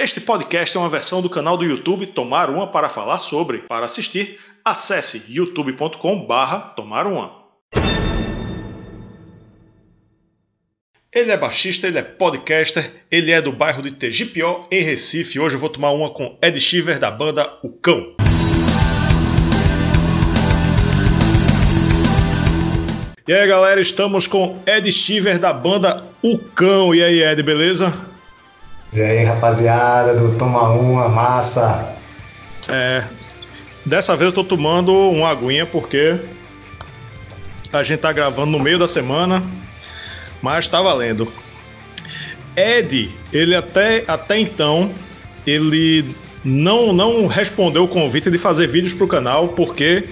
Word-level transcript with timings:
Este 0.00 0.20
podcast 0.20 0.76
é 0.76 0.78
uma 0.78 0.88
versão 0.88 1.20
do 1.20 1.28
canal 1.28 1.56
do 1.56 1.64
YouTube 1.64 2.06
Tomar 2.06 2.50
Uma 2.50 2.68
para 2.68 2.88
falar 2.88 3.18
sobre. 3.18 3.58
Para 3.66 3.86
assistir, 3.86 4.38
acesse 4.64 5.24
youtube.com/barra 5.28 6.72
Tomar 6.76 7.04
Uma. 7.04 7.32
Ele 11.12 11.32
é 11.32 11.36
baixista, 11.36 11.88
ele 11.88 11.98
é 11.98 12.02
podcaster, 12.02 12.88
ele 13.10 13.32
é 13.32 13.42
do 13.42 13.50
bairro 13.50 13.82
de 13.82 13.90
Tegipió, 13.90 14.68
em 14.70 14.84
Recife. 14.84 15.40
Hoje 15.40 15.56
eu 15.56 15.60
vou 15.60 15.68
tomar 15.68 15.90
uma 15.90 16.10
com 16.10 16.38
Ed 16.40 16.60
Shiver 16.60 17.00
da 17.00 17.10
banda 17.10 17.58
O 17.64 17.70
Cão. 17.70 18.14
E 23.26 23.32
aí 23.32 23.48
galera, 23.48 23.80
estamos 23.80 24.28
com 24.28 24.62
Ed 24.64 24.92
Shiver 24.92 25.40
da 25.40 25.52
banda 25.52 26.04
O 26.22 26.38
Cão. 26.38 26.94
E 26.94 27.02
aí, 27.02 27.20
Ed, 27.20 27.42
beleza? 27.42 28.16
E 28.92 29.02
aí, 29.02 29.22
rapaziada, 29.22 30.14
do 30.14 30.36
Toma 30.38 30.70
Uma, 30.70 31.08
massa. 31.08 31.94
É. 32.68 33.04
Dessa 33.84 34.16
vez 34.16 34.28
eu 34.28 34.34
tô 34.34 34.44
tomando 34.44 34.92
uma 34.92 35.30
aguinha 35.30 35.66
porque 35.66 36.16
a 37.72 37.82
gente 37.82 38.00
tá 38.00 38.12
gravando 38.12 38.50
no 38.50 38.58
meio 38.58 38.78
da 38.78 38.88
semana, 38.88 39.42
mas 40.40 40.68
tá 40.68 40.80
valendo. 40.80 41.30
Ed, 42.56 43.14
ele 43.32 43.54
até, 43.54 44.04
até 44.08 44.38
então, 44.38 44.90
ele 45.46 46.14
não, 46.44 46.92
não 46.92 47.26
respondeu 47.26 47.84
o 47.84 47.88
convite 47.88 48.30
de 48.30 48.38
fazer 48.38 48.66
vídeos 48.66 48.94
pro 48.94 49.06
canal 49.06 49.48
porque 49.48 50.08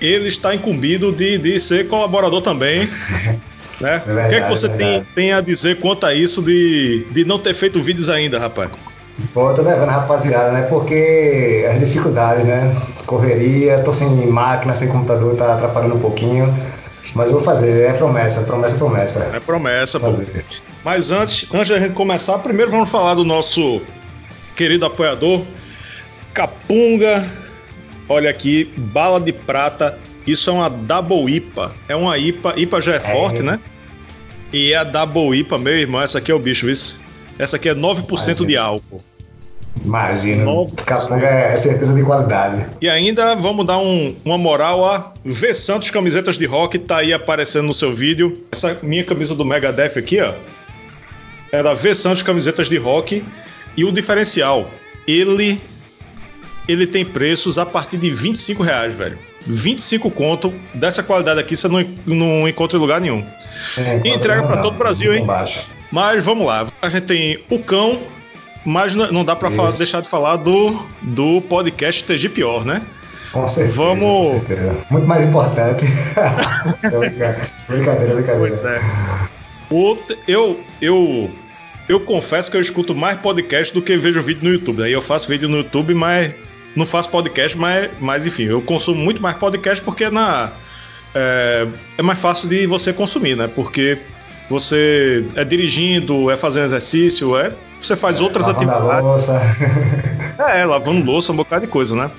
ele 0.00 0.28
está 0.28 0.54
incumbido 0.54 1.12
de, 1.12 1.38
de 1.38 1.58
ser 1.58 1.88
colaborador 1.88 2.42
também. 2.42 2.88
Né? 3.80 4.02
É 4.06 4.12
verdade, 4.12 4.26
o 4.26 4.28
que 4.28 4.34
é 4.34 4.40
que 4.42 4.48
você 4.48 4.66
é 4.66 4.70
tem, 4.70 5.06
tem 5.14 5.32
a 5.32 5.40
dizer 5.40 5.78
quanto 5.80 6.04
a 6.06 6.14
isso 6.14 6.42
de, 6.42 7.06
de 7.10 7.24
não 7.24 7.38
ter 7.38 7.54
feito 7.54 7.80
vídeos 7.80 8.08
ainda, 8.08 8.38
rapaz? 8.38 8.70
Pô, 9.32 9.52
tô 9.52 9.62
devendo 9.62 9.88
rapaziada, 9.88 10.52
né? 10.52 10.62
Porque 10.62 11.66
as 11.70 11.78
dificuldades, 11.80 12.44
né? 12.44 12.74
Correria, 13.06 13.80
tô 13.80 13.92
sem 13.92 14.08
máquina, 14.26 14.74
sem 14.74 14.88
computador, 14.88 15.34
tá 15.36 15.54
atrapalhando 15.54 15.96
um 15.96 16.00
pouquinho. 16.00 16.54
Mas 17.14 17.26
eu 17.28 17.34
vou 17.34 17.42
fazer, 17.42 17.88
é 17.88 17.92
promessa, 17.92 18.42
promessa, 18.42 18.76
promessa. 18.76 19.30
É 19.34 19.40
promessa, 19.40 19.98
pô. 19.98 20.14
Mas 20.84 21.10
antes, 21.10 21.46
antes 21.52 21.68
da 21.68 21.78
gente 21.78 21.94
começar, 21.94 22.38
primeiro 22.38 22.70
vamos 22.70 22.90
falar 22.90 23.14
do 23.14 23.24
nosso 23.24 23.80
querido 24.54 24.84
apoiador, 24.84 25.42
Capunga. 26.34 27.26
Olha 28.08 28.30
aqui, 28.30 28.72
bala 28.76 29.20
de 29.20 29.32
prata 29.32 29.98
isso 30.26 30.50
é 30.50 30.52
uma 30.52 30.68
Double 30.68 31.34
IPA. 31.34 31.72
É 31.88 31.96
uma 31.96 32.16
IPA. 32.18 32.54
IPA 32.56 32.80
já 32.80 32.92
é, 32.94 32.96
é 32.96 33.00
forte, 33.00 33.42
né? 33.42 33.58
E 34.52 34.72
é 34.72 34.76
a 34.76 34.84
Double 34.84 35.36
IPA, 35.38 35.58
meu 35.58 35.78
irmão. 35.78 36.00
Essa 36.00 36.18
aqui 36.18 36.30
é 36.30 36.34
o 36.34 36.38
bicho, 36.38 36.68
isso. 36.68 37.00
Essa 37.38 37.56
aqui 37.56 37.68
é 37.68 37.74
9% 37.74 38.08
Imagina. 38.08 38.46
de 38.46 38.56
álcool. 38.56 39.02
Imagina. 39.84 40.44
Capunga 40.84 41.26
é 41.26 41.56
certeza 41.56 41.94
de 41.94 42.02
qualidade. 42.02 42.66
E 42.80 42.88
ainda 42.88 43.34
vamos 43.34 43.64
dar 43.64 43.78
um, 43.78 44.14
uma 44.24 44.36
moral 44.36 44.84
a 44.84 45.14
V 45.24 45.54
Santos 45.54 45.90
Camisetas 45.90 46.36
de 46.36 46.44
Rock. 46.44 46.78
Tá 46.78 46.98
aí 46.98 47.12
aparecendo 47.12 47.66
no 47.66 47.74
seu 47.74 47.94
vídeo. 47.94 48.44
Essa 48.52 48.76
minha 48.82 49.04
camisa 49.04 49.34
do 49.34 49.44
Megadeth 49.44 49.96
aqui, 49.96 50.20
ó. 50.20 50.34
É 51.52 51.62
da 51.62 51.72
V 51.72 51.94
Santos 51.94 52.22
Camisetas 52.22 52.68
de 52.68 52.76
Rock. 52.76 53.24
E 53.76 53.84
o 53.84 53.92
diferencial, 53.92 54.68
ele 55.06 55.60
ele 56.68 56.86
tem 56.86 57.04
preços 57.04 57.58
a 57.58 57.66
partir 57.66 57.96
de 57.96 58.10
25 58.10 58.62
reais, 58.62 58.94
velho. 58.94 59.18
25 59.46 60.10
conto 60.10 60.52
dessa 60.74 61.02
qualidade 61.02 61.40
aqui 61.40 61.56
você 61.56 61.68
não, 61.68 61.84
não 62.06 62.48
encontra 62.48 62.76
em 62.76 62.80
lugar 62.80 63.00
nenhum. 63.00 63.24
É, 63.76 64.00
e 64.04 64.10
entrega 64.10 64.42
para 64.42 64.58
todo 64.58 64.74
o 64.74 64.78
Brasil, 64.78 65.12
hein? 65.12 65.24
Baixo. 65.24 65.68
Mas 65.90 66.24
vamos 66.24 66.46
lá. 66.46 66.66
A 66.80 66.88
gente 66.88 67.04
tem 67.04 67.44
o 67.48 67.58
cão, 67.58 68.00
mas 68.64 68.94
não 68.94 69.24
dá 69.24 69.34
para 69.34 69.48
deixar 69.76 70.00
de 70.02 70.08
falar 70.08 70.36
do, 70.36 70.86
do 71.02 71.40
podcast 71.42 72.04
TG 72.04 72.28
Pior, 72.28 72.64
né? 72.64 72.82
Com 73.32 73.46
certeza. 73.46 73.76
Vamos. 73.76 74.28
Com 74.28 74.46
certeza. 74.46 74.76
Muito 74.90 75.06
mais 75.06 75.24
importante. 75.24 75.84
brincadeira, 77.68 78.14
brincadeira. 78.14 78.38
Pois 78.38 78.64
é. 78.64 78.80
O, 79.70 79.96
eu, 80.26 80.60
eu, 80.82 81.30
eu 81.88 82.00
confesso 82.00 82.50
que 82.50 82.56
eu 82.56 82.60
escuto 82.60 82.94
mais 82.94 83.18
podcast 83.18 83.72
do 83.72 83.80
que 83.80 83.96
vejo 83.96 84.20
vídeo 84.20 84.44
no 84.44 84.52
YouTube. 84.52 84.82
Aí 84.82 84.92
eu 84.92 85.00
faço 85.00 85.28
vídeo 85.28 85.48
no 85.48 85.58
YouTube, 85.58 85.94
mas 85.94 86.32
não 86.74 86.86
faço 86.86 87.08
podcast, 87.10 87.56
mas, 87.56 87.90
mas 88.00 88.26
enfim, 88.26 88.44
eu 88.44 88.62
consumo 88.62 89.02
muito 89.02 89.20
mais 89.20 89.36
podcast 89.36 89.84
porque 89.84 90.08
na, 90.10 90.52
é, 91.14 91.66
é 91.98 92.02
mais 92.02 92.18
fácil 92.20 92.48
de 92.48 92.66
você 92.66 92.92
consumir, 92.92 93.36
né? 93.36 93.48
Porque 93.48 93.98
você 94.48 95.24
é 95.36 95.44
dirigindo, 95.44 96.30
é 96.30 96.36
fazendo 96.36 96.64
exercício, 96.64 97.36
é 97.36 97.52
você 97.80 97.96
faz 97.96 98.20
é, 98.20 98.22
outras 98.22 98.48
atividades. 98.48 99.02
Louça. 99.02 99.40
é, 100.38 100.64
lavando 100.64 101.10
louça, 101.10 101.32
um 101.32 101.36
bocado 101.36 101.66
de 101.66 101.72
coisa, 101.72 101.96
né? 101.96 102.10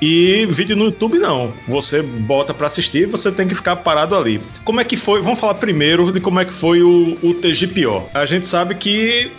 E 0.00 0.46
vídeo 0.50 0.76
no 0.76 0.86
YouTube 0.86 1.18
não. 1.18 1.52
Você 1.68 2.02
bota 2.02 2.52
para 2.52 2.66
assistir, 2.66 3.06
você 3.06 3.30
tem 3.30 3.46
que 3.46 3.54
ficar 3.54 3.76
parado 3.76 4.16
ali. 4.16 4.40
Como 4.64 4.80
é 4.80 4.84
que 4.84 4.96
foi? 4.96 5.22
Vamos 5.22 5.38
falar 5.38 5.54
primeiro 5.54 6.10
de 6.10 6.20
como 6.20 6.40
é 6.40 6.44
que 6.44 6.52
foi 6.52 6.82
o, 6.82 7.16
o 7.22 7.34
TGPO. 7.34 8.08
A 8.12 8.26
gente 8.26 8.46
sabe 8.46 8.74
que 8.74 9.30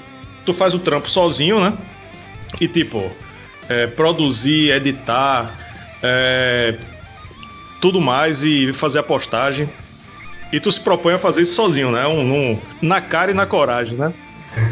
tu 0.46 0.54
faz 0.54 0.74
o 0.74 0.80
trampo 0.80 1.10
sozinho, 1.10 1.60
né? 1.60 1.74
E 2.62 2.68
tipo, 2.68 3.12
é, 3.70 3.88
produzir, 3.88 4.72
editar, 4.72 5.58
é, 6.02 6.76
tudo 7.82 8.00
mais 8.00 8.44
e 8.44 8.72
fazer 8.74 9.00
a 9.00 9.04
postagem. 9.04 9.70
E 10.52 10.60
tu 10.60 10.72
se 10.72 10.80
propõe 10.80 11.16
a 11.16 11.20
fazer 11.20 11.42
isso 11.42 11.56
sozinho, 11.56 11.92
né? 11.92 12.06
Um, 12.06 12.34
um, 12.34 12.60
na 12.82 13.02
cara 13.02 13.32
e 13.32 13.34
na 13.34 13.46
coragem, 13.46 13.98
né? 13.98 14.14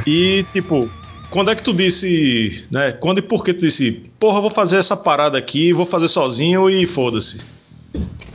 E, 0.05 0.45
tipo, 0.53 0.87
quando 1.31 1.49
é 1.49 1.55
que 1.55 1.63
tu 1.63 1.73
disse, 1.73 2.65
né? 2.69 2.91
Quando 2.91 3.17
e 3.17 3.21
por 3.21 3.43
que 3.43 3.53
tu 3.53 3.61
disse, 3.61 4.03
porra, 4.19 4.39
vou 4.39 4.51
fazer 4.51 4.77
essa 4.77 4.95
parada 4.95 5.37
aqui, 5.37 5.73
vou 5.73 5.85
fazer 5.85 6.07
sozinho 6.07 6.69
e 6.69 6.85
foda-se? 6.85 7.41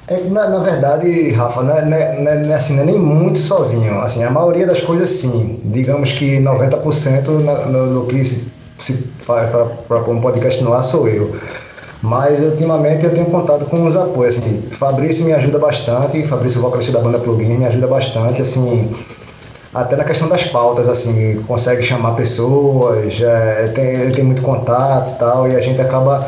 É, 0.08 0.24
na, 0.24 0.48
na, 0.48 0.58
verdade, 0.58 1.30
Rafa, 1.30 1.62
não 1.62 1.76
é, 1.76 1.84
não, 1.84 1.96
é, 1.96 2.20
não, 2.20 2.52
é, 2.52 2.54
assim, 2.54 2.74
não 2.76 2.82
é 2.82 2.86
nem 2.86 2.98
muito 2.98 3.38
sozinho. 3.38 4.00
Assim, 4.00 4.24
a 4.24 4.30
maioria 4.30 4.66
das 4.66 4.80
coisas, 4.80 5.08
sim. 5.08 5.60
Digamos 5.64 6.12
que 6.12 6.38
90% 6.40 7.26
no, 7.26 7.70
no, 7.70 7.86
no 7.86 8.06
que 8.06 8.24
se 8.24 8.56
se 8.78 9.10
para 9.26 10.10
um 10.10 10.20
podcast 10.20 10.62
no 10.62 10.72
ar 10.72 10.84
sou 10.84 11.08
eu. 11.08 11.34
Mas 12.02 12.40
ultimamente 12.40 13.04
eu 13.04 13.12
tenho 13.12 13.26
contato 13.26 13.66
com 13.66 13.84
os 13.86 13.96
apoios. 13.96 14.38
Assim, 14.38 14.62
Fabrício 14.70 15.24
me 15.24 15.32
ajuda 15.32 15.58
bastante, 15.58 16.22
Fabrício, 16.26 16.60
vocalista 16.60 16.92
da 16.92 17.00
banda 17.00 17.18
Plugin, 17.18 17.56
me 17.56 17.64
ajuda 17.64 17.86
bastante, 17.86 18.42
assim, 18.42 18.94
até 19.74 19.96
na 19.96 20.04
questão 20.04 20.28
das 20.28 20.44
pautas, 20.44 20.88
assim, 20.88 21.42
consegue 21.46 21.82
chamar 21.82 22.12
pessoas, 22.12 23.20
é, 23.20 23.70
tem, 23.74 23.84
ele 23.86 24.12
tem 24.12 24.24
muito 24.24 24.42
contato 24.42 25.12
e 25.12 25.18
tal, 25.18 25.48
e 25.48 25.56
a 25.56 25.60
gente 25.60 25.80
acaba 25.80 26.26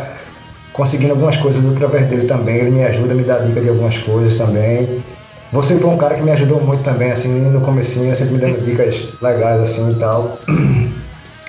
conseguindo 0.72 1.12
algumas 1.12 1.36
coisas 1.36 1.66
através 1.70 2.06
dele 2.06 2.26
também. 2.26 2.56
Ele 2.56 2.70
me 2.70 2.84
ajuda, 2.84 3.14
me 3.14 3.22
dá 3.22 3.38
dica 3.38 3.60
de 3.60 3.68
algumas 3.68 3.96
coisas 3.98 4.36
também. 4.36 5.02
Você 5.52 5.76
foi 5.76 5.90
um 5.90 5.96
cara 5.96 6.14
que 6.14 6.22
me 6.22 6.30
ajudou 6.30 6.60
muito 6.60 6.82
também, 6.82 7.10
assim, 7.10 7.28
no 7.28 7.60
comecinho, 7.62 8.14
sempre 8.14 8.34
me 8.34 8.40
dando 8.40 8.64
dicas 8.64 9.08
legais, 9.22 9.60
assim, 9.60 9.92
e 9.92 9.94
tal. 9.94 10.38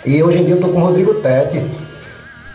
E 0.10 0.24
hoje 0.24 0.40
em 0.40 0.44
dia 0.44 0.54
eu 0.54 0.56
estou 0.56 0.72
com 0.72 0.82
o 0.82 0.86
Rodrigo 0.86 1.14
Tete, 1.14 1.64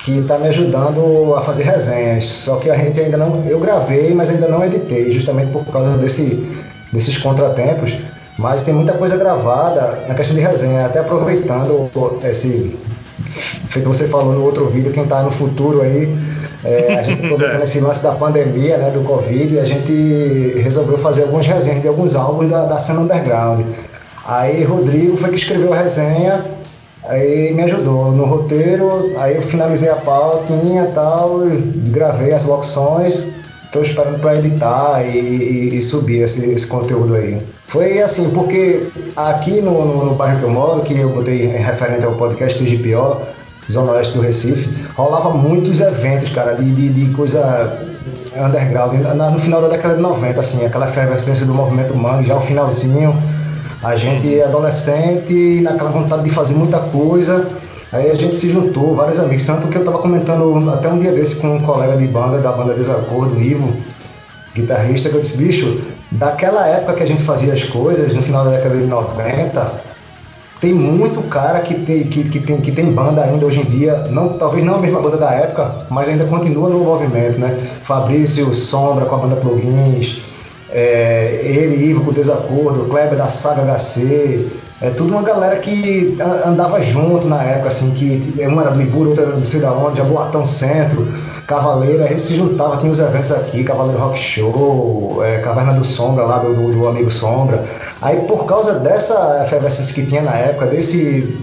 que 0.01 0.19
está 0.19 0.41
me 0.41 0.49
ajudando 0.49 1.37
a 1.37 1.43
fazer 1.43 1.63
resenhas. 1.63 2.25
Só 2.25 2.57
que 2.57 2.69
a 2.69 2.75
gente 2.75 2.99
ainda 2.99 3.17
não. 3.17 3.45
Eu 3.47 3.61
gravei, 3.61 4.13
mas 4.13 4.29
ainda 4.29 4.49
não 4.49 4.65
editei, 4.65 5.13
justamente 5.13 5.53
por 5.53 5.65
causa 5.67 5.97
desse, 5.97 6.45
desses 6.93 7.17
contratempos. 7.17 7.97
Mas 8.37 8.63
tem 8.63 8.75
muita 8.75 8.95
coisa 8.95 9.17
gravada 9.17 10.03
na 10.09 10.17
questão 10.17 10.35
de 10.35 10.43
resenha, 10.43 10.85
até 10.85 10.99
aproveitando 10.99 11.89
esse. 12.25 12.77
Feito 13.69 13.89
você 13.89 14.09
falou 14.09 14.33
no 14.33 14.43
outro 14.43 14.67
vídeo, 14.67 14.91
quem 14.91 15.05
está 15.05 15.23
no 15.23 15.31
futuro 15.31 15.81
aí, 15.81 16.13
é, 16.65 16.99
a 16.99 17.03
gente 17.05 17.23
aproveitando 17.25 17.63
esse 17.63 17.79
lance 17.79 18.03
da 18.03 18.17
pandemia, 18.17 18.79
né, 18.79 18.91
do 18.91 19.05
Covid, 19.05 19.61
a 19.61 19.65
gente 19.65 20.55
resolveu 20.57 20.99
fazer 20.99 21.23
algumas 21.23 21.47
resenhas 21.47 21.83
de 21.83 21.87
alguns 21.87 22.17
álbuns 22.17 22.51
da, 22.51 22.65
da 22.65 22.81
cena 22.81 22.99
underground. 22.99 23.65
Aí 24.27 24.65
Rodrigo 24.65 25.17
foi 25.17 25.31
que 25.31 25.37
escreveu 25.37 25.73
a 25.73 25.77
resenha 25.77 26.45
Aí 27.07 27.53
me 27.53 27.63
ajudou 27.65 28.13
no 28.13 28.25
roteiro, 28.25 29.13
aí 29.19 29.37
eu 29.37 29.43
finalizei 29.43 29.91
a 29.91 29.97
pautinha 29.97 30.85
e 30.85 30.93
tal, 30.93 31.41
gravei 31.91 32.33
as 32.33 32.47
locuções, 32.47 33.27
estou 33.65 33.83
esperando 33.83 34.19
para 34.21 34.37
editar 34.37 35.05
e, 35.05 35.19
e, 35.19 35.77
e, 35.77 35.83
subir 35.83 36.23
esse, 36.23 36.51
esse 36.51 36.67
conteúdo 36.67 37.15
aí. 37.15 37.43
Foi 37.67 38.01
assim, 38.01 38.31
porque 38.31 38.89
aqui 39.17 39.61
no, 39.61 39.85
no, 39.85 40.05
no, 40.06 40.15
bairro 40.15 40.39
que 40.39 40.45
eu 40.45 40.51
moro, 40.51 40.81
que 40.83 40.99
eu 40.99 41.11
botei 41.11 41.47
referente 41.47 42.06
ao 42.06 42.15
podcast 42.15 42.62
do 42.62 42.71
GPO, 42.71 43.21
Zona 43.71 43.93
Oeste 43.93 44.15
do 44.15 44.21
Recife, 44.21 44.69
rolava 44.97 45.31
muitos 45.37 45.81
eventos, 45.81 46.31
cara, 46.31 46.55
de, 46.55 46.71
de, 46.71 46.89
de 46.89 47.15
coisa 47.15 47.83
underground, 48.37 48.95
no 49.33 49.39
final 49.39 49.61
da 49.61 49.69
década 49.69 49.97
de 49.97 50.00
90, 50.00 50.41
assim, 50.41 50.65
aquela 50.65 50.89
efervescência 50.89 51.45
do 51.45 51.55
movimento 51.55 51.93
humano, 51.93 52.25
já 52.25 52.37
o 52.37 52.41
finalzinho 52.41 53.15
a 53.85 53.97
gente 53.97 54.41
é 54.41 54.45
adolescente, 54.45 55.61
naquela 55.61 55.91
vontade 55.91 56.25
de 56.25 56.31
fazer 56.31 56.55
muita 56.55 56.79
coisa, 56.79 57.47
aí 57.93 58.11
a 58.11 58.15
gente 58.15 58.35
se 58.35 58.51
juntou, 58.51 58.95
vários 58.95 59.21
amigos, 59.21 59.45
tanto 59.45 59.69
que 59.69 59.77
eu 59.77 59.83
estava 59.83 59.99
comentando 59.99 60.71
até 60.71 60.89
um 60.89 60.99
dia 60.99 61.13
desse 61.13 61.37
com 61.37 61.57
um 61.57 61.61
colega 61.61 61.95
de 61.97 62.07
banda, 62.07 62.39
da 62.39 62.51
banda 62.51 62.73
Desacordo, 62.73 63.39
Ivo, 63.39 63.75
guitarrista, 64.55 65.11
que 65.11 65.17
eu 65.17 65.21
disse, 65.21 65.37
bicho, 65.37 65.83
daquela 66.11 66.67
época 66.67 66.95
que 66.95 67.03
a 67.03 67.07
gente 67.07 67.23
fazia 67.23 67.53
as 67.53 67.63
coisas, 67.65 68.15
no 68.15 68.23
final 68.23 68.45
da 68.47 68.53
década 68.53 68.75
de 68.75 68.87
90, 68.87 69.95
tem 70.61 70.73
muito 70.73 71.21
cara 71.29 71.61
que 71.61 71.75
tem, 71.75 72.05
que, 72.05 72.25
que, 72.25 72.41
tem, 72.41 72.59
que 72.63 72.73
tem 72.73 72.91
banda 72.91 73.23
ainda 73.23 73.45
hoje 73.45 73.61
em 73.61 73.65
dia, 73.65 74.05
não, 74.09 74.31
talvez 74.31 74.65
não 74.65 74.77
a 74.77 74.79
mesma 74.79 74.99
banda 74.99 75.19
da 75.19 75.31
época, 75.31 75.85
mas 75.91 76.09
ainda 76.09 76.25
continua 76.25 76.71
no 76.71 76.79
movimento, 76.79 77.39
né? 77.39 77.59
Fabrício 77.83 78.55
Sombra 78.55 79.05
com 79.05 79.15
a 79.15 79.19
banda 79.19 79.37
Plugins, 79.37 80.24
é, 80.75 81.41
ele, 81.44 81.91
Ivo 81.91 82.05
com 82.05 82.11
o 82.11 82.12
Desacordo, 82.12 82.87
Kleber 82.87 83.17
da 83.17 83.29
Saga 83.29 83.62
HC, 83.79 84.50
é 84.81 84.91
tudo 84.91 85.12
uma 85.12 85.23
galera 85.23 85.56
que 85.56 86.19
andava 86.44 86.82
junto 86.82 87.29
na 87.29 87.43
época, 87.43 87.69
assim, 87.69 87.93
que 87.93 88.35
uma 88.44 88.62
era 88.62 88.73
Libura, 88.73 89.11
outra 89.11 89.25
era 89.25 89.37
de 89.37 89.47
sei 89.47 89.61
da 89.61 89.73
onde, 89.73 89.99
Jaboatão 89.99 90.44
Centro, 90.44 91.09
Cavaleiro, 91.47 92.03
a 92.03 92.09
gente 92.09 92.21
se 92.21 92.35
juntava, 92.35 92.76
tinha 92.79 92.91
os 92.91 92.99
eventos 92.99 93.31
aqui, 93.31 93.62
Cavaleiro 93.62 94.00
Rock 94.00 94.19
Show, 94.19 95.23
é, 95.25 95.38
Caverna 95.38 95.75
do 95.75 95.85
Sombra, 95.85 96.25
lá 96.25 96.38
do, 96.38 96.53
do, 96.55 96.73
do, 96.73 96.88
Amigo 96.88 97.11
Sombra. 97.11 97.65
Aí 98.03 98.21
por 98.26 98.44
causa 98.47 98.81
dessa 98.81 99.44
efervescência 99.47 99.94
que 99.94 100.06
tinha 100.06 100.23
na 100.23 100.35
época, 100.35 100.67
desse, 100.67 101.35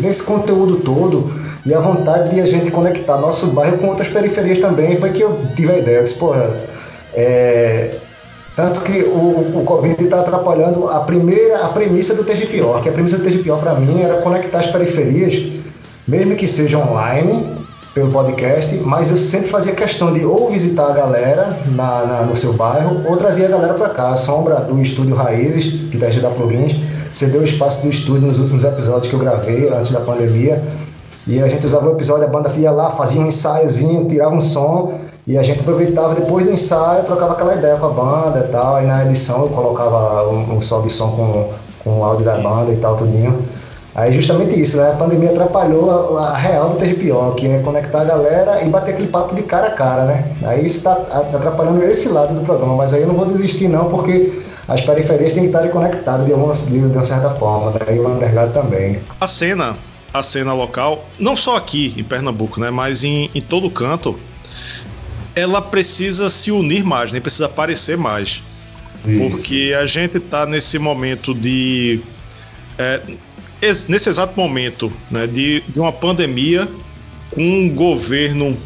desse 0.00 0.22
conteúdo 0.22 0.76
todo, 0.76 1.30
e 1.66 1.74
a 1.74 1.78
vontade 1.78 2.30
de 2.30 2.40
a 2.40 2.46
gente 2.46 2.70
conectar 2.70 3.18
nosso 3.18 3.48
bairro 3.48 3.78
com 3.78 3.88
outras 3.88 4.08
periferias 4.08 4.58
também, 4.58 4.96
foi 4.96 5.10
que 5.10 5.22
eu 5.22 5.38
tive 5.54 5.72
a 5.72 5.78
ideia. 5.78 5.98
Eu 5.98 6.02
disse, 6.02 6.16
pô, 6.16 6.34
é, 7.14 7.90
tanto 8.56 8.80
que 8.82 9.02
o, 9.02 9.60
o 9.60 9.64
Covid 9.64 10.02
está 10.02 10.20
atrapalhando 10.20 10.88
a 10.88 11.00
primeira, 11.00 11.64
a 11.64 11.68
premissa 11.70 12.14
do 12.14 12.24
TGPO, 12.24 12.80
que 12.82 12.88
a 12.88 12.92
premissa 12.92 13.18
do 13.18 13.24
TGPO 13.24 13.56
para 13.58 13.74
mim 13.74 14.00
era 14.00 14.20
conectar 14.20 14.60
as 14.60 14.66
periferias, 14.66 15.34
mesmo 16.06 16.36
que 16.36 16.46
seja 16.46 16.78
online, 16.78 17.64
pelo 17.94 18.10
podcast, 18.10 18.76
mas 18.78 19.10
eu 19.12 19.16
sempre 19.16 19.48
fazia 19.48 19.72
questão 19.72 20.12
de 20.12 20.24
ou 20.24 20.50
visitar 20.50 20.88
a 20.88 20.92
galera 20.92 21.56
na, 21.66 22.04
na 22.04 22.22
no 22.22 22.36
seu 22.36 22.52
bairro, 22.52 23.02
ou 23.08 23.16
trazer 23.16 23.46
a 23.46 23.48
galera 23.48 23.74
para 23.74 23.88
cá. 23.90 24.08
A 24.08 24.16
sombra 24.16 24.56
do 24.56 24.80
estúdio 24.82 25.14
Raízes, 25.14 25.90
que 25.90 25.96
da 25.96 26.08
da 26.08 26.30
Plugins, 26.30 26.74
cedeu 27.12 27.40
o 27.40 27.44
espaço 27.44 27.82
do 27.82 27.88
estúdio 27.88 28.26
nos 28.26 28.40
últimos 28.40 28.64
episódios 28.64 29.06
que 29.06 29.14
eu 29.14 29.20
gravei 29.20 29.68
antes 29.68 29.92
da 29.92 30.00
pandemia. 30.00 30.60
E 31.26 31.40
a 31.40 31.46
gente 31.46 31.64
usava 31.64 31.88
o 31.88 31.92
episódio, 31.92 32.24
a 32.24 32.26
banda 32.26 32.52
ia 32.56 32.72
lá, 32.72 32.90
fazia 32.90 33.20
um 33.20 33.28
ensaiozinho, 33.28 34.06
tirava 34.08 34.34
um 34.34 34.40
som 34.40 34.98
e 35.26 35.38
a 35.38 35.42
gente 35.42 35.60
aproveitava 35.60 36.14
depois 36.14 36.44
do 36.44 36.52
ensaio, 36.52 37.04
trocava 37.04 37.32
aquela 37.32 37.54
ideia 37.54 37.76
com 37.76 37.86
a 37.86 37.90
banda 37.90 38.46
e 38.46 38.52
tal. 38.52 38.76
Aí 38.76 38.86
na 38.86 39.04
edição 39.04 39.44
eu 39.44 39.48
colocava 39.48 40.28
um, 40.28 40.56
um 40.56 40.60
sobe 40.60 40.90
som 40.90 41.10
com, 41.12 41.52
com 41.82 42.00
o 42.00 42.04
áudio 42.04 42.24
da 42.24 42.36
banda 42.36 42.72
e 42.72 42.76
tal, 42.76 42.96
tudinho. 42.96 43.42
Aí 43.94 44.12
justamente 44.12 44.60
isso, 44.60 44.76
né? 44.76 44.90
A 44.90 44.96
pandemia 44.96 45.30
atrapalhou 45.30 46.18
a, 46.18 46.30
a 46.30 46.36
real 46.36 46.70
do 46.70 46.76
TGPO, 46.76 47.34
que 47.36 47.46
é 47.46 47.60
conectar 47.60 48.02
a 48.02 48.04
galera 48.04 48.62
e 48.62 48.68
bater 48.68 48.92
aquele 48.92 49.08
papo 49.08 49.34
de 49.34 49.42
cara 49.44 49.68
a 49.68 49.70
cara, 49.70 50.04
né? 50.04 50.32
Aí 50.42 50.66
isso 50.66 50.78
está 50.78 50.92
atrapalhando 50.92 51.82
esse 51.84 52.08
lado 52.08 52.34
do 52.34 52.44
programa, 52.44 52.74
mas 52.74 52.92
aí 52.92 53.02
eu 53.02 53.06
não 53.06 53.14
vou 53.14 53.24
desistir 53.24 53.68
não, 53.68 53.88
porque 53.88 54.42
as 54.66 54.80
periferias 54.80 55.32
têm 55.32 55.42
que 55.44 55.48
estar 55.48 55.66
conectadas 55.68 56.26
de, 56.26 56.32
alguma, 56.32 56.54
de 56.54 56.78
uma 56.78 57.04
certa 57.04 57.30
forma, 57.30 57.70
né? 57.70 57.96
e 57.96 57.98
o 57.98 58.08
underground 58.08 58.50
também. 58.52 58.98
A 59.20 59.28
cena, 59.28 59.76
a 60.12 60.22
cena 60.22 60.52
local, 60.52 61.04
não 61.18 61.36
só 61.36 61.56
aqui 61.56 61.94
em 61.96 62.02
Pernambuco, 62.02 62.58
né? 62.58 62.70
Mas 62.70 63.04
em, 63.04 63.30
em 63.32 63.40
todo 63.40 63.70
canto, 63.70 64.18
ela 65.34 65.60
precisa 65.60 66.28
se 66.30 66.50
unir 66.50 66.84
mais, 66.84 67.12
né? 67.12 67.20
Precisa 67.20 67.46
aparecer 67.46 67.96
mais. 67.96 68.42
Isso. 69.06 69.18
Porque 69.18 69.74
a 69.78 69.86
gente 69.86 70.18
está 70.18 70.46
nesse 70.46 70.78
momento 70.78 71.34
de. 71.34 72.00
É, 72.78 73.00
nesse 73.88 74.08
exato 74.08 74.38
momento 74.38 74.92
né, 75.10 75.26
de, 75.26 75.62
de 75.68 75.78
uma 75.80 75.92
pandemia 75.92 76.68
com 77.30 77.42
um 77.42 77.68
governo 77.68 78.56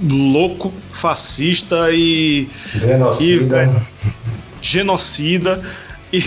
louco, 0.00 0.72
fascista 0.90 1.90
e. 1.92 2.48
Genocida. 2.74 3.64
E, 3.64 4.10
genocida. 4.60 5.62
E, 6.12 6.22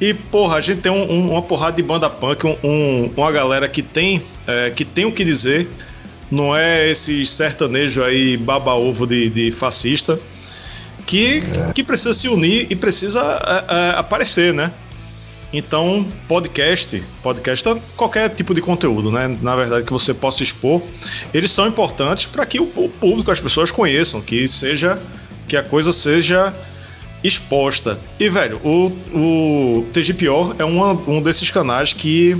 e, 0.00 0.14
porra, 0.14 0.56
a 0.56 0.60
gente 0.60 0.80
tem 0.80 0.90
um, 0.90 1.10
um, 1.10 1.30
uma 1.32 1.42
porrada 1.42 1.76
de 1.76 1.82
banda 1.82 2.10
punk, 2.10 2.44
um, 2.62 3.10
uma 3.16 3.30
galera 3.30 3.68
que 3.68 3.82
tem, 3.82 4.22
é, 4.46 4.70
que 4.70 4.84
tem 4.84 5.04
o 5.04 5.12
que 5.12 5.24
dizer, 5.24 5.68
não 6.30 6.56
é 6.56 6.90
esse 6.90 7.24
sertanejo 7.24 8.02
aí 8.02 8.36
baba-ovo 8.36 9.06
de, 9.06 9.28
de, 9.28 9.52
fascista, 9.52 10.18
que, 11.06 11.38
é. 11.38 11.72
que 11.72 11.82
precisa 11.82 12.12
se 12.12 12.28
unir 12.28 12.66
e 12.68 12.76
precisa 12.76 13.20
é, 13.68 13.74
é, 13.74 13.98
aparecer, 13.98 14.52
né? 14.52 14.72
Então, 15.52 16.06
podcast, 16.26 17.02
podcast 17.22 17.80
qualquer 17.96 18.28
tipo 18.30 18.52
de 18.52 18.60
conteúdo, 18.60 19.10
né? 19.12 19.38
Na 19.40 19.54
verdade, 19.54 19.86
que 19.86 19.92
você 19.92 20.12
possa 20.12 20.42
expor, 20.42 20.82
eles 21.32 21.52
são 21.52 21.66
importantes 21.66 22.26
para 22.26 22.44
que 22.44 22.58
o, 22.58 22.64
o 22.74 22.88
público, 22.88 23.30
as 23.30 23.40
pessoas 23.40 23.70
conheçam, 23.70 24.20
que 24.20 24.48
seja 24.48 24.98
que 25.46 25.56
a 25.56 25.62
coisa 25.62 25.92
seja 25.92 26.52
exposta. 27.22 27.98
E, 28.18 28.28
velho, 28.28 28.58
o, 28.64 28.86
o 29.14 29.86
TGPO 29.92 30.56
é 30.58 30.64
uma, 30.64 30.92
um 30.92 31.22
desses 31.22 31.50
canais 31.50 31.92
que, 31.92 32.36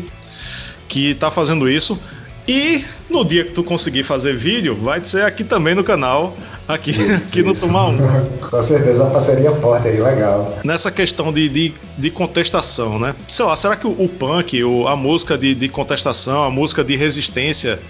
que 0.89 1.15
tá 1.15 1.31
fazendo 1.31 1.69
isso. 1.69 1.99
E 2.49 2.85
no 3.11 3.25
dia 3.25 3.45
que 3.45 3.51
tu 3.51 3.65
conseguir 3.65 4.05
fazer 4.05 4.35
vídeo, 4.35 4.77
vai 4.77 5.05
ser 5.05 5.23
aqui 5.23 5.43
também 5.43 5.75
no 5.75 5.83
canal, 5.83 6.37
aqui, 6.69 6.91
isso, 6.91 7.33
aqui 7.33 7.43
no 7.43 7.55
Tomar 7.55 7.89
1. 7.89 7.99
Com 8.51 8.63
certeza, 8.63 9.05
uma 9.05 9.13
parceria 9.13 9.51
forte 9.53 9.89
aí, 9.89 10.01
legal. 10.01 10.57
Nessa 10.65 10.91
questão 10.91 11.33
de, 11.33 11.49
de, 11.49 11.75
de 11.99 12.11
contestação, 12.11 12.99
né? 12.99 13.15
Sei 13.29 13.45
lá, 13.45 13.57
será 13.57 13.75
que 13.75 13.87
o, 13.87 13.91
o 13.91 14.09
punk, 14.09 14.63
o, 14.63 14.87
a 14.87 14.95
música 14.95 15.37
de, 15.37 15.55
de 15.55 15.69
contestação, 15.69 16.45
a 16.45 16.51
música 16.51 16.85
de 16.85 16.95
resistência, 16.97 17.81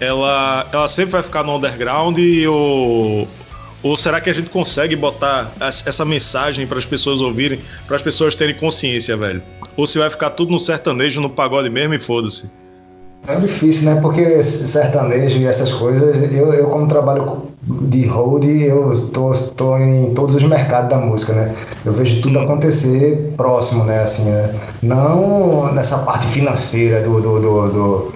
ela, 0.00 0.66
ela 0.72 0.88
sempre 0.88 1.12
vai 1.12 1.22
ficar 1.22 1.42
no 1.42 1.56
underground 1.56 2.18
ou, 2.48 3.28
ou 3.82 3.96
será 3.96 4.20
que 4.20 4.30
a 4.30 4.32
gente 4.32 4.48
consegue 4.48 4.96
botar 4.96 5.52
essa 5.60 6.04
mensagem 6.04 6.66
para 6.66 6.78
as 6.78 6.86
pessoas 6.86 7.20
ouvirem, 7.20 7.60
para 7.86 7.96
as 7.96 8.02
pessoas 8.02 8.34
terem 8.34 8.54
consciência, 8.54 9.16
velho? 9.16 9.42
Ou 9.76 9.86
se 9.86 9.98
vai 9.98 10.08
ficar 10.08 10.30
tudo 10.30 10.50
no 10.50 10.58
sertanejo, 10.58 11.20
no 11.20 11.28
pagode 11.28 11.68
mesmo 11.68 11.94
e 11.94 11.98
foda-se? 11.98 12.67
É 13.26 13.36
difícil, 13.36 13.90
né? 13.90 14.00
Porque 14.00 14.42
sertanejo 14.42 15.38
e 15.38 15.46
essas 15.46 15.72
coisas, 15.72 16.32
eu, 16.32 16.52
eu 16.52 16.66
como 16.68 16.86
trabalho 16.86 17.42
de 17.62 18.06
hold, 18.06 18.44
eu 18.44 19.08
tô, 19.12 19.32
tô 19.56 19.76
em 19.76 20.14
todos 20.14 20.34
os 20.34 20.42
mercados 20.42 20.88
da 20.88 20.98
música, 20.98 21.34
né? 21.34 21.54
Eu 21.84 21.92
vejo 21.92 22.22
tudo 22.22 22.38
acontecer 22.38 23.32
próximo, 23.36 23.84
né? 23.84 24.02
Assim, 24.02 24.24
né? 24.30 24.54
Não 24.82 25.72
nessa 25.72 25.98
parte 25.98 26.26
financeira 26.28 27.02
do, 27.02 27.20
do, 27.20 27.40
do, 27.40 27.68
do 27.68 28.12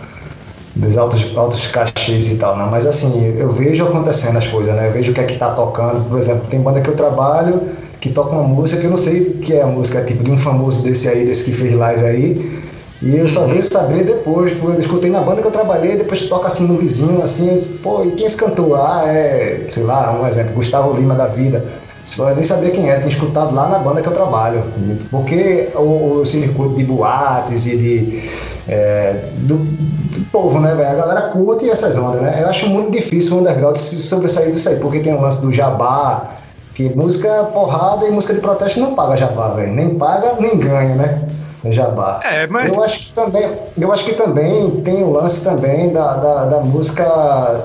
dos 0.75 0.97
altos, 0.97 1.37
altos 1.37 1.69
cachês 1.69 2.33
e 2.33 2.37
tal, 2.37 2.57
não. 2.57 2.71
Mas 2.71 2.87
assim, 2.87 3.35
eu 3.37 3.51
vejo 3.51 3.85
acontecendo 3.85 4.39
as 4.39 4.47
coisas, 4.47 4.75
né? 4.75 4.89
Eu 4.89 4.93
vejo 4.93 5.13
o 5.13 5.15
que 5.15 5.21
é 5.21 5.25
que 5.25 5.37
tá 5.37 5.51
tocando. 5.51 6.09
Por 6.09 6.19
exemplo, 6.19 6.47
tem 6.49 6.61
banda 6.61 6.81
que 6.81 6.89
eu 6.89 6.97
trabalho 6.97 7.61
que 8.01 8.11
toca 8.11 8.31
uma 8.31 8.43
música 8.43 8.81
que 8.81 8.87
eu 8.87 8.91
não 8.91 8.97
sei 8.97 9.39
que 9.43 9.53
é 9.53 9.63
a 9.63 9.67
música, 9.67 10.01
é 10.01 10.05
tipo 10.05 10.25
de 10.25 10.31
um 10.33 10.37
famoso 10.37 10.83
desse 10.83 11.09
aí, 11.09 11.25
desse 11.25 11.45
que 11.45 11.53
fez 11.53 11.73
live 11.73 12.05
aí. 12.05 12.62
E 13.03 13.17
eu 13.17 13.29
só 13.29 13.47
vejo 13.47 13.69
saber 13.71 14.05
depois, 14.05 14.53
porque 14.53 14.77
eu 14.77 14.81
escutei 14.81 15.11
na 15.11 15.21
banda 15.21 15.41
que 15.41 15.47
eu 15.47 15.53
trabalhei, 15.53 15.97
depois 15.97 16.23
toca 16.27 16.47
assim 16.47 16.69
no 16.69 16.77
vizinho, 16.77 17.21
assim, 17.21 17.49
eu 17.49 17.55
disse, 17.57 17.79
pô, 17.79 18.05
e 18.05 18.13
quem 18.13 18.27
esse 18.27 18.37
cantor? 18.37 18.79
Ah, 18.79 19.03
é, 19.09 19.67
sei 19.73 19.83
lá, 19.83 20.17
um 20.21 20.27
exemplo, 20.27 20.55
Gustavo 20.55 20.97
Lima 20.97 21.15
da 21.15 21.27
vida. 21.27 21.65
Você 22.05 22.23
nem 22.35 22.43
saber 22.43 22.71
quem 22.71 22.89
era, 22.89 23.01
tinha 23.01 23.13
escutado 23.13 23.55
lá 23.55 23.69
na 23.69 23.79
banda 23.79 24.03
que 24.03 24.09
eu 24.09 24.13
trabalho. 24.13 24.65
Porque 25.11 25.69
o, 25.75 26.21
o 26.21 26.27
circuito 26.27 26.75
de 26.75 26.85
boates 26.85 27.67
e 27.67 27.77
de. 27.77 28.31
É, 28.69 29.29
do, 29.39 29.57
do, 29.57 30.25
povo, 30.31 30.61
né, 30.61 30.75
velho? 30.75 30.91
A 30.91 30.95
galera 30.95 31.23
curte 31.31 31.69
essas 31.69 31.97
ondas, 31.97 32.23
né? 32.23 32.41
Eu 32.43 32.49
acho 32.49 32.69
muito 32.69 32.91
difícil 32.91 33.37
o 33.37 33.41
underground 33.41 33.77
se 33.77 33.97
sobressair 33.97 34.53
disso 34.53 34.69
aí, 34.69 34.77
porque 34.77 34.99
tem 34.99 35.15
o 35.15 35.21
lance 35.21 35.41
do 35.43 35.53
jabá, 35.53 36.39
que 36.75 36.89
música 36.89 37.45
porrada 37.53 38.07
e 38.07 38.11
música 38.11 38.35
de 38.35 38.41
protesto 38.41 38.81
não 38.81 38.95
paga 38.95 39.17
jabá, 39.17 39.51
velho. 39.51 39.73
Nem 39.73 39.91
paga, 39.91 40.35
nem 40.41 40.57
ganha, 40.59 40.95
né? 40.97 41.23
Jabá. 41.71 42.21
É, 42.25 42.47
mas... 42.47 42.71
Eu 42.71 42.83
acho 42.83 42.99
que 42.99 43.13
também, 43.13 43.49
eu 43.79 43.93
acho 43.93 44.05
que 44.05 44.15
também 44.15 44.71
tem 44.83 45.03
o 45.03 45.13
lance 45.13 45.45
também 45.45 45.93
da, 45.93 46.17
da, 46.17 46.45
da 46.47 46.61
música, 46.61 47.65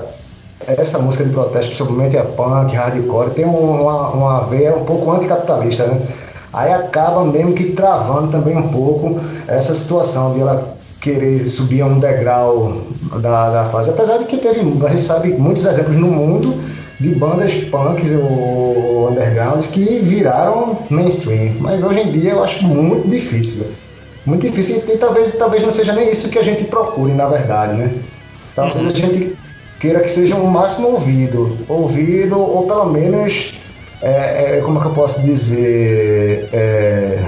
essa 0.66 0.98
música 0.98 1.24
de 1.24 1.30
protesto, 1.30 1.68
principalmente 1.68 2.16
a 2.16 2.24
punk, 2.24 2.74
hardcore, 2.74 3.30
tem 3.30 3.44
uma, 3.44 4.10
uma 4.10 4.40
veia 4.44 4.76
um 4.76 4.84
pouco 4.84 5.10
anticapitalista, 5.10 5.86
né? 5.86 6.00
Aí 6.52 6.72
acaba 6.72 7.24
mesmo 7.24 7.52
que 7.52 7.72
travando 7.72 8.28
também 8.28 8.56
um 8.56 8.68
pouco 8.68 9.20
essa 9.46 9.74
situação 9.74 10.34
de 10.34 10.40
ela 10.40 10.76
querer 11.00 11.46
subir 11.48 11.82
a 11.82 11.86
um 11.86 12.00
degrau 12.00 12.82
da, 13.20 13.50
da 13.50 13.64
fase. 13.66 13.90
Apesar 13.90 14.18
de 14.18 14.24
que 14.24 14.38
teve, 14.38 14.60
a 14.60 14.88
gente 14.88 15.02
sabe, 15.02 15.34
muitos 15.34 15.66
exemplos 15.66 15.96
no 15.96 16.08
mundo 16.08 16.60
de 16.98 17.14
bandas 17.14 17.52
punks 17.70 18.12
ou 18.12 19.10
underground 19.10 19.66
que 19.66 20.00
viraram 20.00 20.76
mainstream. 20.90 21.52
Mas 21.60 21.84
hoje 21.84 22.00
em 22.00 22.12
dia 22.12 22.32
eu 22.32 22.42
acho 22.42 22.64
muito 22.64 23.08
difícil 23.08 23.66
muito 24.24 24.48
difícil 24.48 24.82
e, 24.88 24.98
talvez, 24.98 25.32
talvez 25.36 25.62
não 25.62 25.70
seja 25.70 25.92
nem 25.92 26.10
isso 26.10 26.28
que 26.28 26.38
a 26.38 26.42
gente 26.42 26.64
procure, 26.64 27.12
na 27.12 27.26
verdade, 27.26 27.76
né? 27.76 27.92
Talvez 28.54 28.84
uhum. 28.84 28.90
a 28.90 28.94
gente 28.94 29.36
queira 29.78 30.00
que 30.00 30.10
seja 30.10 30.34
o 30.34 30.44
um 30.44 30.50
máximo 30.50 30.88
ouvido, 30.88 31.58
ouvido 31.68 32.38
ou 32.38 32.66
pelo 32.66 32.86
menos, 32.86 33.54
é, 34.02 34.58
é, 34.58 34.60
como 34.60 34.78
é 34.78 34.82
que 34.82 34.88
eu 34.88 34.92
posso 34.92 35.22
dizer, 35.22 36.48
é, 36.52 37.24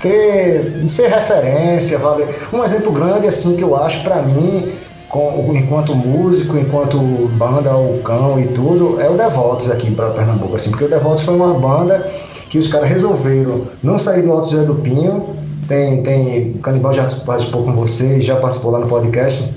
ter, 0.00 0.84
ser 0.88 1.08
referência, 1.08 1.98
vale. 1.98 2.26
Um 2.52 2.64
exemplo 2.64 2.92
grande 2.92 3.26
assim 3.26 3.56
que 3.56 3.62
eu 3.62 3.76
acho 3.76 4.02
para 4.02 4.22
mim, 4.22 4.72
com, 5.08 5.52
enquanto 5.54 5.94
músico, 5.94 6.56
enquanto 6.56 6.98
banda, 6.98 7.76
o 7.76 8.00
cão 8.02 8.40
e 8.40 8.48
tudo, 8.48 9.00
é 9.00 9.08
o 9.08 9.14
Devotos 9.14 9.70
aqui 9.70 9.90
para 9.90 10.10
Pernambuco, 10.10 10.56
assim, 10.56 10.70
porque 10.70 10.84
o 10.84 10.88
Devotos 10.88 11.22
foi 11.22 11.34
uma 11.34 11.54
banda 11.54 12.10
que 12.48 12.58
os 12.58 12.68
caras 12.68 12.88
resolveram 12.88 13.66
não 13.82 13.98
sair 13.98 14.22
do 14.22 14.32
Alto 14.32 14.50
José 14.50 14.64
do 14.64 14.76
Pinho 14.76 15.35
tem, 15.68 16.02
tem. 16.02 16.50
O 16.52 16.58
Canibal 16.58 16.92
já 16.92 17.06
participou 17.24 17.64
com 17.64 17.72
vocês, 17.72 18.24
já 18.24 18.36
participou 18.36 18.70
lá 18.70 18.78
no 18.78 18.86
podcast. 18.86 19.52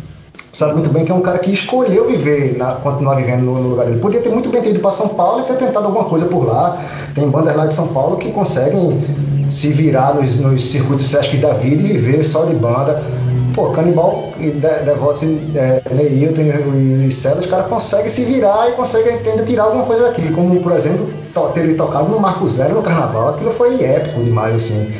Sabe 0.51 0.73
muito 0.73 0.89
bem 0.89 1.05
que 1.05 1.11
é 1.11 1.15
um 1.15 1.21
cara 1.21 1.39
que 1.39 1.51
escolheu 1.51 2.07
viver, 2.07 2.57
na, 2.57 2.73
continuar 2.73 3.15
vivendo 3.15 3.43
no, 3.43 3.53
no 3.59 3.69
lugar 3.69 3.85
dele. 3.85 3.99
Podia 3.99 4.19
ter 4.19 4.29
muito 4.29 4.49
bem 4.49 4.61
ter 4.61 4.71
ido 4.71 4.79
para 4.79 4.91
São 4.91 5.09
Paulo 5.09 5.41
e 5.41 5.43
ter 5.43 5.55
tentado 5.55 5.85
alguma 5.85 6.05
coisa 6.05 6.25
por 6.25 6.45
lá. 6.45 6.77
Tem 7.13 7.29
bandas 7.29 7.55
lá 7.55 7.65
de 7.65 7.75
São 7.75 7.87
Paulo 7.89 8.17
que 8.17 8.31
conseguem 8.31 9.01
se 9.49 9.69
virar 9.69 10.15
nos, 10.15 10.37
nos 10.39 10.69
circuitos 10.69 11.07
Sesc 11.07 11.37
da 11.37 11.53
vida 11.53 11.81
e 11.81 11.93
viver 11.93 12.23
só 12.23 12.43
de 12.45 12.55
banda. 12.55 13.01
Pô, 13.55 13.69
Canibal 13.69 14.31
e 14.37 14.49
Devotos, 14.49 15.23
é, 15.55 15.81
Neilton 15.91 16.41
e, 16.41 17.07
e 17.07 17.11
Celo, 17.11 17.39
os 17.39 17.45
caras 17.45 17.67
conseguem 17.67 18.09
se 18.09 18.23
virar 18.25 18.69
e 18.69 18.73
conseguem 18.73 19.13
ainda 19.13 19.43
tirar 19.43 19.63
alguma 19.63 19.85
coisa 19.85 20.03
daqui. 20.03 20.29
Como, 20.33 20.59
por 20.61 20.71
exemplo, 20.71 21.09
ter 21.53 21.61
ele 21.61 21.75
tocado 21.75 22.09
no 22.09 22.19
Marco 22.19 22.47
Zero 22.47 22.75
no 22.75 22.81
Carnaval. 22.81 23.29
Aquilo 23.29 23.51
foi 23.51 23.81
épico 23.83 24.21
demais, 24.21 24.55
assim 24.55 24.91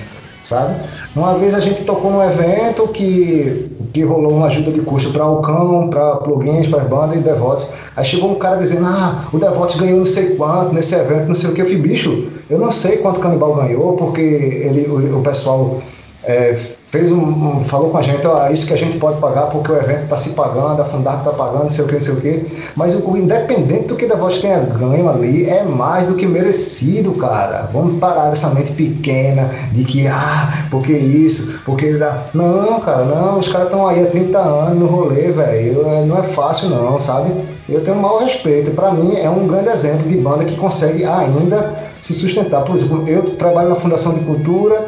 sabe? 0.43 0.75
Uma 1.15 1.38
vez 1.38 1.53
a 1.53 1.60
gente 1.60 1.84
tocou 1.84 2.12
num 2.12 2.24
evento 2.24 2.88
que, 2.88 3.69
que 3.93 4.03
rolou 4.03 4.34
uma 4.34 4.48
ajuda 4.48 4.72
de 4.72 4.81
custo 4.81 5.12
para 5.12 5.25
o 5.25 5.41
cão, 5.41 5.89
para 5.89 6.17
plugins, 6.17 6.67
para 6.67 6.84
bandas 6.84 7.17
e 7.17 7.22
devotos. 7.22 7.69
Aí 7.96 8.05
chegou 8.05 8.31
um 8.31 8.36
cara 8.36 8.58
dizendo: 8.58 8.86
Ah, 8.88 9.27
o 9.34 9.38
Devotos 9.38 9.75
ganhou 9.75 9.98
não 9.98 10.05
sei 10.05 10.36
quanto 10.36 10.74
nesse 10.74 10.96
evento, 10.96 11.27
não 11.27 11.36
sei 11.36 11.50
o 11.50 11.53
que. 11.53 11.62
Eu 11.62 11.65
falei: 11.65 11.81
Bicho, 11.81 12.27
eu 12.50 12.58
não 12.58 12.72
sei 12.72 12.98
quanto 12.98 13.17
o 13.17 13.22
Canibal 13.22 13.55
ganhou, 13.55 13.93
porque 13.93 14.22
ele, 14.22 14.88
o, 14.88 15.19
o 15.19 15.22
pessoal 15.22 15.79
é, 16.24 16.58
fez 16.91 17.12
um, 17.12 17.19
um, 17.19 17.63
falou 17.63 17.91
com 17.91 17.98
a 17.98 18.01
gente, 18.01 18.25
ó, 18.25 18.50
isso 18.50 18.65
que 18.65 18.74
a 18.74 18.77
gente 18.77 18.98
pode 18.98 19.19
pagar 19.19 19.48
porque 19.48 19.72
o 19.72 19.75
evento 19.75 20.03
está 20.03 20.17
se 20.17 20.31
pagando, 20.31 20.81
a 20.81 20.86
Fundarp 20.86 21.19
está 21.19 21.31
pagando, 21.31 21.63
não 21.63 21.69
sei 21.69 21.86
o 21.86 21.88
que, 21.88 21.93
não 21.96 22.01
sei 22.01 22.13
o 22.13 22.22
que. 22.22 22.46
Mas 22.75 22.96
o, 22.96 23.17
independente 23.17 23.88
do 23.88 23.96
que 23.96 24.08
da 24.08 24.15
voz 24.15 24.39
tenha 24.39 24.60
ganho 24.60 25.08
ali, 25.08 25.48
é 25.48 25.63
mais 25.63 26.08
do 26.08 26.15
que 26.15 26.25
merecido, 26.25 27.12
cara. 27.12 27.69
Vamos 27.72 28.00
parar 28.00 28.29
dessa 28.29 28.50
mente 28.50 28.72
pequena 28.72 29.51
de 29.72 29.84
que, 29.84 30.08
ah, 30.08 30.65
porque 30.72 30.93
isso, 30.93 31.60
porque. 31.63 32.00
Não, 32.34 32.79
cara, 32.79 33.05
não, 33.05 33.38
os 33.38 33.48
caras 33.48 33.67
estão 33.67 33.88
aí 33.88 34.03
há 34.03 34.08
30 34.08 34.38
anos 34.39 34.79
no 34.79 34.88
rolê, 34.88 35.31
velho. 35.31 35.88
É, 35.88 36.03
não 36.03 36.17
é 36.17 36.24
fácil, 36.24 36.69
não, 36.69 37.00
sabe? 37.00 37.34
Eu 37.67 37.84
tenho 37.84 37.98
maior 37.98 38.24
respeito. 38.24 38.72
Para 38.72 38.91
mim, 38.91 39.15
é 39.15 39.29
um 39.29 39.48
grande 39.48 39.69
exemplo 39.69 40.08
de 40.08 40.17
banda 40.17 40.43
que 40.43 40.55
consegue 40.55 41.05
ainda 41.05 41.75
se 42.01 42.13
sustentar. 42.13 42.63
Por 42.63 42.75
exemplo, 42.75 43.08
eu 43.08 43.36
trabalho 43.36 43.69
na 43.69 43.75
Fundação 43.75 44.13
de 44.13 44.22
Cultura 44.22 44.88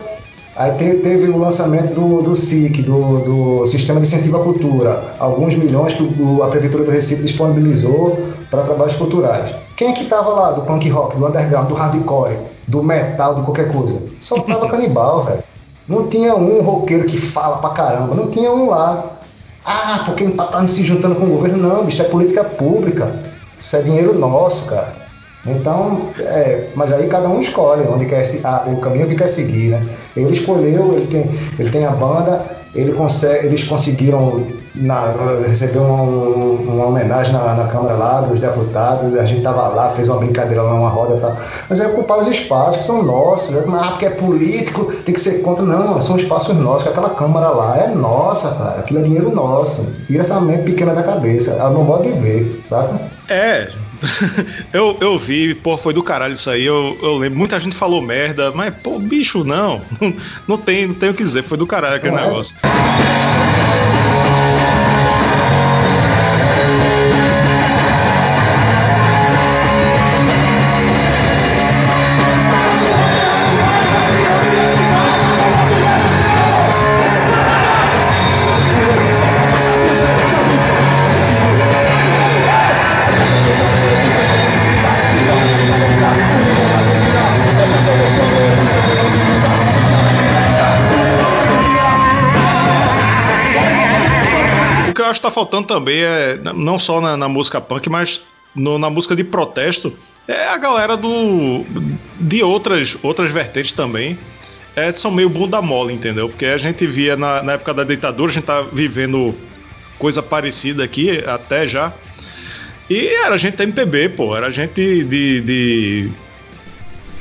Aí 0.61 0.73
teve 0.73 1.27
o 1.27 1.39
lançamento 1.39 1.95
do, 1.95 2.21
do 2.21 2.35
SIC, 2.35 2.83
do, 2.83 3.17
do 3.61 3.65
Sistema 3.65 3.99
de 3.99 4.05
Incentivo 4.05 4.37
à 4.37 4.43
Cultura, 4.43 5.15
alguns 5.17 5.55
milhões 5.55 5.91
que 5.93 6.03
o, 6.03 6.43
a 6.43 6.49
Prefeitura 6.49 6.83
do 6.83 6.91
Recife 6.91 7.23
disponibilizou 7.23 8.27
para 8.51 8.61
trabalhos 8.61 8.93
culturais. 8.93 9.55
Quem 9.75 9.87
é 9.89 9.91
que 9.91 10.03
estava 10.03 10.29
lá 10.29 10.51
do 10.51 10.61
punk 10.61 10.87
rock, 10.87 11.17
do 11.17 11.25
underground, 11.25 11.67
do 11.67 11.73
hardcore, 11.73 12.37
do 12.67 12.83
metal, 12.83 13.33
de 13.33 13.41
qualquer 13.41 13.71
coisa? 13.71 13.97
Só 14.19 14.39
tava 14.41 14.69
canibal, 14.69 15.23
velho. 15.23 15.43
Não 15.87 16.07
tinha 16.07 16.35
um 16.35 16.61
roqueiro 16.61 17.05
que 17.05 17.17
fala 17.17 17.57
pra 17.57 17.71
caramba, 17.71 18.13
não 18.13 18.27
tinha 18.27 18.51
um 18.51 18.69
lá. 18.69 19.03
Ah, 19.65 20.03
porque 20.05 20.25
não 20.25 20.37
tá 20.37 20.67
se 20.67 20.83
juntando 20.83 21.15
com 21.15 21.25
o 21.25 21.29
governo. 21.29 21.57
Não, 21.57 21.85
bicho, 21.85 22.03
é 22.03 22.05
política 22.05 22.43
pública. 22.43 23.15
Isso 23.57 23.75
é 23.75 23.81
dinheiro 23.81 24.13
nosso, 24.13 24.63
cara. 24.65 25.00
Então, 25.45 26.09
é, 26.19 26.67
mas 26.75 26.93
aí 26.93 27.07
cada 27.07 27.27
um 27.27 27.41
escolhe 27.41 27.87
onde 27.87 28.05
quer 28.05 28.23
a, 28.43 28.63
o 28.67 28.77
caminho 28.77 29.07
que 29.07 29.15
quer 29.15 29.27
seguir, 29.27 29.69
né? 29.69 29.81
Ele 30.15 30.33
escolheu, 30.33 30.93
ele 30.93 31.07
tem, 31.07 31.31
ele 31.57 31.69
tem 31.71 31.85
a 31.85 31.91
banda, 31.91 32.45
ele 32.75 32.93
consegue, 32.93 33.47
eles 33.47 33.63
conseguiram 33.63 34.45
na, 34.75 35.13
receber 35.47 35.79
uma, 35.79 36.03
uma 36.03 36.85
homenagem 36.85 37.33
na, 37.33 37.55
na, 37.55 37.67
Câmara 37.67 37.95
lá 37.95 38.21
dos 38.21 38.39
deputados, 38.39 39.17
a 39.17 39.25
gente 39.25 39.41
tava 39.41 39.67
lá, 39.69 39.89
fez 39.91 40.07
uma 40.07 40.19
brincadeira 40.19 40.61
lá, 40.61 40.75
uma 40.75 40.89
roda 40.89 41.15
e 41.15 41.19
tal. 41.19 41.35
Mas 41.67 41.79
é 41.79 41.87
ocupar 41.87 42.19
os 42.19 42.27
espaços 42.27 42.77
que 42.77 42.83
são 42.83 43.03
nossos, 43.03 43.49
né? 43.49 43.63
ah, 43.73 43.89
porque 43.89 44.05
é 44.05 44.09
político, 44.11 44.85
tem 45.03 45.13
que 45.13 45.19
ser 45.19 45.41
contra. 45.41 45.65
Não, 45.65 45.99
são 45.99 46.15
espaços 46.15 46.55
nossos, 46.55 46.83
que 46.83 46.89
aquela 46.89 47.09
Câmara 47.09 47.49
lá 47.49 47.77
é 47.77 47.87
nossa, 47.87 48.51
cara, 48.55 48.79
aquilo 48.79 48.99
é 48.99 49.03
dinheiro 49.03 49.33
nosso. 49.33 49.87
Tira 50.07 50.21
essa 50.21 50.39
mente 50.39 50.63
pequena 50.63 50.93
da 50.93 51.03
cabeça, 51.03 51.55
o 51.67 51.71
meu 51.71 51.83
modo 51.83 52.03
de 52.03 52.11
ver, 52.11 52.61
sabe? 52.65 52.99
É, 53.27 53.67
eu, 54.73 54.97
eu 54.99 55.17
vi, 55.17 55.53
pô, 55.53 55.77
foi 55.77 55.93
do 55.93 56.03
caralho 56.03 56.33
isso 56.33 56.49
aí. 56.49 56.65
Eu, 56.65 56.97
eu 57.01 57.17
lembro, 57.17 57.37
muita 57.37 57.59
gente 57.59 57.75
falou 57.75 58.01
merda, 58.01 58.51
mas, 58.51 58.75
pô, 58.75 58.99
bicho, 58.99 59.43
não. 59.43 59.81
Não, 59.99 60.13
não 60.47 60.57
tem, 60.57 60.87
não 60.87 60.95
tem 60.95 61.09
o 61.09 61.13
que 61.13 61.23
dizer, 61.23 61.43
foi 61.43 61.57
do 61.57 61.67
caralho 61.67 61.95
aquele 61.95 62.15
não 62.15 62.41
é? 62.41 64.00
Negócio. 95.01 95.03
É? 95.03 95.09
acho 95.09 95.19
que 95.19 95.27
tá 95.27 95.31
faltando 95.31 95.67
também 95.67 96.01
é 96.01 96.39
não 96.55 96.77
só 96.79 97.01
na, 97.01 97.17
na 97.17 97.27
música 97.27 97.59
punk, 97.59 97.89
mas 97.89 98.23
no, 98.55 98.77
na 98.77 98.89
música 98.89 99.15
de 99.15 99.23
protesto 99.23 99.95
é 100.27 100.47
a 100.47 100.57
galera 100.57 100.95
do 100.95 101.65
de 102.19 102.43
outras 102.43 102.97
outras 103.01 103.31
vertentes 103.31 103.71
também. 103.71 104.17
É, 104.73 104.89
são 104.93 105.11
meio 105.11 105.29
bunda 105.29 105.61
mole, 105.61 105.93
entendeu? 105.93 106.29
Porque 106.29 106.45
a 106.45 106.57
gente 106.57 106.87
via 106.87 107.17
na, 107.17 107.43
na 107.43 107.53
época 107.53 107.73
da 107.73 107.83
ditadura, 107.83 108.31
a 108.31 108.33
gente 108.33 108.45
tá 108.45 108.61
vivendo 108.61 109.35
coisa 109.99 110.23
parecida 110.23 110.83
aqui 110.83 111.21
até 111.27 111.67
já. 111.67 111.93
E 112.89 113.07
era 113.07 113.37
gente 113.37 113.61
MPB, 113.61 114.09
pô, 114.09 114.35
era 114.35 114.49
gente 114.49 115.03
de, 115.03 115.41
de 115.41 116.09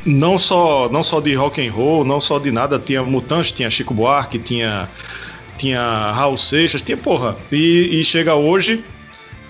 não 0.07 0.39
só 0.39 0.89
não 0.91 1.03
só 1.03 1.21
de 1.21 1.35
rock 1.35 1.67
and 1.67 1.73
roll, 1.73 2.05
não 2.05 2.21
só 2.21 2.39
de 2.39 2.51
nada, 2.51 2.79
tinha 2.79 3.03
Mutantes, 3.03 3.53
tinha 3.53 3.69
Chico 3.69 3.95
Buarque, 3.95 4.39
tinha 4.39 4.89
tinha 5.61 6.13
Raul 6.13 6.39
Seixas, 6.39 6.81
tinha 6.81 6.97
porra. 6.97 7.37
E, 7.53 8.01
e, 8.01 8.03
chega 8.03 8.35
hoje, 8.35 8.83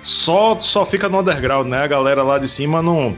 só, 0.02 0.58
só 0.60 0.84
fica 0.84 1.08
no 1.08 1.20
underground, 1.20 1.68
né? 1.68 1.84
A 1.84 1.86
galera 1.86 2.24
lá 2.24 2.38
de 2.38 2.48
cima 2.48 2.82
não, 2.82 3.14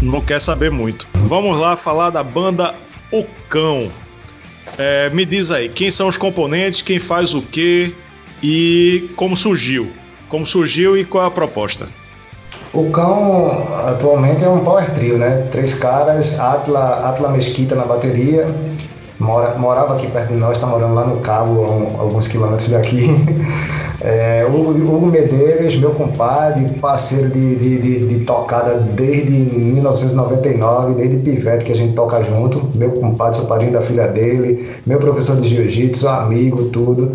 não 0.00 0.20
quer 0.20 0.40
saber 0.40 0.70
muito. 0.70 1.06
Vamos 1.26 1.60
lá 1.60 1.76
falar 1.76 2.10
da 2.10 2.22
banda 2.22 2.74
O 3.10 3.24
Cão. 3.48 3.90
É, 4.78 5.10
me 5.10 5.24
diz 5.24 5.50
aí, 5.50 5.68
quem 5.68 5.90
são 5.90 6.06
os 6.06 6.16
componentes, 6.16 6.80
quem 6.80 6.98
faz 6.98 7.34
o 7.34 7.42
quê 7.42 7.92
e 8.42 9.10
como 9.16 9.36
surgiu? 9.36 9.92
Como 10.28 10.46
surgiu 10.46 10.96
e 10.96 11.04
qual 11.04 11.24
é 11.24 11.26
a 11.26 11.30
proposta? 11.30 11.88
O 12.72 12.88
Cão 12.90 13.68
atualmente 13.86 14.44
é 14.44 14.48
um 14.48 14.60
power 14.60 14.90
trio, 14.94 15.18
né? 15.18 15.46
Três 15.50 15.74
caras, 15.74 16.38
Atla, 16.38 17.06
Atla 17.06 17.30
Mesquita 17.30 17.74
na 17.74 17.84
bateria, 17.84 18.46
mora, 19.22 19.56
morava 19.56 19.94
aqui 19.94 20.08
perto 20.08 20.28
de 20.28 20.34
nós, 20.34 20.58
está 20.58 20.66
morando 20.66 20.94
lá 20.94 21.06
no 21.06 21.20
Cabo, 21.20 21.62
um, 21.62 22.00
alguns 22.00 22.28
quilômetros 22.28 22.68
daqui. 22.68 23.08
É, 24.04 24.44
Hugo, 24.44 24.72
Hugo, 24.72 25.06
Medeiros, 25.06 25.76
meu 25.76 25.92
compadre, 25.92 26.68
parceiro 26.80 27.28
de, 27.28 27.54
de, 27.54 27.78
de, 27.78 28.06
de, 28.08 28.24
tocada 28.24 28.74
desde 28.74 29.30
1999, 29.30 30.94
desde 30.94 31.18
pivete 31.18 31.64
que 31.64 31.70
a 31.70 31.76
gente 31.76 31.94
toca 31.94 32.20
junto. 32.24 32.68
Meu 32.74 32.90
compadre, 32.90 33.36
sou 33.36 33.46
padrinho 33.46 33.70
da 33.70 33.80
filha 33.80 34.08
dele, 34.08 34.68
meu 34.84 34.98
professor 34.98 35.36
de 35.36 35.48
jiu-jitsu, 35.48 36.08
amigo, 36.08 36.64
tudo. 36.64 37.12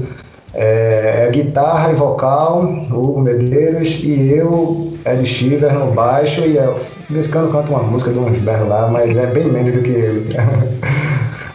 É, 0.54 1.26
é, 1.28 1.30
guitarra 1.30 1.92
e 1.92 1.96
vocal, 1.96 2.64
Hugo 2.90 3.20
Medeiros, 3.20 4.00
e 4.02 4.32
eu, 4.32 4.94
Ed 5.06 5.26
Shiver 5.26 5.74
no 5.74 5.92
baixo, 5.92 6.40
e 6.40 6.56
eu, 6.56 6.80
de 7.08 7.14
vez 7.14 7.28
em 7.28 7.32
quando 7.32 7.52
canto 7.52 7.72
uma 7.74 7.84
música 7.84 8.12
de 8.12 8.20
uns 8.20 8.40
berros 8.40 8.70
lá, 8.70 8.88
mas 8.88 9.18
é 9.18 9.26
bem 9.26 9.52
menos 9.52 9.74
do 9.74 9.82
que 9.82 9.92
ele. 9.92 10.34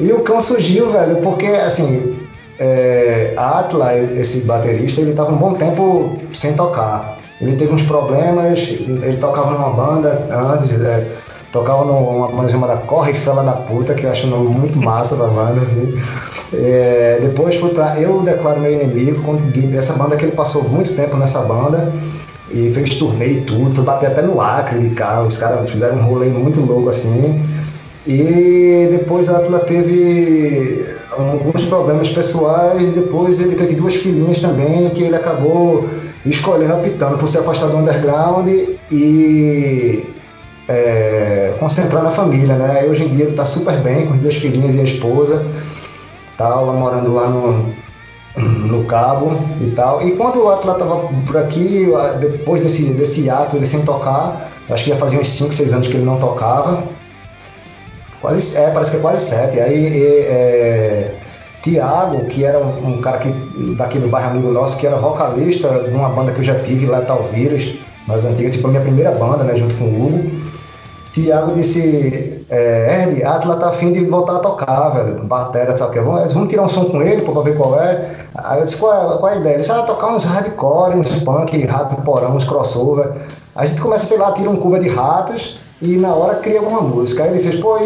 E 0.03 0.13
o 0.13 0.19
cão 0.21 0.41
surgiu, 0.41 0.91
velho, 0.91 1.17
porque 1.19 1.47
assim, 1.47 2.17
é, 2.59 3.33
Atla, 3.37 3.97
esse 3.97 4.41
baterista, 4.41 5.01
ele 5.01 5.13
tava 5.13 5.33
um 5.33 5.37
bom 5.37 5.55
tempo 5.55 6.19
sem 6.35 6.55
tocar. 6.55 7.19
Ele 7.41 7.57
teve 7.57 7.73
uns 7.73 7.83
problemas, 7.83 8.59
ele 8.69 9.17
tocava 9.19 9.53
numa 9.53 9.71
banda 9.71 10.27
antes, 10.29 10.81
é, 10.81 11.07
tocava 11.53 11.85
numa 11.85 12.29
banda 12.29 12.49
chamada 12.49 12.77
Corre 12.79 13.15
Fela 13.15 13.45
da 13.45 13.53
Puta, 13.53 13.95
que 13.95 14.05
eu 14.05 14.11
acho 14.11 14.27
um 14.27 14.31
nome 14.31 14.49
muito 14.49 14.77
massa 14.83 15.17
da 15.17 15.29
banda, 15.29 15.61
assim. 15.61 15.95
É, 16.53 17.21
depois 17.23 17.55
foi 17.55 17.71
pra 17.71 18.01
Eu 18.01 18.23
Declaro 18.23 18.61
Meu 18.61 18.73
Inimigo, 18.73 19.39
essa 19.77 19.93
banda 19.93 20.17
que 20.17 20.25
ele 20.25 20.33
passou 20.33 20.69
muito 20.69 20.97
tempo 20.97 21.17
nessa 21.17 21.43
banda 21.43 21.93
e 22.51 22.73
fez 22.73 22.95
turnê 22.95 23.29
e 23.29 23.41
tudo, 23.43 23.71
foi 23.71 23.85
bater 23.85 24.09
até 24.09 24.21
no 24.21 24.41
Acre 24.41 24.81
de 24.81 24.95
carro, 24.97 25.27
os 25.27 25.37
caras 25.37 25.71
fizeram 25.71 25.97
um 25.99 26.03
rolê 26.03 26.27
muito 26.27 26.61
louco 26.61 26.89
assim. 26.89 27.41
E 28.07 28.89
depois 28.91 29.29
a 29.29 29.39
Atla 29.39 29.61
teve 29.61 30.85
alguns 31.17 31.63
problemas 31.63 32.09
pessoais, 32.09 32.91
depois 32.91 33.39
ele 33.39 33.55
teve 33.55 33.75
duas 33.75 33.95
filhinhas 33.95 34.41
também, 34.41 34.89
que 34.91 35.05
ele 35.05 35.15
acabou 35.15 35.89
escolhendo, 36.27 36.75
optando 36.75 37.19
por 37.19 37.29
se 37.29 37.39
afastar 37.39 37.67
do 37.67 37.77
underground 37.77 38.49
e 38.91 40.05
é, 40.69 41.55
concentrar 41.59 42.03
na 42.03 42.11
família, 42.11 42.57
né? 42.57 42.85
E 42.85 42.89
hoje 42.89 43.05
em 43.05 43.09
dia 43.09 43.25
ele 43.25 43.33
está 43.33 43.45
super 43.45 43.81
bem 43.81 44.07
com 44.07 44.15
as 44.15 44.21
duas 44.21 44.35
filhinhas 44.35 44.75
e 44.75 44.81
a 44.81 44.85
esposa. 44.85 45.45
tal, 46.37 46.67
lá 46.67 46.73
morando 46.73 47.13
lá 47.13 47.29
no, 47.29 47.73
no 48.37 48.85
Cabo 48.85 49.39
e 49.61 49.71
tal. 49.71 50.03
E 50.03 50.13
quando 50.13 50.43
o 50.43 50.51
Atlas 50.51 50.75
estava 50.75 51.09
por 51.27 51.37
aqui, 51.37 51.89
depois 52.21 52.63
desse, 52.63 52.93
desse 52.95 53.29
ato, 53.29 53.57
ele 53.57 53.67
sem 53.67 53.83
tocar, 53.85 54.51
acho 54.71 54.85
que 54.85 54.91
já 54.91 54.97
fazia 54.97 55.21
uns 55.21 55.29
5, 55.29 55.53
6 55.53 55.73
anos 55.73 55.89
que 55.89 55.95
ele 55.95 56.05
não 56.05 56.17
tocava. 56.17 56.83
Quase, 58.23 58.57
é, 58.57 58.71
parece 58.71 58.93
que 58.93 58.97
é 58.97 59.01
quase 59.01 59.27
7. 59.27 59.61
Aí 59.61 60.03
é, 60.05 61.13
Tiago, 61.63 62.25
que 62.27 62.45
era 62.45 62.59
um, 62.59 62.95
um, 62.95 63.01
cara 63.01 63.19
que, 63.19 63.31
daqui 63.77 63.99
do 63.99 64.09
bairro 64.09 64.31
amigo 64.31 64.53
nosso, 64.53 64.79
que 64.79 64.87
era 64.87 64.97
vocalista 64.97 65.69
de 65.69 65.95
uma 65.95 66.09
banda 66.09 66.33
que 66.33 66.39
eu 66.39 66.45
já 66.45 66.55
tive, 66.61 66.87
Letal 66.87 67.25
Vírus, 67.25 67.75
nas 68.07 68.25
antigas, 68.25 68.53
tipo 68.53 68.69
a 68.69 68.71
minha 68.71 68.83
primeira 68.83 69.11
banda, 69.11 69.43
né, 69.43 69.57
junto 69.57 69.75
com 69.75 69.85
o 69.85 70.07
Hugo. 70.07 70.43
Tiago 71.13 71.53
disse, 71.53 72.45
é, 72.49 73.03
Erd, 73.03 73.25
Atlas 73.25 73.59
tá 73.59 73.69
afim 73.69 73.93
de 73.93 74.05
voltar 74.05 74.37
a 74.37 74.39
tocar, 74.39 74.89
velho, 74.91 75.25
batera, 75.25 75.77
sabe 75.77 75.91
o 75.91 75.93
que, 75.93 76.01
vamos, 76.01 76.33
vamos 76.33 76.49
tirar 76.49 76.63
um 76.63 76.69
som 76.69 76.87
com 76.87 77.03
ele 77.03 77.23
pra 77.23 77.43
ver 77.43 77.57
qual 77.57 77.79
é. 77.81 78.13
Aí 78.35 78.61
eu 78.61 78.65
disse, 78.65 78.77
qual 78.77 79.15
é, 79.15 79.19
qual 79.19 79.29
é 79.29 79.35
a 79.35 79.37
ideia? 79.37 79.55
Ele 79.55 79.61
disse, 79.61 79.73
ah, 79.73 79.83
tocar 79.83 80.09
uns 80.09 80.25
hardcore, 80.25 80.97
uns 80.97 81.17
punk, 81.17 81.65
rato 81.67 81.97
porão, 82.03 82.37
uns 82.37 82.45
crossover. 82.45 83.13
A 83.55 83.67
gente 83.67 83.81
começa, 83.81 84.07
sei 84.07 84.17
lá, 84.17 84.33
tira 84.33 84.49
um 84.49 84.57
cover 84.57 84.81
de 84.81 84.89
ratos 84.89 85.61
e 85.83 85.97
na 85.97 86.15
hora 86.15 86.37
cria 86.37 86.61
alguma 86.61 86.81
música. 86.81 87.25
Aí 87.25 87.31
ele 87.31 87.41
fez, 87.41 87.57
pô, 87.57 87.79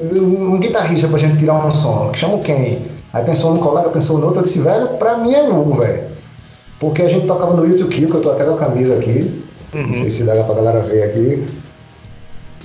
um 0.00 0.58
guitarrista 0.58 1.08
pra 1.08 1.18
gente 1.18 1.38
tirar 1.38 1.64
um 1.66 1.70
som, 1.70 2.12
chama 2.14 2.38
quem? 2.38 2.82
Aí 3.12 3.24
pensou 3.24 3.52
num 3.52 3.60
colega, 3.60 3.90
pensou 3.90 4.18
no 4.18 4.24
outro, 4.26 4.40
eu 4.40 4.44
disse, 4.44 4.60
velho, 4.60 4.88
pra 4.98 5.18
mim 5.18 5.34
é 5.34 5.48
Hugo, 5.48 5.74
velho. 5.74 6.04
Porque 6.80 7.02
a 7.02 7.08
gente 7.08 7.26
tocava 7.26 7.54
no 7.54 7.66
YouTube 7.66 7.90
Kill, 7.90 8.08
que 8.08 8.14
eu 8.14 8.20
tô 8.20 8.30
até 8.30 8.44
com 8.44 8.54
a 8.54 8.58
camisa 8.58 8.94
aqui. 8.96 9.44
Uhum. 9.74 9.86
Não 9.86 9.94
sei 9.94 10.10
se 10.10 10.24
dá 10.24 10.34
pra 10.42 10.54
galera 10.54 10.80
ver 10.80 11.02
aqui. 11.04 11.46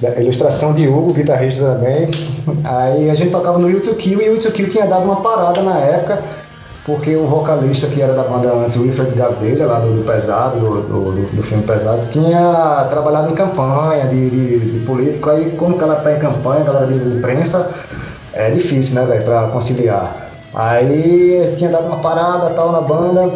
Da 0.02 0.20
ilustração 0.22 0.74
de 0.74 0.88
Hugo, 0.88 1.14
guitarrista 1.14 1.64
também. 1.66 2.10
Aí 2.64 3.10
a 3.10 3.16
gente 3.16 3.32
tocava 3.32 3.60
no 3.60 3.70
YouTube 3.70 3.98
Kill 3.98 4.22
e 4.22 4.30
o 4.30 4.34
YouTube 4.34 4.54
Kill 4.54 4.70
tinha 4.70 4.88
dado 4.88 5.06
uma 5.06 5.18
parada 5.18 5.62
na 5.62 5.78
época, 5.80 6.24
porque 6.88 7.18
o 7.18 7.28
vocalista 7.28 7.86
que 7.88 8.02
era 8.02 8.14
da 8.14 8.24
banda 8.24 8.54
antes, 8.54 8.78
o 8.78 8.84
Wilfred 8.84 9.12
Gadelha, 9.14 9.66
lá 9.66 9.80
do, 9.82 9.92
do 9.92 10.06
Pesado, 10.06 10.58
do, 10.58 10.82
do, 10.84 11.36
do, 11.36 11.44
filme 11.44 11.62
Pesado, 11.64 12.08
tinha 12.10 12.88
trabalhado 12.90 13.30
em 13.30 13.36
campanha 13.36 14.08
de, 14.08 14.30
de, 14.30 14.60
de 14.60 14.80
político. 14.86 15.30
Aí, 15.30 15.52
como 15.58 15.78
que 15.78 15.84
ela 15.84 15.96
tá 15.96 16.14
em 16.14 16.20
campanha, 16.20 16.62
a 16.62 16.64
galera 16.64 16.88
de 16.88 17.18
imprensa, 17.18 17.72
é 18.32 18.52
difícil, 18.52 18.96
né, 18.96 19.06
velho, 19.06 19.22
pra 19.26 19.48
conciliar. 19.50 20.30
Aí 20.56 21.54
tinha 21.58 21.70
dado 21.70 21.88
uma 21.88 22.00
parada 22.00 22.52
tal 22.52 22.72
na 22.72 22.80
banda, 22.80 23.34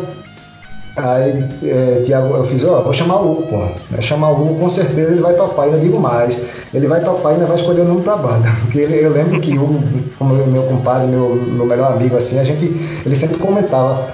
Aí, 0.95 1.45
é, 1.63 2.01
Tiago, 2.03 2.35
eu 2.35 2.43
fiz, 2.43 2.65
ó, 2.65 2.79
oh, 2.79 2.83
vou 2.83 2.91
chamar 2.91 3.21
o 3.21 3.31
Hugo, 3.31 3.43
pô. 3.43 3.59
Vai 3.89 4.01
chamar 4.01 4.31
o 4.31 4.41
Hugo, 4.41 4.59
com 4.59 4.69
certeza 4.69 5.11
ele 5.13 5.21
vai 5.21 5.33
topar, 5.35 5.65
ainda 5.65 5.79
digo 5.79 5.97
mais. 5.99 6.45
Ele 6.73 6.85
vai 6.85 7.01
topar 7.01 7.31
e 7.31 7.35
ainda 7.35 7.47
vai 7.47 7.55
escolher 7.55 7.81
o 7.81 7.85
nome 7.85 8.01
pra 8.01 8.17
banda. 8.17 8.49
Porque 8.61 8.79
ele, 8.79 9.05
eu 9.05 9.11
lembro 9.11 9.39
que 9.39 9.57
o 9.57 9.81
como 10.17 10.35
meu 10.35 10.63
compadre, 10.63 11.07
meu, 11.07 11.35
meu 11.35 11.65
melhor 11.65 11.93
amigo, 11.93 12.17
assim, 12.17 12.39
a 12.39 12.43
gente, 12.43 12.65
ele 13.05 13.15
sempre 13.15 13.37
comentava, 13.37 14.05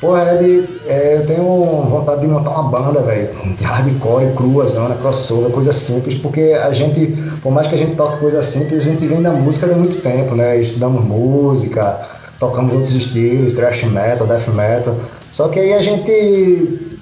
pô, 0.00 0.16
Ed, 0.16 0.68
é, 0.86 1.18
eu 1.18 1.26
tenho 1.26 1.44
vontade 1.90 2.22
de 2.22 2.26
montar 2.26 2.52
uma 2.52 2.62
banda, 2.64 3.02
velho, 3.02 3.28
de 3.54 3.62
hardcore, 3.62 4.32
crua, 4.34 4.66
zona, 4.66 4.94
crossover, 4.94 5.50
coisa 5.50 5.72
simples, 5.72 6.14
porque 6.14 6.58
a 6.62 6.72
gente, 6.72 7.14
por 7.42 7.52
mais 7.52 7.66
que 7.66 7.74
a 7.74 7.78
gente 7.78 7.94
toque 7.94 8.20
coisa 8.20 8.42
simples, 8.42 8.82
a 8.82 8.84
gente 8.84 9.06
vem 9.06 9.20
da 9.20 9.32
música 9.32 9.70
há 9.70 9.76
muito 9.76 10.00
tempo, 10.00 10.34
né? 10.34 10.56
Estudamos 10.56 11.04
música, 11.04 12.00
tocamos 12.38 12.72
outros 12.72 12.92
estilos, 12.94 13.52
thrash 13.52 13.84
metal, 13.84 14.26
death 14.26 14.48
metal. 14.48 14.96
Só 15.32 15.48
que 15.48 15.58
aí 15.58 15.72
a 15.72 15.82
gente 15.82 17.00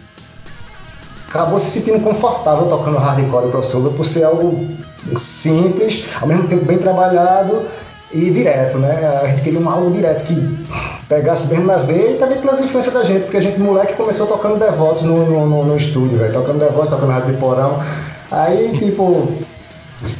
acabou 1.28 1.58
se 1.58 1.70
sentindo 1.70 2.00
confortável 2.02 2.66
tocando 2.66 2.96
hardcore 2.96 3.48
e 3.48 3.50
crossover 3.50 3.92
por 3.92 4.06
ser 4.06 4.24
algo 4.24 4.66
simples, 5.16 6.04
ao 6.20 6.28
mesmo 6.28 6.46
tempo 6.46 6.64
bem 6.64 6.78
trabalhado 6.78 7.64
e 8.12 8.30
direto, 8.30 8.78
né? 8.78 9.20
A 9.22 9.26
gente 9.26 9.42
queria 9.42 9.60
um 9.60 9.68
algo 9.68 9.90
direto 9.90 10.24
que 10.24 10.66
pegasse 11.08 11.48
mesmo 11.48 11.66
na 11.66 11.76
veia 11.76 12.12
e 12.12 12.18
também 12.18 12.40
pelas 12.40 12.60
influências 12.60 12.94
da 12.94 13.04
gente, 13.04 13.22
porque 13.22 13.36
a 13.36 13.40
gente, 13.40 13.60
moleque, 13.60 13.94
começou 13.94 14.26
tocando 14.26 14.58
Devotos 14.58 15.02
no, 15.02 15.24
no, 15.26 15.46
no, 15.46 15.64
no 15.64 15.76
estúdio, 15.76 16.18
velho, 16.18 16.32
tocando 16.32 16.58
Devotos, 16.58 16.90
tocando 16.90 17.10
Rádio 17.10 17.34
de 17.34 17.40
Porão. 17.40 17.80
Aí, 18.30 18.78
tipo, 18.78 19.32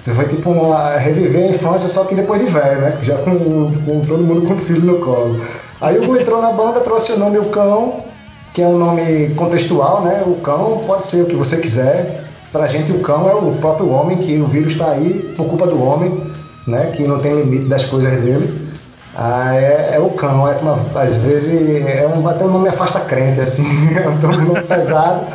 foi 0.03 0.29
tipo 0.29 0.51
uma, 0.51 0.97
reviver 0.97 1.51
a 1.51 1.55
infância, 1.55 1.89
só 1.89 2.05
que 2.05 2.15
depois 2.15 2.45
de 2.45 2.51
velho, 2.51 2.81
né? 2.81 2.99
Já 3.03 3.17
com, 3.19 3.73
com 3.73 4.01
todo 4.01 4.23
mundo 4.23 4.43
com 4.43 4.59
filho 4.59 4.85
no 4.85 4.99
colo. 4.99 5.41
Aí 5.81 5.99
o 5.99 6.07
Gu 6.07 6.17
entrou 6.19 6.43
na 6.43 6.53
banda, 6.53 6.81
trouxe 6.81 7.13
o 7.13 7.19
nome 7.19 7.39
O 7.39 7.47
Cão, 7.47 8.05
que 8.53 8.63
é 8.63 8.67
um 8.67 8.77
nome 8.77 9.31
contextual, 9.37 10.03
né? 10.03 10.23
O 10.27 10.37
cão 10.37 10.81
pode 10.87 11.07
ser 11.07 11.23
o 11.23 11.27
que 11.27 11.37
você 11.37 11.57
quiser. 11.59 12.25
Pra 12.51 12.67
gente, 12.67 12.91
o 12.91 13.01
cão 13.01 13.29
é 13.31 13.35
o 13.35 13.53
próprio 13.53 13.91
homem, 13.91 14.19
que 14.19 14.39
o 14.39 14.47
vírus 14.47 14.73
está 14.73 14.91
aí 14.91 15.33
por 15.37 15.47
culpa 15.47 15.67
do 15.67 15.81
homem, 15.83 16.19
né? 16.67 16.89
Que 16.89 17.07
não 17.07 17.21
tem 17.21 17.35
limite 17.35 17.67
das 17.67 17.85
coisas 17.85 18.11
dele. 18.21 18.71
Ah, 19.15 19.55
é, 19.55 19.95
é, 19.95 19.99
o 20.01 20.11
cão, 20.11 20.49
é 20.49 20.57
uma, 20.57 20.79
às 20.95 21.17
vezes 21.17 21.61
é 21.87 22.07
um, 22.07 22.27
até 22.29 22.45
um 22.45 22.51
nome 22.51 22.69
afasta 22.69 23.01
crente, 23.01 23.41
assim, 23.41 23.65
é 23.97 24.09
um 24.09 24.19
nome 24.19 24.63
pesado, 24.63 25.27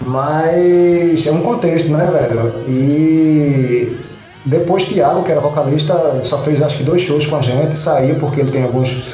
mas 0.00 1.26
é 1.26 1.30
um 1.30 1.40
contexto, 1.40 1.90
né, 1.90 2.04
velho? 2.06 2.54
E 2.68 3.96
depois 4.44 4.84
Thiago, 4.84 5.22
que 5.22 5.30
era 5.30 5.40
vocalista, 5.40 6.20
só 6.24 6.38
fez 6.38 6.60
acho 6.60 6.78
que 6.78 6.84
dois 6.84 7.02
shows 7.02 7.26
com 7.26 7.36
a 7.36 7.42
gente, 7.42 7.76
saiu 7.76 8.16
porque 8.16 8.40
ele 8.40 8.50
tem 8.50 8.64
alguns 8.64 9.04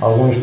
alguns, 0.00 0.36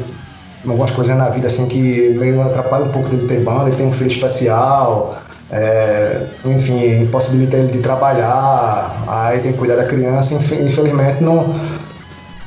algumas 0.66 0.92
coisas 0.92 1.16
na 1.16 1.30
vida 1.30 1.48
assim 1.48 1.68
que 1.68 2.16
meio 2.18 2.42
atrapalham 2.42 2.88
um 2.88 2.92
pouco 2.92 3.10
dele 3.10 3.28
ter 3.28 3.40
banda, 3.40 3.68
ele 3.68 3.76
tem 3.76 3.88
um 3.88 3.92
filho 3.92 4.10
especial, 4.10 5.18
é, 5.52 6.24
enfim, 6.46 7.04
impossibilita 7.04 7.58
ele 7.58 7.72
de 7.72 7.80
trabalhar, 7.80 9.04
aí 9.08 9.40
tem 9.40 9.52
que 9.52 9.58
cuidar 9.58 9.76
da 9.76 9.86
criança, 9.86 10.34
infelizmente 10.34 11.24
não, 11.24 11.54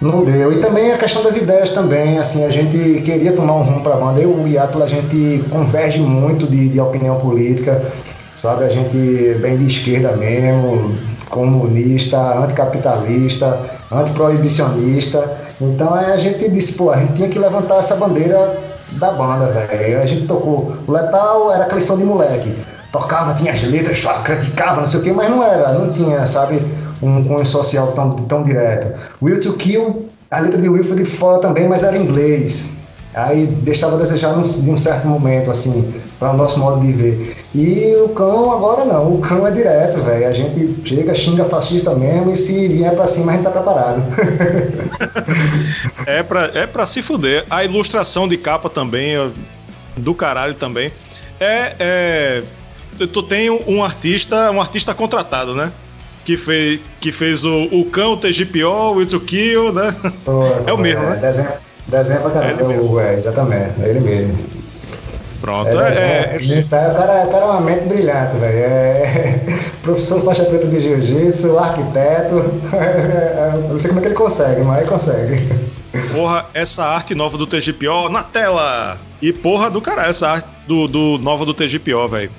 não 0.01 0.25
deu. 0.25 0.53
E 0.53 0.57
também 0.57 0.92
a 0.92 0.99
questão 0.99 1.23
das 1.23 1.37
ideias 1.37 1.71
também, 1.71 2.19
assim, 2.19 2.45
a 2.45 2.51
gente 2.51 3.01
queria 3.03 3.33
tomar 3.33 3.55
um 3.55 3.62
rumo 3.62 3.81
para 3.83 3.95
a 3.95 3.97
banda, 3.97 4.21
eu 4.21 4.40
e 4.40 4.42
o 4.42 4.49
Iato, 4.49 4.83
a 4.83 4.88
gente 4.88 5.45
converge 5.51 6.01
muito 6.01 6.47
de, 6.47 6.69
de 6.69 6.81
opinião 6.81 7.16
política, 7.16 7.81
sabe, 8.37 8.64
a 8.64 8.68
gente 8.68 8.96
bem 9.40 9.57
de 9.57 9.66
esquerda 9.66 10.12
mesmo, 10.12 10.94
comunista, 11.31 12.18
anticapitalista, 12.38 13.61
antiproibicionista. 13.90 15.38
Então 15.61 15.92
a 15.92 16.16
gente 16.16 16.49
disse, 16.51 16.75
pô, 16.75 16.90
a 16.90 16.99
gente 16.99 17.14
tinha 17.14 17.29
que 17.29 17.38
levantar 17.38 17.79
essa 17.79 17.96
bandeira 17.96 18.59
da 18.92 19.12
banda, 19.12 19.46
velho. 19.46 20.01
A 20.01 20.07
gente 20.07 20.27
tocou. 20.27 20.77
Letal 20.87 21.53
era 21.53 21.64
aquela 21.64 21.81
de 21.81 22.05
moleque. 22.05 22.55
Tocava, 22.92 23.35
tinha 23.35 23.53
as 23.53 23.62
letras, 23.64 24.05
criticava, 24.22 24.81
não 24.81 24.87
sei 24.87 25.01
o 25.01 25.03
que, 25.03 25.12
mas 25.12 25.29
não 25.29 25.42
era, 25.42 25.72
não 25.72 25.92
tinha, 25.92 26.25
sabe, 26.25 26.61
um 27.03 27.22
cunho 27.25 27.44
social 27.44 27.88
tão, 27.88 28.12
tão 28.12 28.42
direto. 28.42 28.94
Will 29.20 29.40
to 29.40 29.55
Kill, 29.55 30.09
a 30.31 30.40
letra 30.40 30.61
de 30.61 30.68
Will 30.68 30.85
foi 30.85 30.96
de 30.96 31.05
fora 31.05 31.40
também, 31.40 31.68
mas 31.68 31.83
era 31.83 31.96
em 31.96 32.03
inglês. 32.03 32.77
Aí 33.16 33.46
deixava 33.46 33.96
a 33.96 33.98
desejar 33.98 34.35
de 34.42 34.70
um 34.70 34.76
certo 34.76 35.09
momento, 35.09 35.50
assim, 35.50 35.90
para 36.18 36.33
o 36.33 36.37
nosso 36.37 36.61
modo 36.61 36.83
de 36.83 36.92
ver. 36.92 37.37
E 37.55 37.96
o 38.05 38.11
cão 38.11 38.52
agora 38.52 38.85
não, 38.85 39.14
o 39.14 39.20
cão 39.22 39.46
é 39.46 39.50
direto, 39.50 40.02
velho. 40.02 40.29
A 40.29 40.33
gente 40.33 40.87
chega, 40.87 41.14
xinga 41.14 41.46
fascista 41.46 41.94
mesmo 41.94 42.31
e 42.31 42.37
se 42.37 42.68
vier 42.68 42.94
para 42.94 43.07
cima 43.07 43.33
a 43.33 43.37
gente 43.37 43.44
tá 43.44 43.50
preparado. 43.50 44.02
é 46.07 46.22
para 46.22 46.50
é 46.52 46.66
pra 46.66 46.87
se 46.87 47.00
fuder. 47.00 47.46
A 47.48 47.64
ilustração 47.64 48.29
de 48.29 48.37
capa 48.37 48.68
também, 48.68 49.16
do 49.96 50.12
caralho 50.12 50.52
também. 50.52 50.92
É. 51.40 51.74
é 51.79 52.42
tu 53.11 53.22
tem 53.22 53.48
um 53.48 53.83
artista, 53.83 54.50
um 54.50 54.61
artista 54.61 54.92
contratado, 54.92 55.55
né? 55.55 55.72
Que 56.22 56.37
fez, 56.37 56.81
que 57.00 57.11
fez 57.11 57.46
o, 57.46 57.64
o 57.72 57.87
Cão, 57.87 58.12
o 58.12 58.16
TGPO, 58.18 58.94
o 58.94 59.07
to 59.07 59.20
Kill, 59.20 59.72
né? 59.72 59.94
Pô, 60.22 60.42
é 60.66 60.72
o 60.72 60.76
mesmo, 60.76 61.02
é, 61.02 61.11
né? 61.11 61.16
Desenho, 61.16 61.48
Desenha 61.88 62.20
pra 62.20 62.31
caramba, 62.31 62.72
é, 62.72 62.79
o, 62.79 63.01
é 63.01 63.14
exatamente, 63.14 63.81
é 63.81 63.88
ele 63.88 64.01
mesmo. 64.01 64.37
Pronto, 65.40 65.68
é. 65.68 65.92
é, 65.92 66.59
é... 66.59 66.62
Tá, 66.62 66.88
o, 66.88 66.96
cara, 66.96 67.25
o 67.25 67.31
cara 67.31 67.44
é 67.44 67.49
uma 67.49 67.61
mente 67.61 67.85
brilhante, 67.85 68.37
velho. 68.38 68.59
É, 68.59 69.40
professor 69.83 70.20
faixa 70.22 70.44
preta 70.44 70.66
de 70.66 70.81
jiu-jitsu, 70.81 71.59
arquiteto. 71.59 72.35
não 73.68 73.79
sei 73.79 73.88
como 73.88 74.01
é 74.01 74.03
que 74.03 74.09
ele 74.09 74.14
consegue, 74.14 74.62
mas 74.62 74.79
ele 74.79 74.88
consegue. 74.88 75.49
Porra, 76.12 76.46
essa 76.53 76.85
arte 76.85 77.14
nova 77.14 77.38
do 77.38 77.46
TGPO 77.46 78.09
na 78.11 78.22
tela! 78.22 78.99
E 79.22 79.33
porra 79.33 79.70
do 79.70 79.81
cara, 79.81 80.07
essa 80.07 80.29
arte 80.29 80.49
do, 80.66 80.88
do 80.88 81.18
nova 81.18 81.46
do 81.46 81.55
TGPO, 81.55 82.09
velho. 82.09 82.31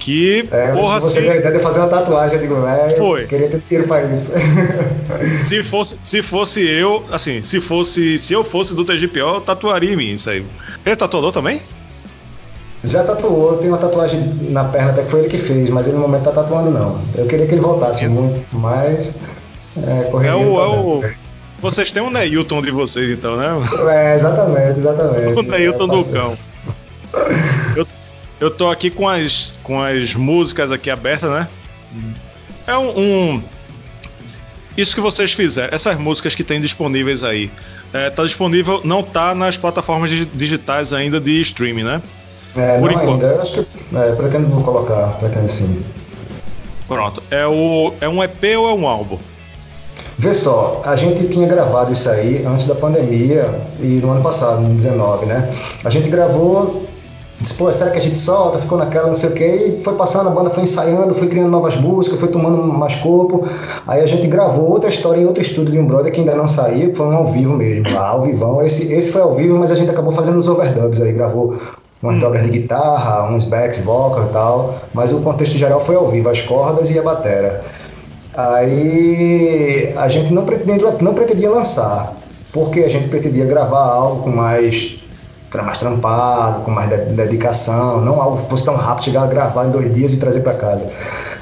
Que, 0.00 0.48
é, 0.50 0.72
porra, 0.72 0.98
você 0.98 1.18
assim. 1.18 1.28
Você 1.28 1.36
ideia 1.36 1.58
de 1.58 1.62
fazer 1.62 1.80
uma 1.80 1.88
tatuagem, 1.88 2.36
eu 2.36 2.40
digo, 2.40 2.62
velho. 2.62 2.96
Foi. 2.96 3.26
Queria 3.26 3.48
ter 3.48 3.60
dinheiro 3.60 3.86
pra 3.86 4.02
isso. 4.02 4.32
se, 5.44 5.62
fosse, 5.62 5.98
se 6.00 6.22
fosse 6.22 6.66
eu, 6.66 7.04
assim, 7.12 7.42
se 7.42 7.60
fosse. 7.60 8.16
Se 8.16 8.32
eu 8.32 8.42
fosse 8.42 8.74
do 8.74 8.82
TGPO, 8.82 9.18
eu 9.18 9.40
tatuaria 9.42 9.92
em 9.92 9.96
mim 9.96 10.14
isso 10.14 10.30
aí. 10.30 10.44
Ele 10.86 10.96
tatuou 10.96 11.30
também? 11.30 11.60
Já 12.82 13.04
tatuou, 13.04 13.58
tem 13.58 13.68
uma 13.68 13.76
tatuagem 13.76 14.20
na 14.48 14.64
perna, 14.64 14.92
até 14.92 15.02
que 15.02 15.10
foi 15.10 15.20
ele 15.20 15.28
que 15.28 15.36
fez, 15.36 15.68
mas 15.68 15.86
ele 15.86 15.96
no 15.96 16.02
momento 16.02 16.24
tá 16.24 16.30
tatuando 16.30 16.70
não. 16.70 16.98
Eu 17.14 17.26
queria 17.26 17.46
que 17.46 17.52
ele 17.52 17.60
voltasse 17.60 18.06
é. 18.06 18.08
muito, 18.08 18.40
mas. 18.52 19.14
É, 19.76 20.10
é 20.26 20.34
o. 20.34 20.58
É 20.58 20.66
o... 20.66 21.04
Vocês 21.60 21.92
têm 21.92 22.02
um 22.02 22.08
Neilton 22.08 22.62
de 22.62 22.70
vocês, 22.70 23.10
então, 23.10 23.36
né? 23.36 23.50
É, 23.90 24.14
exatamente, 24.14 24.78
exatamente. 24.78 25.34
O 25.38 25.42
Neilton 25.42 25.84
é, 25.84 25.88
do 25.88 26.04
cão. 26.06 26.36
Eu, 28.40 28.50
tô 28.50 28.68
aqui 28.68 28.90
com 28.90 29.06
as, 29.06 29.52
com 29.62 29.80
as 29.80 30.14
músicas 30.14 30.72
aqui 30.72 30.90
abertas, 30.90 31.30
né? 31.30 31.46
É 32.66 32.76
um, 32.76 32.98
um, 32.98 33.42
Isso 34.76 34.94
que 34.94 35.00
vocês 35.00 35.32
fizeram, 35.32 35.74
essas 35.74 35.98
músicas 35.98 36.34
que 36.34 36.42
tem 36.42 36.60
disponíveis 36.60 37.22
aí. 37.22 37.50
É, 37.92 38.08
tá 38.08 38.22
disponível, 38.22 38.80
não 38.84 39.02
tá 39.02 39.34
nas 39.34 39.58
plataformas 39.58 40.10
digitais 40.10 40.92
ainda 40.92 41.20
de 41.20 41.40
streaming, 41.40 41.82
né? 41.82 42.02
É, 42.56 42.78
Por 42.78 42.90
não 42.90 43.02
enquanto. 43.02 43.24
ainda. 43.24 43.26
Eu 43.26 43.42
acho 43.42 43.52
que 43.52 43.66
é, 43.96 44.12
pretendo 44.12 44.48
colocar, 44.62 45.18
pretendo 45.18 45.48
sim. 45.48 45.82
Pronto. 46.88 47.22
É, 47.30 47.46
o, 47.46 47.92
é 48.00 48.08
um 48.08 48.22
EP 48.22 48.42
ou 48.58 48.68
é 48.68 48.72
um 48.72 48.86
álbum? 48.86 49.18
Vê 50.18 50.34
só, 50.34 50.82
a 50.84 50.96
gente 50.96 51.28
tinha 51.28 51.48
gravado 51.48 51.92
isso 51.92 52.08
aí 52.10 52.44
antes 52.44 52.66
da 52.66 52.74
pandemia 52.74 53.50
e 53.80 54.00
no 54.02 54.10
ano 54.10 54.22
passado, 54.22 54.60
no 54.60 54.74
19, 54.74 55.24
né? 55.26 55.50
A 55.82 55.88
gente 55.88 56.10
gravou, 56.10 56.86
disse, 57.40 57.54
pô, 57.54 57.72
será 57.72 57.90
que 57.90 57.98
a 57.98 58.00
gente 58.00 58.16
solta? 58.16 58.58
Ficou 58.58 58.76
naquela, 58.76 59.08
não 59.08 59.14
sei 59.14 59.30
o 59.30 59.32
quê, 59.32 59.78
e 59.78 59.82
foi 59.82 59.94
passando, 59.94 60.28
a 60.28 60.32
banda 60.32 60.50
foi 60.50 60.62
ensaiando, 60.62 61.14
foi 61.14 61.26
criando 61.26 61.50
novas 61.50 61.74
músicas, 61.76 62.20
foi 62.20 62.28
tomando 62.28 62.62
mais 62.62 62.94
corpo. 62.96 63.46
Aí 63.86 64.00
a 64.02 64.06
gente 64.06 64.26
gravou 64.26 64.70
outra 64.70 64.88
história 64.88 65.20
em 65.20 65.26
outro 65.26 65.42
estúdio 65.42 65.72
de 65.72 65.78
um 65.78 65.86
brother 65.86 66.12
que 66.12 66.20
ainda 66.20 66.34
não 66.34 66.46
saiu, 66.46 66.94
foi 66.94 67.06
um 67.06 67.14
ao 67.14 67.26
vivo 67.26 67.54
mesmo, 67.54 67.92
lá, 67.94 68.08
ao 68.08 68.20
vivão. 68.20 68.62
Esse, 68.62 68.92
esse 68.92 69.10
foi 69.10 69.22
ao 69.22 69.34
vivo, 69.34 69.58
mas 69.58 69.72
a 69.72 69.74
gente 69.74 69.90
acabou 69.90 70.12
fazendo 70.12 70.38
os 70.38 70.48
overdubs 70.48 71.00
aí, 71.00 71.12
gravou 71.12 71.58
umas 72.02 72.16
hum. 72.16 72.18
dobras 72.18 72.42
de 72.42 72.50
guitarra, 72.50 73.30
uns 73.30 73.44
backs, 73.44 73.82
vocal 73.82 74.24
e 74.24 74.32
tal, 74.32 74.74
mas 74.92 75.12
o 75.12 75.20
contexto 75.20 75.56
geral 75.56 75.80
foi 75.80 75.96
ao 75.96 76.08
vivo, 76.08 76.28
as 76.28 76.40
cordas 76.42 76.90
e 76.90 76.98
a 76.98 77.02
batera. 77.02 77.62
Aí 78.34 79.92
a 79.96 80.08
gente 80.08 80.32
não 80.32 80.44
pretendia, 80.44 80.90
não 81.00 81.14
pretendia 81.14 81.50
lançar, 81.50 82.14
porque 82.52 82.80
a 82.80 82.88
gente 82.88 83.08
pretendia 83.08 83.44
gravar 83.44 83.86
algo 83.86 84.22
com 84.22 84.30
mais 84.30 84.99
mais 85.58 85.78
trampado, 85.78 86.60
com 86.62 86.70
mais 86.70 86.88
dedicação, 86.88 88.00
não 88.00 88.22
algo 88.22 88.42
que 88.42 88.50
fosse 88.50 88.64
tão 88.64 88.76
rápido 88.76 89.04
chegar 89.04 89.22
a 89.22 89.26
gravar 89.26 89.66
em 89.66 89.70
dois 89.70 89.92
dias 89.92 90.12
e 90.12 90.18
trazer 90.18 90.40
para 90.40 90.54
casa. 90.54 90.86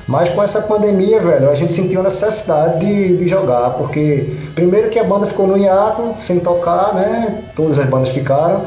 Mas 0.07 0.31
com 0.31 0.43
essa 0.43 0.63
pandemia, 0.63 1.21
velho, 1.21 1.51
a 1.51 1.55
gente 1.55 1.73
sentiu 1.73 2.01
a 2.01 2.03
necessidade 2.03 2.85
de, 2.85 3.19
de 3.19 3.29
jogar, 3.29 3.71
porque 3.71 4.39
primeiro 4.55 4.89
que 4.89 4.99
a 4.99 5.05
banda 5.05 5.27
ficou 5.27 5.47
no 5.47 5.59
hiato, 5.59 6.15
sem 6.19 6.41
tocar, 6.41 6.95
né? 6.95 7.43
Todas 7.55 7.79
as 7.79 7.87
bandas 7.87 8.09
ficaram. 8.09 8.63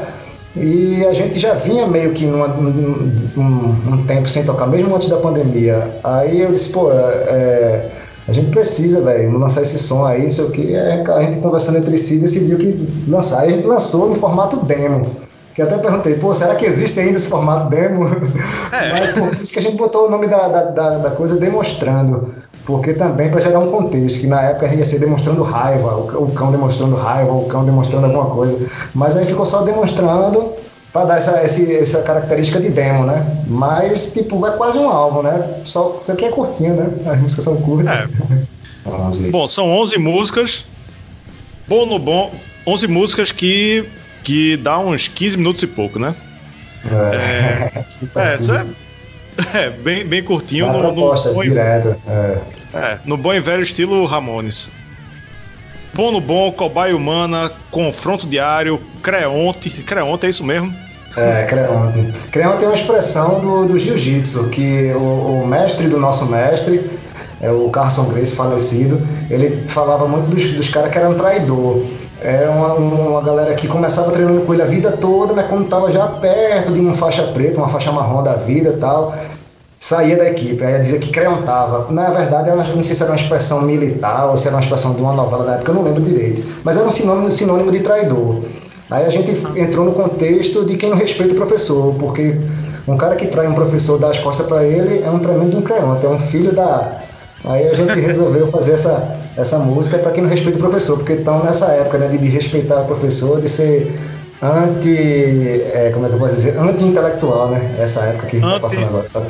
E 0.54 1.04
a 1.06 1.14
gente 1.14 1.40
já 1.40 1.54
vinha 1.54 1.86
meio 1.86 2.12
que 2.12 2.26
numa, 2.26 2.46
um, 2.46 3.10
um, 3.36 3.92
um, 3.92 4.06
tempo 4.06 4.28
sem 4.28 4.44
tocar, 4.44 4.66
mesmo 4.66 4.94
antes 4.94 5.08
da 5.08 5.16
pandemia. 5.16 5.90
Aí 6.04 6.42
eu 6.42 6.52
disse, 6.52 6.68
pô, 6.68 6.92
é, 6.92 7.88
a 8.28 8.32
gente 8.32 8.50
precisa, 8.50 9.00
velho, 9.00 9.36
lançar 9.36 9.62
esse 9.62 9.78
som 9.78 10.04
aí, 10.04 10.30
sei 10.30 10.44
o 10.44 10.50
que. 10.50 10.74
É, 10.74 11.02
a 11.08 11.22
gente 11.22 11.38
conversando 11.38 11.78
entre 11.78 11.98
si 11.98 12.18
decidiu 12.18 12.56
que 12.58 12.86
lançar. 13.08 13.40
Aí 13.40 13.52
a 13.52 13.56
gente 13.56 13.66
lançou 13.66 14.10
no 14.10 14.16
formato 14.16 14.64
demo. 14.64 15.06
Que 15.54 15.60
até 15.60 15.76
perguntei, 15.76 16.14
pô, 16.14 16.32
será 16.32 16.54
que 16.54 16.64
existe 16.64 16.98
ainda 16.98 17.16
esse 17.16 17.26
formato 17.26 17.68
demo? 17.68 18.06
É. 18.72 18.90
Mas 18.92 19.10
por 19.12 19.42
isso 19.42 19.52
que 19.52 19.58
a 19.58 19.62
gente 19.62 19.76
botou 19.76 20.06
o 20.06 20.10
nome 20.10 20.26
da, 20.26 20.48
da, 20.48 20.62
da, 20.64 20.98
da 20.98 21.10
coisa 21.10 21.36
demonstrando. 21.36 22.34
Porque 22.64 22.94
também 22.94 23.28
para 23.28 23.40
gerar 23.40 23.58
um 23.58 23.70
contexto, 23.70 24.20
que 24.20 24.26
na 24.26 24.40
época 24.42 24.72
ia 24.72 24.84
ser 24.84 25.00
demonstrando 25.00 25.42
raiva, 25.42 25.96
o, 25.96 26.30
cão 26.32 26.52
demonstrando 26.52 26.94
raiva, 26.94 27.32
o 27.32 27.46
cão 27.46 27.64
demonstrando 27.64 28.06
alguma 28.06 28.26
coisa. 28.26 28.66
Mas 28.94 29.16
aí 29.16 29.26
ficou 29.26 29.44
só 29.44 29.62
demonstrando 29.62 30.52
para 30.92 31.06
dar 31.06 31.16
essa, 31.16 31.38
essa, 31.38 32.02
característica 32.02 32.60
de 32.60 32.68
demo, 32.68 33.04
né? 33.04 33.26
Mas, 33.48 34.12
tipo, 34.12 34.46
é 34.46 34.50
quase 34.52 34.78
um 34.78 34.88
álbum, 34.88 35.22
né? 35.22 35.62
Só, 35.64 35.98
isso 36.00 36.12
aqui 36.12 36.26
é 36.26 36.30
curtinho, 36.30 36.74
né? 36.74 36.90
As 37.06 37.18
músicas 37.18 37.44
são 37.44 37.56
curtas. 37.62 37.94
É. 37.94 38.06
bom, 39.30 39.48
são 39.48 39.70
11 39.70 39.98
músicas. 39.98 40.66
Bom 41.66 41.86
no 41.86 41.98
bom. 41.98 42.30
11 42.66 42.86
músicas 42.86 43.32
que, 43.32 43.88
que 44.22 44.56
dá 44.56 44.78
uns 44.78 45.08
15 45.08 45.36
minutos 45.36 45.62
e 45.62 45.66
pouco, 45.66 45.98
né? 45.98 46.14
É, 46.84 47.82
é, 48.16 48.36
isso 48.36 48.54
é, 48.54 48.66
é 49.54 49.70
bem, 49.70 50.04
bem 50.04 50.22
curtinho. 50.22 50.66
no, 50.72 50.78
proposta, 50.78 51.32
no, 51.32 51.42
direto. 51.42 51.96
É. 52.08 52.38
é, 52.74 52.98
no 53.04 53.16
bom 53.16 53.32
e 53.32 53.40
velho 53.40 53.62
estilo 53.62 54.04
Ramones. 54.04 54.70
Bom 55.94 56.10
no 56.10 56.20
bom, 56.20 56.50
cobaia 56.50 56.96
humana, 56.96 57.52
confronto 57.70 58.26
diário, 58.26 58.80
creonte. 59.02 59.70
Creonte 59.70 60.26
é 60.26 60.30
isso 60.30 60.42
mesmo? 60.42 60.74
É, 61.16 61.44
creonte. 61.44 62.12
Creonte 62.30 62.64
é 62.64 62.68
uma 62.68 62.74
expressão 62.74 63.40
do, 63.40 63.66
do 63.66 63.78
jiu-jitsu, 63.78 64.48
que 64.48 64.90
o, 64.94 65.42
o, 65.42 65.46
mestre 65.46 65.88
do 65.88 65.98
nosso 65.98 66.24
mestre, 66.26 66.98
é 67.40 67.50
o 67.50 67.68
Carson 67.68 68.06
Grace 68.06 68.34
falecido, 68.34 69.06
ele 69.30 69.68
falava 69.68 70.08
muito 70.08 70.30
dos, 70.30 70.52
dos 70.52 70.68
caras 70.70 70.90
que 70.90 70.96
eram 70.96 71.14
traidor. 71.14 71.84
Era 72.22 72.50
uma, 72.50 72.74
uma 72.74 73.20
galera 73.20 73.54
que 73.54 73.66
começava 73.66 74.12
treinando 74.12 74.42
com 74.42 74.54
ele 74.54 74.62
a 74.62 74.66
vida 74.66 74.92
toda, 74.92 75.34
mas 75.34 75.46
quando 75.48 75.64
estava 75.64 75.90
já 75.90 76.06
perto 76.06 76.72
de 76.72 76.78
uma 76.78 76.94
faixa 76.94 77.24
preta, 77.24 77.58
uma 77.58 77.68
faixa 77.68 77.90
marrom 77.90 78.22
da 78.22 78.34
vida 78.34 78.70
e 78.70 78.76
tal, 78.76 79.14
saía 79.78 80.16
da 80.16 80.30
equipe, 80.30 80.62
aí 80.64 80.80
dizia 80.80 81.00
que 81.00 81.10
creontava. 81.10 81.90
Na 81.90 82.10
verdade, 82.10 82.48
uma, 82.50 82.62
não 82.62 82.84
sei 82.84 82.94
se 82.94 83.02
era 83.02 83.10
uma 83.10 83.16
expressão 83.16 83.62
militar 83.62 84.30
ou 84.30 84.36
se 84.36 84.46
era 84.46 84.56
uma 84.56 84.62
expressão 84.62 84.94
de 84.94 85.02
uma 85.02 85.12
novela 85.12 85.44
da 85.44 85.54
época, 85.54 85.72
eu 85.72 85.74
não 85.74 85.82
lembro 85.82 86.00
direito. 86.00 86.44
Mas 86.62 86.76
era 86.76 86.86
um 86.86 86.92
sinônimo, 86.92 87.32
sinônimo 87.32 87.72
de 87.72 87.80
traidor. 87.80 88.42
Aí 88.88 89.04
a 89.04 89.10
gente 89.10 89.32
entrou 89.58 89.84
no 89.84 89.92
contexto 89.92 90.64
de 90.64 90.76
quem 90.76 90.90
não 90.90 90.96
respeita 90.96 91.34
o 91.34 91.36
professor, 91.36 91.94
porque 91.98 92.38
um 92.86 92.96
cara 92.96 93.16
que 93.16 93.26
trai 93.26 93.48
um 93.48 93.54
professor 93.54 93.98
dá 93.98 94.10
as 94.10 94.18
costas 94.18 94.46
para 94.46 94.64
ele 94.64 95.02
é 95.02 95.10
um 95.10 95.18
tremendo 95.18 95.58
um 95.58 95.62
creonte, 95.62 96.06
é 96.06 96.08
um 96.08 96.18
filho 96.18 96.54
da. 96.54 97.00
Aí 97.44 97.68
a 97.68 97.74
gente 97.74 97.98
resolveu 97.98 98.50
fazer 98.50 98.74
essa, 98.74 99.16
essa 99.36 99.58
música 99.58 99.98
para 99.98 100.12
quem 100.12 100.22
não 100.22 100.30
respeita 100.30 100.58
o 100.58 100.60
professor, 100.60 100.96
porque 100.96 101.14
estão 101.14 101.42
nessa 101.42 101.66
época 101.72 101.98
né, 101.98 102.08
de, 102.08 102.18
de 102.18 102.28
respeitar 102.28 102.82
o 102.82 102.86
professor, 102.86 103.40
de 103.40 103.48
ser 103.48 103.98
anti. 104.40 105.60
É, 105.72 105.90
como 105.92 106.06
é 106.06 106.08
que 106.08 106.14
eu 106.14 106.18
posso 106.18 106.36
dizer? 106.36 106.56
Anti-intelectual, 106.58 107.50
né? 107.50 107.74
Essa 107.78 108.02
época 108.02 108.26
que 108.28 108.36
está 108.36 108.60
passando 108.60 108.86
agora. 108.86 109.26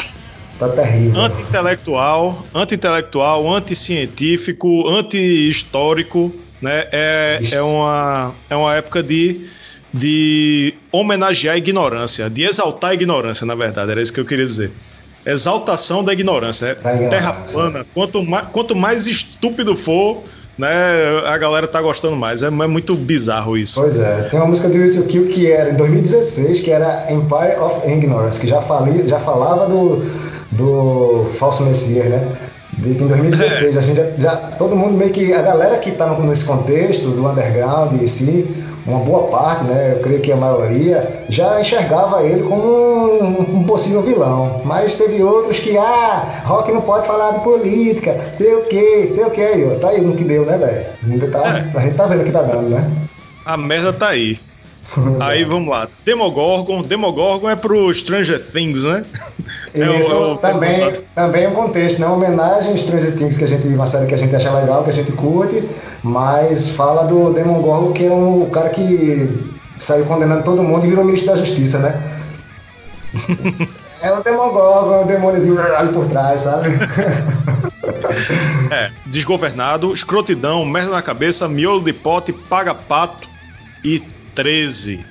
Tá 0.58 0.68
terrível. 0.68 1.20
Anti-intelectual, 1.22 2.44
anti-intelectual, 2.54 3.54
anti-científico, 3.54 4.88
anti-histórico, 4.88 6.32
né? 6.60 6.86
É, 6.92 7.40
é, 7.50 7.62
uma, 7.62 8.32
é 8.48 8.54
uma 8.54 8.74
época 8.76 9.02
de, 9.02 9.48
de 9.92 10.74
homenagear 10.92 11.54
a 11.54 11.58
ignorância, 11.58 12.28
de 12.28 12.44
exaltar 12.44 12.90
a 12.90 12.94
ignorância, 12.94 13.46
na 13.46 13.54
verdade, 13.54 13.90
era 13.90 14.02
isso 14.02 14.12
que 14.12 14.20
eu 14.20 14.26
queria 14.26 14.44
dizer. 14.44 14.70
Exaltação 15.24 16.02
da 16.02 16.12
ignorância. 16.12 16.76
É 16.84 17.08
terra 17.08 17.32
plana. 17.32 17.86
Quanto 17.94 18.22
mais, 18.22 18.46
quanto 18.48 18.74
mais 18.74 19.06
estúpido 19.06 19.76
for, 19.76 20.22
né, 20.58 20.68
a 21.26 21.38
galera 21.38 21.66
tá 21.66 21.80
gostando 21.80 22.16
mais. 22.16 22.42
É, 22.42 22.46
é, 22.46 22.50
muito 22.50 22.94
bizarro 22.94 23.56
isso. 23.56 23.80
Pois 23.80 23.98
é. 23.98 24.28
Tem 24.30 24.38
uma 24.38 24.48
música 24.48 24.68
do 24.68 24.76
YouTube 24.76 25.06
Kill 25.06 25.28
que 25.28 25.50
era 25.50 25.70
em 25.70 25.76
2016, 25.76 26.60
que 26.60 26.70
era 26.70 27.12
Empire 27.12 27.58
of 27.60 27.88
Ignorance, 27.88 28.40
que 28.40 28.46
já, 28.46 28.60
fali, 28.62 29.08
já 29.08 29.20
falava 29.20 29.68
do 29.68 30.32
do 30.52 31.30
falso 31.38 31.64
Messias, 31.64 32.06
né? 32.06 32.28
Em 32.78 32.94
2016 32.94 33.76
é. 33.76 33.78
a 33.78 33.82
gente 33.82 33.96
já, 33.96 34.10
já, 34.18 34.36
todo 34.58 34.74
mundo 34.74 34.96
meio 34.96 35.10
que 35.10 35.32
a 35.32 35.42
galera 35.42 35.78
que 35.78 35.90
está 35.90 36.08
nesse 36.18 36.44
contexto 36.44 37.08
do 37.08 37.26
underground 37.28 38.00
em 38.00 38.06
si, 38.06 38.48
uma 38.86 38.98
boa 39.00 39.28
parte, 39.28 39.64
né? 39.64 39.94
Eu 39.96 40.02
creio 40.02 40.20
que 40.20 40.32
a 40.32 40.36
maioria 40.36 41.24
já 41.28 41.60
enxergava 41.60 42.22
ele 42.22 42.42
como 42.42 42.62
um, 42.64 43.58
um 43.58 43.64
possível 43.64 44.02
vilão. 44.02 44.60
Mas 44.64 44.96
teve 44.96 45.22
outros 45.22 45.58
que 45.58 45.76
ah, 45.78 46.42
rock 46.44 46.72
não 46.72 46.82
pode 46.82 47.06
falar 47.06 47.32
de 47.32 47.40
política, 47.40 48.32
sei 48.36 48.54
o 48.54 48.62
quê, 48.62 49.12
sei 49.14 49.24
o 49.24 49.30
ó. 49.72 49.78
Tá 49.78 49.90
aí 49.90 50.00
no 50.00 50.16
que 50.16 50.24
deu, 50.24 50.44
né, 50.44 50.56
velho? 50.56 51.30
Tá, 51.30 51.40
é. 51.58 51.78
A 51.78 51.80
gente 51.80 51.96
tá 51.96 52.06
vendo 52.06 52.22
o 52.22 52.24
que 52.24 52.32
tá 52.32 52.42
dando, 52.42 52.68
né? 52.70 52.90
A 53.44 53.56
merda 53.56 53.92
tá 53.92 54.08
aí. 54.08 54.38
Aí 55.20 55.44
vamos 55.44 55.68
lá. 55.68 55.88
Demogorgon. 56.04 56.82
Demogorgon 56.82 57.48
é 57.48 57.56
pro 57.56 57.92
Stranger 57.92 58.40
Things, 58.40 58.84
né? 58.84 59.04
É 59.74 59.98
Isso, 59.98 60.14
o, 60.14 60.30
é 60.30 60.32
o... 60.32 60.36
também, 60.36 60.92
também 61.14 61.44
é 61.44 61.48
um 61.48 61.54
contexto, 61.54 61.98
né? 61.98 62.06
Uma 62.06 62.16
homenagem 62.16 62.72
a 62.72 62.76
Stranger 62.76 63.14
Things, 63.16 63.36
que 63.36 63.44
a 63.44 63.46
gente, 63.46 63.66
uma 63.68 63.86
série 63.86 64.06
que 64.06 64.14
a 64.14 64.18
gente 64.18 64.34
acha 64.34 64.50
legal, 64.50 64.84
que 64.84 64.90
a 64.90 64.94
gente 64.94 65.12
curte, 65.12 65.68
mas 66.02 66.70
fala 66.70 67.02
do 67.04 67.32
Demogorgon, 67.32 67.92
que 67.92 68.06
é 68.06 68.10
um 68.10 68.48
cara 68.48 68.70
que 68.70 69.28
saiu 69.78 70.06
condenando 70.06 70.42
todo 70.42 70.62
mundo 70.62 70.86
e 70.86 70.90
virou 70.90 71.04
ministro 71.04 71.32
da 71.32 71.36
Justiça, 71.36 71.78
né? 71.78 72.00
é 74.00 74.12
o 74.12 74.22
Demogorgon, 74.22 74.94
é 74.94 75.00
o 75.00 75.06
demôniozinho 75.06 75.60
ali 75.60 75.92
por 75.92 76.06
trás, 76.06 76.42
sabe? 76.42 76.68
é, 78.70 78.90
desgovernado, 79.06 79.92
escrotidão, 79.92 80.64
merda 80.64 80.92
na 80.92 81.02
cabeça, 81.02 81.48
miolo 81.48 81.82
de 81.82 81.92
pote, 81.92 82.32
paga 82.32 82.74
pato 82.74 83.28
e 83.84 84.02
13. 84.34 85.04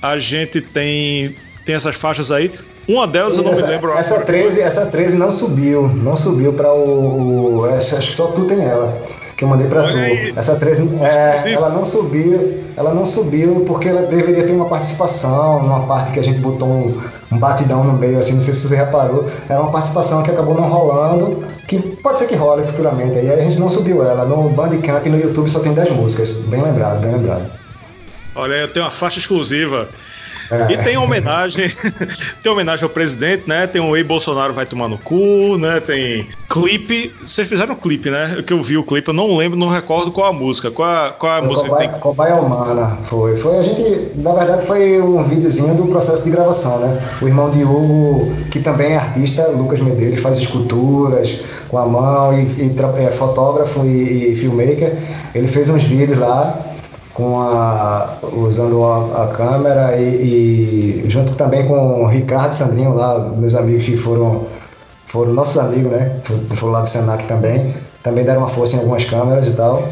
A 0.00 0.18
gente 0.18 0.60
tem, 0.60 1.34
tem 1.64 1.74
essas 1.74 1.96
faixas 1.96 2.30
aí. 2.30 2.52
Uma 2.88 3.06
delas 3.06 3.36
eu 3.36 3.42
não 3.42 3.52
essa, 3.52 3.66
me 3.66 3.72
lembro. 3.72 3.92
Essa 3.92 4.20
13, 4.20 4.62
essa 4.62 4.86
13 4.86 5.16
não 5.18 5.30
subiu. 5.30 5.88
Não 5.88 6.16
subiu 6.16 6.54
para 6.54 6.72
o, 6.72 7.58
o. 7.58 7.64
Acho 7.66 7.98
que 7.98 8.16
só 8.16 8.28
tu 8.28 8.46
tem 8.46 8.64
ela. 8.64 8.96
Que 9.36 9.44
eu 9.44 9.48
mandei 9.48 9.68
para 9.68 9.82
tu. 9.82 9.96
Aí. 9.96 10.32
Essa 10.34 10.56
13, 10.56 10.88
é, 11.02 11.52
ela 11.52 11.68
não 11.68 11.84
subiu. 11.84 12.60
Ela 12.74 12.94
não 12.94 13.04
subiu 13.04 13.64
porque 13.66 13.88
ela 13.88 14.02
deveria 14.02 14.44
ter 14.44 14.52
uma 14.52 14.64
participação, 14.64 15.62
numa 15.62 15.80
parte 15.86 16.12
que 16.12 16.18
a 16.18 16.22
gente 16.22 16.40
botou 16.40 16.66
um, 16.66 17.00
um 17.30 17.38
batidão 17.38 17.84
no 17.84 17.92
meio, 17.92 18.18
assim, 18.18 18.32
não 18.32 18.40
sei 18.40 18.54
se 18.54 18.66
você 18.66 18.76
reparou. 18.76 19.28
Era 19.48 19.60
uma 19.60 19.70
participação 19.70 20.22
que 20.22 20.30
acabou 20.30 20.54
não 20.54 20.68
rolando, 20.68 21.44
que 21.66 21.78
pode 21.78 22.20
ser 22.20 22.26
que 22.26 22.36
role 22.36 22.64
futuramente. 22.64 23.18
Aí 23.18 23.30
a 23.30 23.40
gente 23.40 23.58
não 23.58 23.68
subiu 23.68 24.02
ela. 24.02 24.24
No 24.24 24.48
Bandcamp 24.48 25.04
e 25.04 25.10
no 25.10 25.20
YouTube 25.20 25.50
só 25.50 25.60
tem 25.60 25.74
10 25.74 25.90
músicas. 25.90 26.30
Bem 26.30 26.62
lembrado, 26.62 27.00
bem 27.00 27.12
lembrado. 27.12 27.57
Olha, 28.38 28.54
eu 28.54 28.68
tenho 28.68 28.86
uma 28.86 28.92
faixa 28.92 29.18
exclusiva 29.18 29.88
É. 30.50 30.72
E 30.72 30.78
tem 30.78 30.96
homenagem, 30.96 31.70
tem 32.42 32.50
homenagem 32.50 32.82
ao 32.82 32.88
presidente, 32.88 33.46
né? 33.46 33.66
Tem 33.66 33.82
o 33.82 33.94
Ei 33.94 34.02
Bolsonaro 34.02 34.54
vai 34.54 34.64
tomar 34.64 34.88
no 34.88 34.96
cu, 34.96 35.58
né? 35.58 35.78
Tem 35.78 36.26
clipe. 36.48 37.14
Vocês 37.22 37.46
fizeram 37.46 37.74
clipe, 37.74 38.08
né? 38.08 38.42
Que 38.46 38.54
eu 38.54 38.62
vi 38.62 38.78
o 38.78 38.82
clipe, 38.82 39.08
eu 39.08 39.12
não 39.12 39.36
lembro, 39.36 39.58
não 39.58 39.68
recordo 39.68 40.10
qual 40.10 40.28
a 40.28 40.32
música. 40.32 40.70
Qual 40.70 40.88
a, 40.88 41.10
qual 41.10 41.32
a 41.32 41.42
música 41.42 41.68
Cobaia, 41.68 41.88
que 41.88 41.92
tem? 41.92 42.00
Cobaia 42.00 42.34
Humana, 42.36 42.98
foi. 43.10 43.36
Foi 43.36 43.58
a 43.58 43.62
gente, 43.62 44.12
na 44.14 44.32
verdade, 44.32 44.64
foi 44.64 44.98
um 45.02 45.22
videozinho 45.22 45.74
do 45.74 45.84
processo 45.84 46.24
de 46.24 46.30
gravação, 46.30 46.78
né? 46.78 46.98
O 47.20 47.26
irmão 47.26 47.50
de 47.50 47.62
Hugo, 47.62 48.34
que 48.50 48.60
também 48.60 48.92
é 48.92 48.96
artista, 48.96 49.46
Lucas 49.48 49.80
Medeiros, 49.80 50.20
faz 50.20 50.38
esculturas 50.38 51.40
com 51.68 51.76
a 51.76 51.84
mão 51.84 52.32
e, 52.32 52.44
e 52.44 52.76
é 53.04 53.10
fotógrafo 53.10 53.84
e, 53.84 54.32
e 54.32 54.36
filmmaker. 54.36 54.96
Ele 55.34 55.46
fez 55.46 55.68
uns 55.68 55.82
vídeos 55.82 56.18
lá 56.18 56.58
com 57.18 57.40
a, 57.40 58.14
usando 58.32 58.84
a, 58.84 59.24
a 59.24 59.26
câmera 59.26 59.96
e, 60.00 61.02
e, 61.04 61.10
junto 61.10 61.34
também 61.34 61.66
com 61.66 62.04
o 62.04 62.06
Ricardo 62.06 62.52
Sandrinho 62.52 62.94
lá, 62.94 63.18
meus 63.18 63.56
amigos 63.56 63.84
que 63.84 63.96
foram, 63.96 64.46
foram 65.06 65.32
nossos 65.32 65.58
amigos, 65.58 65.90
né? 65.90 66.20
Foram 66.54 66.72
lá 66.72 66.82
do 66.82 66.88
Senac 66.88 67.26
também, 67.26 67.74
também 68.04 68.24
deram 68.24 68.42
uma 68.42 68.48
força 68.48 68.76
em 68.76 68.78
algumas 68.78 69.04
câmeras 69.04 69.48
e 69.48 69.54
tal. 69.54 69.82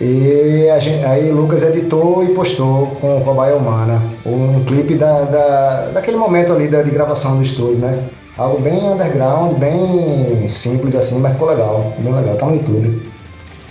E 0.00 0.68
gente, 0.78 1.04
aí 1.04 1.32
Lucas 1.32 1.64
editou 1.64 2.22
e 2.22 2.28
postou 2.28 2.86
com 3.00 3.20
Cobaia 3.22 3.56
Humana 3.56 4.00
um 4.24 4.62
clipe 4.64 4.94
da, 4.94 5.22
da, 5.22 5.86
daquele 5.92 6.16
momento 6.16 6.52
ali 6.52 6.68
da, 6.68 6.82
de 6.82 6.90
gravação 6.92 7.36
do 7.36 7.42
estúdio, 7.42 7.78
né? 7.78 8.00
Algo 8.38 8.60
bem 8.60 8.78
underground, 8.78 9.54
bem 9.54 10.46
simples 10.46 10.94
assim, 10.94 11.18
mas 11.18 11.32
ficou 11.32 11.48
legal, 11.48 11.92
bem 11.98 12.14
legal. 12.14 12.36
Tá 12.36 12.46
no 12.46 12.54
YouTube. 12.54 13.02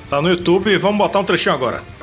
Tá 0.09 0.21
no 0.21 0.27
YouTube, 0.27 0.77
vamos 0.79 0.97
botar 0.97 1.19
um 1.19 1.23
trechinho 1.23 1.55
agora. 1.55 1.94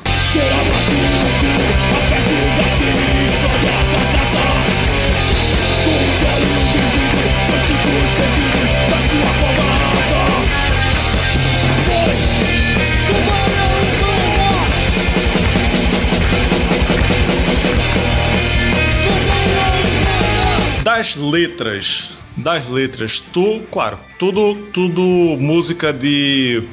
Das 20.83 21.15
letras, 21.15 22.13
das 22.35 22.67
letras, 22.69 23.19
tu, 23.19 23.61
claro, 23.71 23.99
tudo, 24.17 24.55
tudo 24.73 25.01
música 25.39 25.93
de 25.93 26.63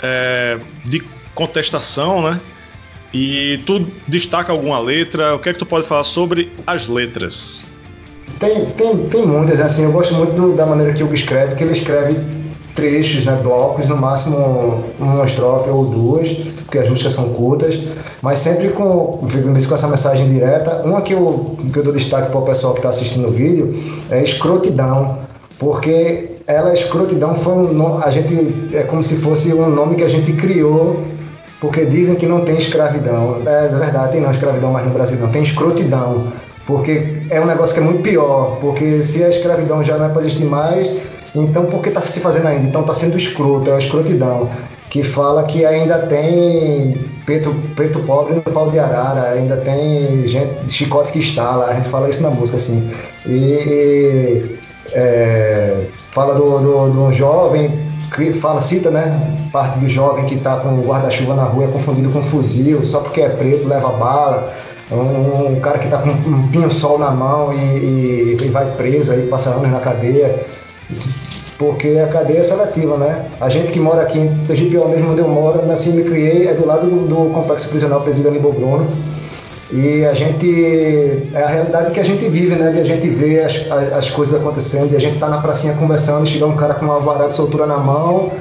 é, 0.00 0.60
de 0.84 1.02
contestação, 1.34 2.22
né? 2.22 2.40
E 3.12 3.60
tu 3.64 3.86
destaca 4.06 4.52
alguma 4.52 4.78
letra? 4.78 5.34
O 5.34 5.38
que 5.38 5.48
é 5.48 5.52
que 5.52 5.58
tu 5.58 5.66
pode 5.66 5.86
falar 5.86 6.04
sobre 6.04 6.52
as 6.66 6.88
letras? 6.88 7.64
Tem, 8.38 8.66
tem, 8.66 8.96
tem 9.08 9.26
muitas, 9.26 9.60
assim, 9.60 9.84
eu 9.84 9.92
gosto 9.92 10.14
muito 10.14 10.32
do, 10.32 10.54
da 10.54 10.64
maneira 10.64 10.92
que 10.92 11.02
o 11.02 11.12
escreve, 11.12 11.56
que 11.56 11.64
ele 11.64 11.72
escreve 11.72 12.16
trechos, 12.74 13.24
né, 13.24 13.36
blocos, 13.42 13.88
no 13.88 13.96
máximo 13.96 14.84
uma 15.00 15.24
estrofe 15.24 15.68
ou 15.68 15.86
duas, 15.86 16.28
porque 16.64 16.78
as 16.78 16.88
músicas 16.88 17.14
são 17.14 17.30
curtas, 17.30 17.76
mas 18.22 18.38
sempre 18.38 18.68
com, 18.68 19.26
com 19.26 19.74
essa 19.74 19.88
mensagem 19.88 20.28
direta. 20.28 20.82
Uma 20.84 21.02
que 21.02 21.14
eu, 21.14 21.56
que 21.72 21.76
eu 21.76 21.82
dou 21.82 21.92
destaque 21.92 22.30
para 22.30 22.38
o 22.38 22.42
pessoal 22.42 22.74
que 22.74 22.78
está 22.78 22.90
assistindo 22.90 23.26
o 23.26 23.30
vídeo 23.32 23.74
é 24.10 24.22
escrotidão, 24.22 25.18
porque 25.58 26.36
ela, 26.46 26.72
escrotidão, 26.72 27.34
foi 27.34 27.54
um 27.54 27.98
a 27.98 28.10
gente 28.10 28.76
é 28.76 28.84
como 28.84 29.02
se 29.02 29.16
fosse 29.16 29.52
um 29.52 29.68
nome 29.68 29.96
que 29.96 30.04
a 30.04 30.08
gente 30.08 30.32
criou 30.34 31.02
porque 31.60 31.84
dizem 31.84 32.14
que 32.14 32.26
não 32.26 32.44
tem 32.44 32.56
escravidão. 32.56 33.42
É, 33.46 33.66
é 33.66 33.68
verdade, 33.68 34.12
tem 34.12 34.20
não 34.20 34.30
escravidão 34.30 34.72
mais 34.72 34.86
no 34.86 34.92
Brasil 34.92 35.18
não, 35.18 35.28
tem 35.28 35.42
escrotidão. 35.42 36.32
Porque 36.66 37.22
é 37.30 37.40
um 37.40 37.46
negócio 37.46 37.74
que 37.74 37.80
é 37.80 37.82
muito 37.82 38.02
pior, 38.02 38.58
porque 38.60 39.02
se 39.02 39.24
a 39.24 39.30
escravidão 39.30 39.82
já 39.82 39.96
não 39.96 40.04
é 40.04 40.08
para 40.10 40.20
existir 40.20 40.44
mais, 40.44 40.90
então 41.34 41.64
por 41.64 41.80
que 41.80 41.88
está 41.88 42.02
se 42.02 42.20
fazendo 42.20 42.46
ainda? 42.46 42.66
Então 42.66 42.82
está 42.82 42.92
sendo 42.92 43.16
escroto, 43.16 43.70
é 43.70 43.74
a 43.74 43.78
escrotidão. 43.78 44.50
Que 44.90 45.02
fala 45.02 45.42
que 45.44 45.64
ainda 45.64 45.98
tem 46.00 46.94
preto, 47.24 47.54
preto 47.74 48.00
pobre 48.00 48.34
no 48.34 48.42
pau 48.42 48.70
de 48.70 48.78
arara, 48.78 49.32
ainda 49.32 49.56
tem 49.56 50.26
gente, 50.26 50.70
chicote 50.70 51.10
que 51.10 51.18
estala, 51.18 51.66
a 51.66 51.74
gente 51.74 51.88
fala 51.88 52.08
isso 52.08 52.22
na 52.22 52.30
música 52.30 52.56
assim. 52.56 52.90
E 53.26 54.58
é, 54.92 55.84
fala 56.10 56.34
do, 56.34 56.58
do, 56.58 56.90
do 56.90 57.12
jovem 57.12 57.87
fala, 58.34 58.60
cita, 58.60 58.90
né? 58.90 59.48
Parte 59.52 59.78
do 59.78 59.88
jovem 59.88 60.24
que 60.26 60.34
está 60.34 60.56
com 60.56 60.70
o 60.70 60.82
guarda-chuva 60.82 61.34
na 61.34 61.44
rua 61.44 61.64
é 61.64 61.68
confundido 61.68 62.10
com 62.10 62.20
um 62.20 62.22
fuzil, 62.22 62.84
só 62.84 63.00
porque 63.00 63.20
é 63.20 63.28
preto 63.28 63.66
leva 63.66 63.88
bala. 63.90 64.52
Um, 64.90 65.52
um 65.52 65.60
cara 65.60 65.78
que 65.78 65.84
está 65.84 65.98
com 65.98 66.08
um 66.08 66.48
pinho-sol 66.48 66.98
na 66.98 67.10
mão 67.10 67.52
e, 67.52 67.56
e, 67.56 68.36
e, 68.40 68.48
vai 68.48 68.64
preso 68.72 69.12
aí, 69.12 69.26
passa 69.26 69.50
anos 69.50 69.70
na 69.70 69.80
cadeia. 69.80 70.46
Porque 71.58 71.98
a 71.98 72.06
cadeia 72.06 72.38
é 72.38 72.42
seletiva, 72.42 72.96
né? 72.96 73.26
A 73.40 73.48
gente 73.48 73.72
que 73.72 73.80
mora 73.80 74.02
aqui 74.02 74.18
em 74.18 74.34
Tegipió 74.46 74.88
mesmo, 74.88 75.10
onde 75.10 75.20
eu 75.20 75.28
moro, 75.28 75.66
nasci 75.66 75.90
e 75.90 75.92
me 75.92 76.04
criei, 76.04 76.48
é 76.48 76.54
do 76.54 76.64
lado 76.64 76.86
do, 76.86 77.06
do 77.06 77.34
complexo 77.34 77.68
prisional 77.68 78.00
Presidido 78.00 78.28
Aníbal 78.28 78.52
Bruno. 78.52 78.88
E 79.70 80.04
a 80.06 80.14
gente. 80.14 81.28
É 81.34 81.42
a 81.42 81.46
realidade 81.48 81.90
que 81.90 82.00
a 82.00 82.04
gente 82.04 82.26
vive, 82.28 82.54
né? 82.54 82.70
De 82.70 82.80
a 82.80 82.84
gente 82.84 83.08
ver 83.08 83.44
as, 83.44 83.70
as, 83.70 83.92
as 83.92 84.10
coisas 84.10 84.40
acontecendo, 84.40 84.90
de 84.90 84.96
a 84.96 85.00
gente 85.00 85.18
tá 85.18 85.28
na 85.28 85.38
pracinha 85.38 85.74
conversando, 85.74 86.26
chegar 86.26 86.46
um 86.46 86.56
cara 86.56 86.74
com 86.74 86.86
uma 86.86 87.00
vara 87.00 87.28
de 87.28 87.34
soltura 87.34 87.66
na 87.66 87.76
mão 87.76 88.32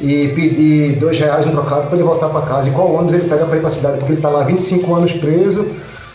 e 0.00 0.28
pedir 0.28 0.96
dois 0.96 1.18
reais 1.18 1.44
no 1.46 1.52
trocado 1.52 1.88
para 1.88 1.96
ele 1.96 2.04
voltar 2.04 2.28
para 2.28 2.42
casa. 2.42 2.70
E 2.70 2.72
qual 2.72 2.92
ônibus 2.92 3.14
ele 3.14 3.28
pega 3.28 3.44
para 3.44 3.56
ir 3.56 3.60
para 3.60 3.68
a 3.68 3.72
cidade? 3.72 3.98
Porque 3.98 4.12
ele 4.12 4.18
está 4.18 4.28
lá 4.28 4.44
25 4.44 4.94
anos 4.94 5.12
preso 5.14 5.66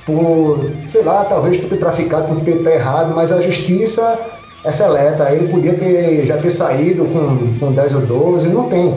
por, 0.06 0.65
sei 0.89 1.04
lá, 1.04 1.26
talvez 1.26 1.58
por 1.58 1.69
ter 1.69 1.78
traficado, 1.78 2.28
por 2.28 2.41
ter, 2.41 2.63
ter 2.63 2.76
errado, 2.76 3.13
mas 3.13 3.34
a 3.34 3.41
justiça 3.41 4.17
é 4.63 4.71
seleta. 4.71 5.30
Ele 5.30 5.49
podia 5.49 5.73
ter, 5.73 6.26
já 6.26 6.38
ter 6.38 6.49
saído 6.49 7.04
com, 7.04 7.54
com 7.60 7.73
10 7.73 7.95
ou 7.95 8.02
12, 8.02 8.47
não 8.47 8.69
tem. 8.69 8.95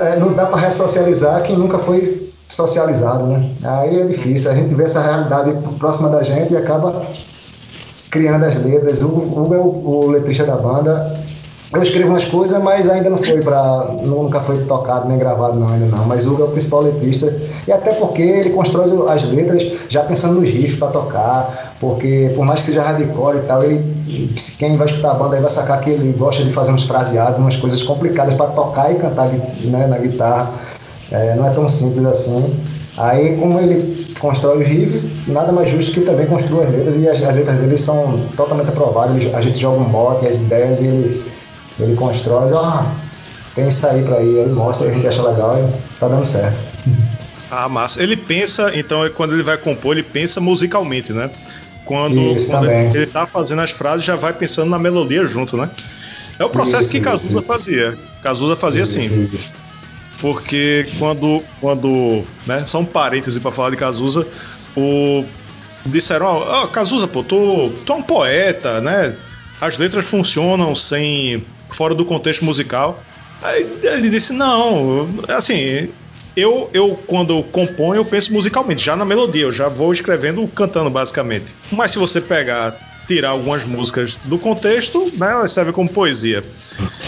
É, 0.00 0.16
não 0.16 0.32
dá 0.32 0.46
para 0.46 0.58
ressocializar 0.58 1.42
quem 1.42 1.56
nunca 1.56 1.78
foi 1.78 2.23
socializado, 2.48 3.26
né? 3.26 3.50
Aí 3.62 4.00
é 4.00 4.04
difícil, 4.04 4.50
a 4.50 4.54
gente 4.54 4.74
vê 4.74 4.84
essa 4.84 5.00
realidade 5.00 5.52
próxima 5.78 6.08
da 6.08 6.22
gente 6.22 6.52
e 6.52 6.56
acaba 6.56 7.06
criando 8.10 8.44
as 8.44 8.56
letras. 8.62 9.02
O 9.02 9.08
Hugo 9.08 9.54
é 9.54 9.58
o, 9.58 9.62
o 9.62 10.10
letrista 10.10 10.44
da 10.44 10.56
banda. 10.56 11.24
Eu 11.72 11.82
escrevo 11.82 12.10
umas 12.10 12.24
coisas, 12.24 12.62
mas 12.62 12.88
ainda 12.88 13.10
não 13.10 13.18
foi 13.18 13.40
para 13.40 13.88
nunca 14.00 14.40
foi 14.40 14.58
tocado 14.64 15.08
nem 15.08 15.18
gravado 15.18 15.58
não 15.58 15.68
ainda 15.68 15.86
não. 15.86 16.04
Mas 16.04 16.24
o 16.24 16.34
Hugo 16.34 16.42
é 16.42 16.44
o 16.44 16.48
principal 16.50 16.82
letrista 16.82 17.34
e 17.66 17.72
até 17.72 17.94
porque 17.94 18.22
ele 18.22 18.50
constrói 18.50 18.84
as 19.08 19.24
letras 19.28 19.72
já 19.88 20.04
pensando 20.04 20.40
nos 20.40 20.48
riffs 20.48 20.78
para 20.78 20.88
tocar, 20.88 21.74
porque 21.80 22.30
por 22.36 22.44
mais 22.44 22.60
que 22.60 22.66
seja 22.66 22.82
hardcore 22.82 23.38
e 23.38 23.40
tal, 23.40 23.64
ele 23.64 23.94
quem 24.56 24.76
vai 24.76 24.86
escutar 24.86 25.10
a 25.10 25.14
banda 25.14 25.34
aí 25.34 25.42
vai 25.42 25.50
sacar 25.50 25.80
que 25.80 25.90
ele 25.90 26.12
gosta 26.12 26.44
de 26.44 26.52
fazer 26.52 26.70
uns 26.70 26.84
fraseados, 26.84 27.40
umas 27.40 27.56
coisas 27.56 27.82
complicadas 27.82 28.34
para 28.34 28.52
tocar 28.52 28.92
e 28.92 28.94
cantar 28.94 29.28
né, 29.28 29.86
na 29.88 29.98
guitarra. 29.98 30.52
É, 31.10 31.34
não 31.36 31.46
é 31.46 31.50
tão 31.50 31.68
simples 31.68 32.04
assim. 32.06 32.54
Aí, 32.96 33.36
como 33.36 33.58
ele 33.58 34.14
constrói 34.18 34.62
os 34.62 34.68
riffs, 34.68 35.06
nada 35.26 35.52
mais 35.52 35.68
justo 35.68 35.92
que 35.92 35.98
ele 36.00 36.06
também 36.06 36.26
construa 36.26 36.64
as 36.64 36.70
letras, 36.70 36.96
e 36.96 37.08
as, 37.08 37.22
as 37.22 37.34
letras 37.34 37.58
dele 37.58 37.76
são 37.76 38.26
totalmente 38.36 38.68
aprovadas. 38.68 39.34
a 39.34 39.40
gente 39.40 39.58
joga 39.58 39.78
um 39.78 39.88
mote, 39.88 40.26
as 40.26 40.42
ideias, 40.42 40.80
e 40.80 40.86
ele, 40.86 41.24
ele 41.80 41.96
constrói, 41.96 42.48
ah, 42.54 42.86
tem 43.54 43.68
isso 43.68 43.86
aí 43.86 44.02
pra 44.02 44.20
ir, 44.20 44.36
ele 44.36 44.52
mostra, 44.52 44.88
a 44.88 44.92
gente 44.92 45.06
acha 45.06 45.22
legal 45.22 45.58
e 45.58 45.98
tá 45.98 46.08
dando 46.08 46.24
certo. 46.24 46.56
Ah, 47.56 47.68
massa. 47.68 48.02
Ele 48.02 48.16
pensa, 48.16 48.72
então, 48.74 49.08
quando 49.10 49.34
ele 49.34 49.44
vai 49.44 49.56
compor, 49.56 49.92
ele 49.92 50.02
pensa 50.02 50.40
musicalmente, 50.40 51.12
né? 51.12 51.30
Quando, 51.84 52.34
isso, 52.34 52.50
quando 52.50 52.68
ele, 52.68 52.98
ele 52.98 53.06
tá 53.06 53.28
fazendo 53.28 53.60
as 53.60 53.70
frases, 53.70 54.04
já 54.04 54.16
vai 54.16 54.32
pensando 54.32 54.70
na 54.70 54.78
melodia 54.78 55.24
junto, 55.24 55.56
né? 55.56 55.70
É 56.36 56.44
o 56.44 56.50
processo 56.50 56.82
isso, 56.82 56.90
que 56.90 57.00
Cazuza 57.00 57.38
isso. 57.38 57.42
fazia. 57.42 57.96
Cazuza 58.22 58.56
fazia 58.56 58.82
assim. 58.82 59.28
Porque 60.24 60.86
quando. 60.98 61.42
quando 61.60 62.24
né, 62.46 62.64
só 62.64 62.80
um 62.80 62.84
parêntese 62.86 63.38
para 63.40 63.52
falar 63.52 63.68
de 63.68 63.76
Cazuza, 63.76 64.26
o. 64.74 65.22
Disseram, 65.84 66.24
ó, 66.24 66.64
oh, 66.64 66.68
Cazuza, 66.68 67.06
pô, 67.06 67.22
tu, 67.22 67.70
tu 67.84 67.92
é 67.92 67.94
um 67.94 68.02
poeta, 68.02 68.80
né? 68.80 69.14
As 69.60 69.76
letras 69.76 70.06
funcionam 70.06 70.74
sem. 70.74 71.44
fora 71.68 71.94
do 71.94 72.06
contexto 72.06 72.42
musical. 72.42 73.04
Aí 73.42 73.68
ele 73.82 74.08
disse, 74.08 74.32
não, 74.32 75.10
assim, 75.28 75.90
eu, 76.34 76.70
eu 76.72 76.98
quando 77.06 77.42
componho, 77.42 77.96
eu 77.96 78.04
penso 78.06 78.32
musicalmente, 78.32 78.82
já 78.82 78.96
na 78.96 79.04
melodia, 79.04 79.42
eu 79.42 79.52
já 79.52 79.68
vou 79.68 79.92
escrevendo, 79.92 80.48
cantando 80.48 80.88
basicamente. 80.88 81.54
Mas 81.70 81.90
se 81.90 81.98
você 81.98 82.22
pegar, 82.22 82.74
tirar 83.06 83.30
algumas 83.30 83.66
músicas 83.66 84.18
do 84.24 84.38
contexto, 84.38 85.12
né, 85.18 85.32
elas 85.32 85.52
servem 85.52 85.74
como 85.74 85.86
poesia. 85.86 86.42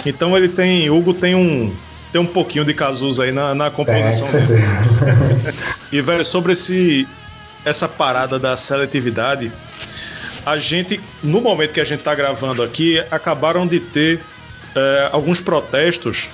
Então 0.05 0.37
ele 0.37 0.51
tem, 0.51 0.91
Hugo 0.91 1.15
tem 1.15 1.35
um, 1.35 1.75
tem 2.17 2.21
um 2.23 2.27
pouquinho 2.27 2.65
de 2.65 2.73
Cazuza 2.73 3.25
aí 3.25 3.33
na, 3.33 3.55
na 3.55 3.71
composição 3.71 4.27
é, 4.27 4.47
dele. 4.47 4.63
e, 5.93 6.01
velho, 6.01 6.25
sobre 6.25 6.55
esse, 6.55 7.07
essa 7.63 7.87
parada 7.87 8.39
da 8.39 8.57
seletividade, 8.57 9.53
a 10.47 10.57
gente, 10.57 10.99
no 11.23 11.43
momento 11.43 11.73
que 11.73 11.81
a 11.81 11.85
gente 11.85 12.03
tá 12.03 12.15
gravando 12.15 12.63
aqui, 12.63 12.99
acabaram 13.11 13.67
de 13.67 13.81
ter 13.81 14.21
é, 14.75 15.11
alguns 15.13 15.43
protestos 15.43 16.31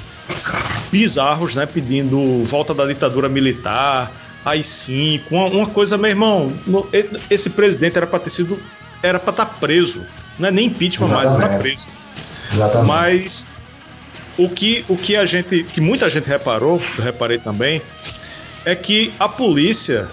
bizarros, 0.92 1.56
né? 1.56 1.66
Pedindo 1.66 2.44
volta 2.44 2.72
da 2.72 2.86
ditadura 2.86 3.28
militar, 3.28 4.12
AI-5, 4.44 5.22
uma, 5.32 5.46
uma 5.46 5.66
coisa, 5.66 5.98
meu 5.98 6.10
irmão, 6.10 6.52
esse 7.28 7.50
presidente 7.50 7.96
era 7.96 8.06
para 8.06 8.20
ter 8.20 8.30
sido 8.30 8.56
era 9.02 9.18
para 9.18 9.32
estar 9.32 9.46
tá 9.46 9.54
preso. 9.58 10.02
Não 10.38 10.46
é 10.46 10.52
nem 10.52 10.66
impeachment 10.66 11.08
tá 11.08 11.24
Exatamente. 11.24 11.40
mais, 11.40 11.50
está 11.50 11.58
preso. 11.58 11.88
Exatamente. 12.52 12.86
Mas 12.86 13.48
o 14.36 14.48
que, 14.48 14.84
o 14.88 14.96
que 14.96 15.16
a 15.16 15.24
gente, 15.24 15.64
que 15.64 15.80
muita 15.80 16.08
gente 16.08 16.28
reparou, 16.28 16.80
reparei 16.98 17.38
também, 17.38 17.82
é 18.64 18.74
que 18.74 19.12
a 19.18 19.28
polícia, 19.28 20.08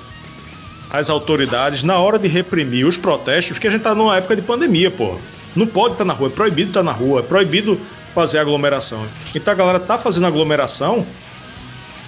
as 0.89 1.09
autoridades, 1.09 1.83
na 1.83 1.97
hora 1.97 2.19
de 2.19 2.27
reprimir 2.27 2.85
os 2.85 2.97
protestos, 2.97 3.53
porque 3.53 3.67
a 3.67 3.71
gente 3.71 3.81
tá 3.81 3.95
numa 3.95 4.17
época 4.17 4.35
de 4.35 4.41
pandemia, 4.41 4.91
pô. 4.91 5.17
Não 5.55 5.65
pode 5.65 5.93
estar 5.93 6.03
tá 6.03 6.07
na 6.07 6.13
rua, 6.13 6.27
é 6.27 6.31
proibido 6.31 6.69
estar 6.69 6.81
tá 6.81 6.83
na 6.83 6.91
rua, 6.91 7.21
é 7.21 7.23
proibido 7.23 7.79
fazer 8.13 8.39
aglomeração. 8.39 9.05
Então 9.33 9.51
a 9.53 9.55
galera 9.55 9.79
tá 9.79 9.97
fazendo 9.97 10.27
aglomeração 10.27 11.05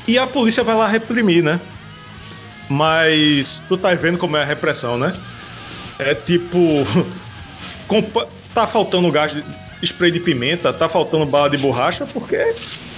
e 0.07 0.17
a 0.17 0.27
polícia 0.27 0.63
vai 0.63 0.75
lá 0.75 0.87
reprimir, 0.87 1.43
né? 1.43 1.59
Mas 2.69 3.63
tu 3.67 3.77
tá 3.77 3.93
vendo 3.93 4.17
como 4.17 4.37
é 4.37 4.41
a 4.41 4.45
repressão, 4.45 4.97
né? 4.97 5.13
É 5.99 6.15
tipo. 6.15 6.85
tá 8.53 8.65
faltando 8.67 9.11
gás 9.11 9.37
spray 9.85 10.11
de 10.11 10.19
pimenta, 10.19 10.71
tá 10.71 10.87
faltando 10.87 11.25
bala 11.25 11.49
de 11.49 11.57
borracha, 11.57 12.05
porque 12.05 12.55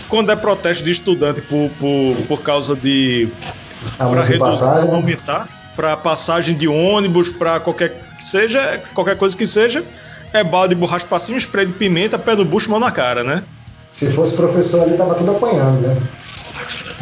quando 0.07 0.31
é 0.31 0.35
protesto 0.35 0.83
de 0.83 0.91
estudante 0.91 1.41
por, 1.41 1.69
por, 1.79 2.15
por 2.27 2.41
causa 2.41 2.75
de. 2.75 3.27
para 3.97 4.23
reduzir, 4.23 4.63
aumentar, 4.63 5.71
para 5.75 5.97
passagem 5.97 6.55
de 6.55 6.67
ônibus, 6.67 7.29
para 7.29 7.59
qualquer 7.59 7.99
que 8.17 8.23
seja, 8.23 8.81
qualquer 8.93 9.17
coisa 9.17 9.35
que 9.35 9.45
seja, 9.45 9.83
é 10.31 10.43
bala 10.43 10.67
de 10.67 10.75
borracha 10.75 11.05
pra 11.05 11.19
cima, 11.19 11.37
spray 11.39 11.65
de 11.65 11.73
pimenta, 11.73 12.19
pé 12.19 12.35
no 12.35 12.45
bucho, 12.45 12.69
mão 12.69 12.79
na 12.79 12.91
cara, 12.91 13.23
né? 13.23 13.43
Se 13.89 14.11
fosse 14.11 14.35
professor 14.35 14.83
ali, 14.83 14.97
tava 14.97 15.13
tudo 15.15 15.31
apanhando, 15.31 15.81
né? 15.81 15.97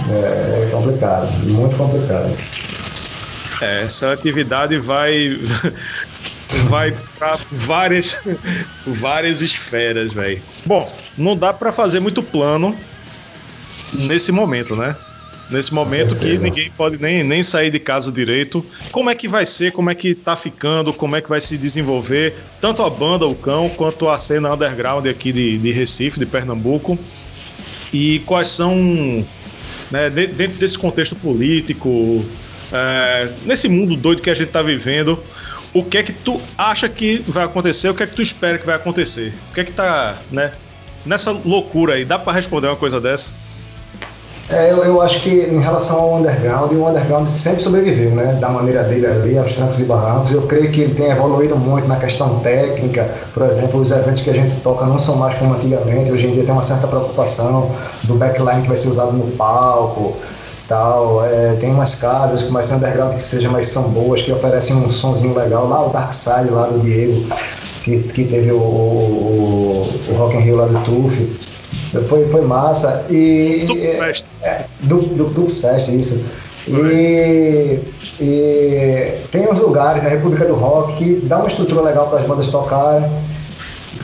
É, 0.10 0.64
é 0.64 0.70
complicado, 0.72 1.32
muito 1.48 1.76
complicado. 1.76 2.36
É, 3.62 3.84
essa 3.84 4.12
atividade 4.12 4.78
vai 4.78 5.40
vai 6.70 6.96
para 7.18 7.40
várias 7.52 8.18
várias 8.86 9.42
esferas, 9.42 10.14
velho. 10.14 10.42
Bom, 10.66 10.92
não 11.18 11.36
dá 11.36 11.54
para 11.54 11.72
fazer 11.72 12.00
muito 12.00 12.22
plano 12.22 12.76
nesse 13.94 14.32
momento, 14.32 14.76
né? 14.76 14.96
Nesse 15.50 15.74
momento 15.74 16.16
que 16.16 16.38
ninguém 16.38 16.72
pode 16.72 16.98
nem, 16.98 17.26
nem 17.26 17.44
sair 17.44 17.70
de 17.70 17.80
casa 17.80 18.10
direito. 18.10 18.66
Como 18.90 19.10
é 19.10 19.16
que 19.16 19.28
vai 19.28 19.46
ser? 19.46 19.74
Como 19.74 19.90
é 19.90 19.96
que 19.96 20.16
tá 20.16 20.38
ficando? 20.38 20.94
Como 20.94 21.14
é 21.16 21.22
que 21.22 21.28
vai 21.28 21.42
se 21.42 21.58
desenvolver? 21.58 22.36
Tanto 22.62 22.82
a 22.84 22.90
banda, 22.90 23.28
o 23.28 23.36
cão, 23.36 23.70
quanto 23.70 24.10
a 24.10 24.18
cena 24.18 24.54
underground 24.54 25.06
aqui 25.08 25.34
de, 25.34 25.58
de 25.58 25.72
Recife, 25.72 26.18
de 26.18 26.26
Pernambuco. 26.26 26.98
E 27.92 28.20
quais 28.20 28.48
são, 28.48 29.26
né, 29.92 30.10
dentro 30.10 30.58
desse 30.58 30.80
contexto 30.80 31.18
político, 31.18 32.24
é, 32.72 33.28
nesse 33.46 33.68
mundo 33.68 33.98
doido 33.98 34.22
que 34.22 34.30
a 34.30 34.34
gente 34.34 34.48
está 34.48 34.62
vivendo, 34.62 35.22
o 35.74 35.84
que 35.84 35.98
é 35.98 36.04
que 36.04 36.12
tu 36.12 36.40
acha 36.58 36.90
que 36.90 37.24
vai 37.28 37.46
acontecer? 37.46 37.90
O 37.90 37.96
que 37.96 38.04
é 38.04 38.08
que 38.08 38.16
tu 38.16 38.22
espera 38.22 38.58
que 38.58 38.66
vai 38.66 38.76
acontecer? 38.76 39.34
O 39.50 39.54
que 39.54 39.62
é 39.62 39.64
que 39.64 39.72
tá, 39.72 40.18
né? 40.32 40.52
Nessa 41.06 41.32
loucura 41.32 41.96
aí, 41.96 42.06
dá 42.06 42.20
para 42.20 42.34
responder 42.34 42.68
uma 42.68 42.76
coisa 42.76 43.00
dessa? 43.00 43.32
É, 44.50 44.70
eu, 44.70 44.84
eu, 44.84 45.02
acho 45.02 45.22
que 45.22 45.30
em 45.30 45.60
relação 45.60 45.98
ao 45.98 46.16
underground, 46.18 46.74
o 46.74 46.86
underground 46.86 47.26
sempre 47.26 47.64
sobreviveu, 47.64 48.12
né? 48.12 48.38
Da 48.40 48.50
maneira 48.50 48.84
dele 48.84 49.08
ali, 49.08 49.38
aos 49.38 49.54
trancos 49.54 49.80
e 49.80 49.86
barrancos. 49.86 50.34
Eu 50.34 50.42
creio 50.42 50.70
que 50.72 50.82
ele 50.82 50.94
tem 50.94 51.10
evoluído 51.10 51.56
muito 51.56 51.88
na 51.88 51.96
questão 51.96 52.40
técnica. 52.40 53.10
Por 53.34 53.44
exemplo, 53.44 53.80
os 53.80 53.92
eventos 53.92 54.22
que 54.22 54.30
a 54.30 54.34
gente 54.34 54.54
toca 54.58 54.86
não 54.86 55.00
são 55.00 55.16
mais 55.16 55.36
como 55.36 55.54
antigamente. 55.54 56.12
Hoje 56.12 56.28
em 56.28 56.34
dia 56.34 56.44
tem 56.44 56.52
uma 56.52 56.64
certa 56.64 56.86
preocupação 56.86 57.74
do 58.04 58.16
backline 58.16 58.62
que 58.62 58.68
vai 58.68 58.76
ser 58.76 58.90
usado 58.90 59.14
no 59.14 59.32
palco 59.32 60.18
tal. 60.72 61.26
É, 61.26 61.56
tem 61.60 61.70
umas 61.70 61.96
casas 61.96 62.42
com 62.42 62.52
mais 62.52 62.72
underground 62.72 63.14
que 63.14 63.22
sejam 63.22 63.52
mais 63.52 63.68
são 63.68 63.90
boas, 63.90 64.22
que 64.22 64.32
oferecem 64.32 64.76
um 64.76 64.90
sonzinho 64.90 65.38
legal. 65.38 65.68
Lá 65.68 65.86
o 65.86 65.90
Dark 65.90 66.14
Side, 66.14 66.50
lá 66.50 66.68
do 66.68 66.80
Diego, 66.80 67.28
que, 67.84 68.00
que 68.00 68.24
teve 68.24 68.52
o, 68.54 68.58
o, 68.58 69.90
o 70.10 70.14
Rock 70.14 70.38
in 70.38 70.40
Rio 70.40 70.56
lá 70.56 70.66
do 70.68 70.80
Tuf. 70.84 71.40
Foi, 72.08 72.26
foi 72.30 72.42
massa. 72.42 73.06
E, 73.10 73.66
Tux 73.68 73.90
Fest. 73.90 74.26
É, 74.42 74.64
do, 74.84 75.02
do 75.02 75.26
Tux 75.34 75.60
Fest, 75.60 75.90
isso. 75.90 76.24
E, 76.68 77.80
e 78.20 79.18
tem 79.30 79.52
uns 79.52 79.60
lugares 79.60 80.02
na 80.02 80.10
República 80.10 80.46
do 80.46 80.54
Rock 80.54 80.94
que 80.94 81.16
dá 81.26 81.40
uma 81.40 81.48
estrutura 81.48 81.82
legal 81.82 82.08
para 82.08 82.20
as 82.20 82.26
bandas 82.26 82.48
tocarem 82.48 83.10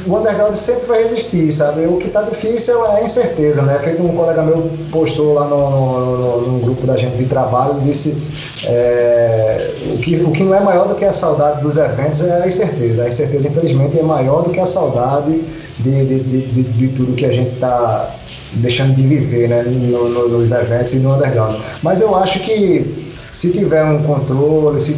o 0.07 0.17
underground 0.17 0.55
sempre 0.55 0.85
vai 0.87 1.03
resistir, 1.03 1.51
sabe? 1.51 1.85
O 1.85 1.97
que 1.97 2.07
está 2.07 2.21
difícil 2.21 2.85
é 2.85 2.99
a 2.99 3.03
incerteza, 3.03 3.61
né? 3.61 3.77
Feito 3.83 4.01
um 4.01 4.15
colega 4.15 4.41
meu 4.41 4.71
postou 4.89 5.33
lá 5.33 5.47
no, 5.47 5.69
no, 5.69 6.17
no, 6.17 6.51
no 6.51 6.59
grupo 6.59 6.87
da 6.87 6.95
gente 6.95 7.17
de 7.17 7.25
trabalho, 7.25 7.81
disse 7.81 8.17
é, 8.65 9.73
o, 9.93 9.97
que, 9.97 10.15
o 10.21 10.31
que 10.31 10.43
não 10.43 10.55
é 10.55 10.61
maior 10.61 10.87
do 10.87 10.95
que 10.95 11.03
a 11.03 11.11
saudade 11.11 11.61
dos 11.61 11.77
eventos 11.77 12.25
é 12.25 12.41
a 12.41 12.47
incerteza. 12.47 13.03
A 13.03 13.07
incerteza, 13.07 13.49
infelizmente, 13.49 13.99
é 13.99 14.03
maior 14.03 14.43
do 14.43 14.49
que 14.49 14.59
a 14.59 14.65
saudade 14.65 15.41
de, 15.79 16.05
de, 16.05 16.19
de, 16.19 16.63
de, 16.63 16.87
tudo 16.89 17.13
que 17.13 17.25
a 17.25 17.31
gente 17.31 17.53
está 17.55 18.15
deixando 18.53 18.95
de 18.95 19.01
viver 19.01 19.49
né? 19.49 19.63
No, 19.63 20.07
no, 20.09 20.29
nos 20.29 20.51
eventos 20.51 20.93
e 20.93 20.97
no 20.97 21.15
underground. 21.15 21.57
Mas 21.83 21.99
eu 21.99 22.15
acho 22.15 22.39
que 22.39 23.06
se 23.37 23.51
tiver 23.51 23.83
um 23.83 24.01
controle, 24.01 24.81
se 24.81 24.97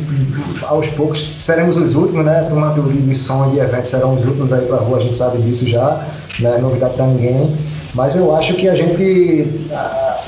aos 0.63 0.87
poucos 0.87 1.21
seremos 1.21 1.75
os 1.75 1.93
últimos, 1.93 2.23
né? 2.23 2.47
Tomando 2.49 2.81
de 2.89 3.13
som 3.13 3.47
e 3.47 3.51
de 3.51 3.59
eventos 3.59 3.89
serão 3.89 4.15
os 4.15 4.23
últimos 4.23 4.53
aí 4.53 4.65
para 4.65 4.77
rua, 4.77 4.97
a 4.97 5.01
gente 5.01 5.17
sabe 5.17 5.39
disso 5.39 5.67
já, 5.67 6.07
não 6.39 6.53
é 6.53 6.57
novidade 6.57 6.93
para 6.93 7.05
ninguém. 7.05 7.53
Mas 7.93 8.15
eu 8.15 8.33
acho 8.33 8.53
que 8.53 8.69
a 8.69 8.75
gente, 8.75 9.67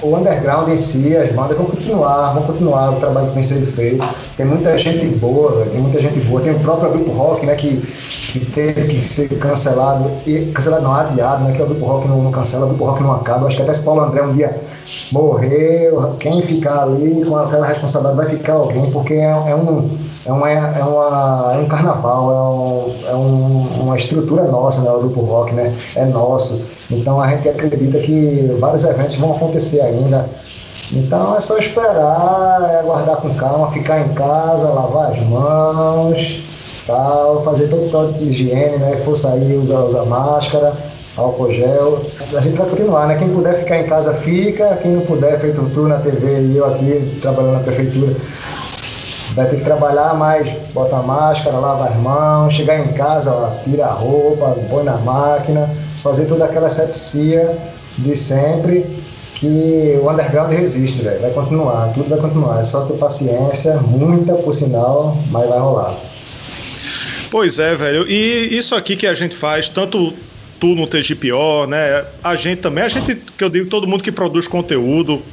o 0.01 0.17
underground 0.17 0.67
em 0.67 0.75
si, 0.75 1.15
as 1.15 1.31
bandas 1.31 1.55
vão 1.55 1.67
continuar, 1.67 2.33
vão 2.33 2.43
continuar 2.43 2.91
o 2.91 2.99
trabalho 2.99 3.27
que 3.27 3.33
vem 3.35 3.43
sendo 3.43 3.71
feito. 3.71 4.05
Tem 4.35 4.45
muita 4.45 4.77
gente 4.77 5.05
boa, 5.05 5.65
tem 5.71 5.79
muita 5.79 6.01
gente 6.01 6.19
boa. 6.19 6.41
Tem 6.41 6.51
o 6.51 6.59
próprio 6.59 6.89
grupo 6.89 7.11
rock, 7.11 7.45
né, 7.45 7.55
que, 7.55 7.77
que 8.27 8.41
teve 8.41 8.87
que 8.89 9.07
ser 9.07 9.29
cancelado, 9.37 10.11
e, 10.27 10.47
cancelado 10.47 10.83
não, 10.83 10.93
adiado, 10.93 11.45
né, 11.45 11.53
que 11.53 11.61
o 11.61 11.65
grupo 11.65 11.85
rock 11.85 12.09
não, 12.09 12.21
não 12.21 12.31
cancela, 12.31 12.65
o 12.65 12.69
grupo 12.69 12.83
rock 12.83 13.01
não 13.03 13.13
acaba. 13.13 13.47
Acho 13.47 13.55
que 13.55 13.61
até 13.61 13.71
se 13.71 13.85
Paulo 13.85 14.01
André 14.01 14.21
um 14.21 14.33
dia 14.33 14.59
morreu, 15.11 16.15
quem 16.19 16.41
ficar 16.41 16.83
ali 16.83 17.23
com 17.25 17.35
aquela 17.37 17.65
responsabilidade 17.65 18.17
vai 18.17 18.37
ficar 18.37 18.53
alguém, 18.53 18.89
porque 18.91 19.13
é, 19.13 19.25
é 19.25 19.55
um, 19.55 19.89
é, 20.25 20.31
uma, 20.31 20.49
é, 20.49 20.83
uma, 20.83 21.53
é 21.53 21.57
um 21.57 21.67
carnaval, 21.67 22.91
é, 23.05 23.09
um, 23.09 23.09
é 23.09 23.15
um, 23.15 23.83
uma 23.83 23.97
estrutura 23.97 24.43
nossa, 24.43 24.81
né, 24.81 24.91
o 24.91 24.99
grupo 24.99 25.21
rock, 25.21 25.53
né, 25.53 25.75
é 25.95 26.05
nosso. 26.05 26.65
Então 26.89 27.21
a 27.21 27.27
gente 27.29 27.47
acredita 27.49 27.99
que 27.99 28.55
vários 28.59 28.83
eventos 28.83 29.15
vão 29.15 29.31
acontecer 29.35 29.81
ainda. 29.81 30.29
Então 30.91 31.35
é 31.35 31.39
só 31.39 31.57
esperar, 31.57 32.69
é 32.69 32.79
aguardar 32.79 33.17
com 33.17 33.33
calma, 33.35 33.71
ficar 33.71 34.05
em 34.05 34.13
casa, 34.13 34.69
lavar 34.69 35.11
as 35.11 35.21
mãos, 35.25 36.41
tal, 36.85 37.43
fazer 37.43 37.69
todo 37.69 37.87
o 37.87 37.89
tal 37.89 38.11
de 38.11 38.25
higiene, 38.25 38.77
né? 38.77 39.01
For 39.05 39.15
sair, 39.15 39.55
usar, 39.55 39.79
usar 39.83 40.03
máscara 40.05 40.75
álcool 41.21 41.51
gel. 41.51 42.05
A 42.33 42.39
gente 42.39 42.57
vai 42.57 42.67
continuar, 42.67 43.07
né? 43.07 43.17
Quem 43.17 43.29
puder 43.29 43.59
ficar 43.59 43.79
em 43.79 43.87
casa 43.87 44.13
fica, 44.15 44.77
quem 44.81 44.91
não 44.91 45.01
puder, 45.01 45.39
feito 45.39 45.69
tu 45.73 45.87
na 45.87 45.99
TV 45.99 46.41
e 46.41 46.57
eu 46.57 46.65
aqui 46.65 47.17
trabalhando 47.21 47.53
na 47.53 47.59
prefeitura, 47.59 48.15
vai 49.33 49.47
ter 49.47 49.57
que 49.57 49.63
trabalhar 49.63 50.13
mais, 50.13 50.47
bota 50.73 50.97
a 50.97 51.01
máscara, 51.01 51.57
lava 51.57 51.85
as 51.85 51.95
mãos, 51.95 52.53
chegar 52.53 52.79
em 52.79 52.93
casa, 52.93 53.33
ó, 53.33 53.49
tira 53.63 53.85
a 53.85 53.93
roupa, 53.93 54.57
põe 54.69 54.83
na 54.83 54.97
máquina, 54.97 55.69
fazer 56.03 56.25
toda 56.25 56.45
aquela 56.45 56.69
sepsia 56.69 57.57
de 57.97 58.15
sempre 58.15 58.85
que 59.35 59.99
o 60.01 60.09
underground 60.09 60.53
resiste, 60.53 61.01
velho. 61.01 61.19
Vai 61.19 61.31
continuar, 61.31 61.91
tudo 61.93 62.09
vai 62.09 62.19
continuar. 62.19 62.59
É 62.59 62.63
só 62.63 62.85
ter 62.85 62.93
paciência, 62.93 63.77
muita 63.77 64.35
por 64.35 64.53
sinal, 64.53 65.17
mas 65.31 65.49
vai 65.49 65.59
rolar. 65.59 65.95
Pois 67.31 67.57
é, 67.57 67.73
velho. 67.75 68.07
E 68.07 68.55
isso 68.55 68.75
aqui 68.75 68.95
que 68.95 69.07
a 69.07 69.13
gente 69.13 69.35
faz, 69.35 69.67
tanto 69.67 70.13
tu 70.61 70.75
no 70.75 70.85
TGPO, 70.85 71.65
né? 71.67 72.05
A 72.23 72.35
gente 72.35 72.59
também, 72.59 72.83
a 72.83 72.87
gente, 72.87 73.15
que 73.15 73.43
eu 73.43 73.49
digo, 73.49 73.67
todo 73.67 73.87
mundo 73.87 74.03
que 74.03 74.11
produz 74.11 74.47
conteúdo, 74.47 75.23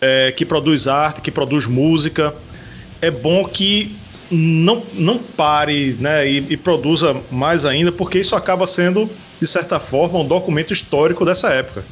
é, 0.00 0.32
que 0.32 0.46
produz 0.46 0.88
arte, 0.88 1.20
que 1.20 1.30
produz 1.30 1.66
música, 1.66 2.34
é 3.02 3.10
bom 3.10 3.44
que 3.44 3.94
não, 4.30 4.82
não 4.94 5.18
pare 5.18 5.94
né, 6.00 6.28
e, 6.28 6.38
e, 6.50 6.56
produza 6.56 7.16
mais 7.30 7.66
ainda, 7.66 7.92
porque 7.92 8.18
isso 8.18 8.34
acaba 8.34 8.66
sendo, 8.66 9.08
de 9.38 9.46
certa 9.46 9.78
forma, 9.78 10.18
um 10.18 10.26
documento 10.26 10.72
histórico 10.72 11.24
dessa 11.24 11.48
época. 11.48 11.84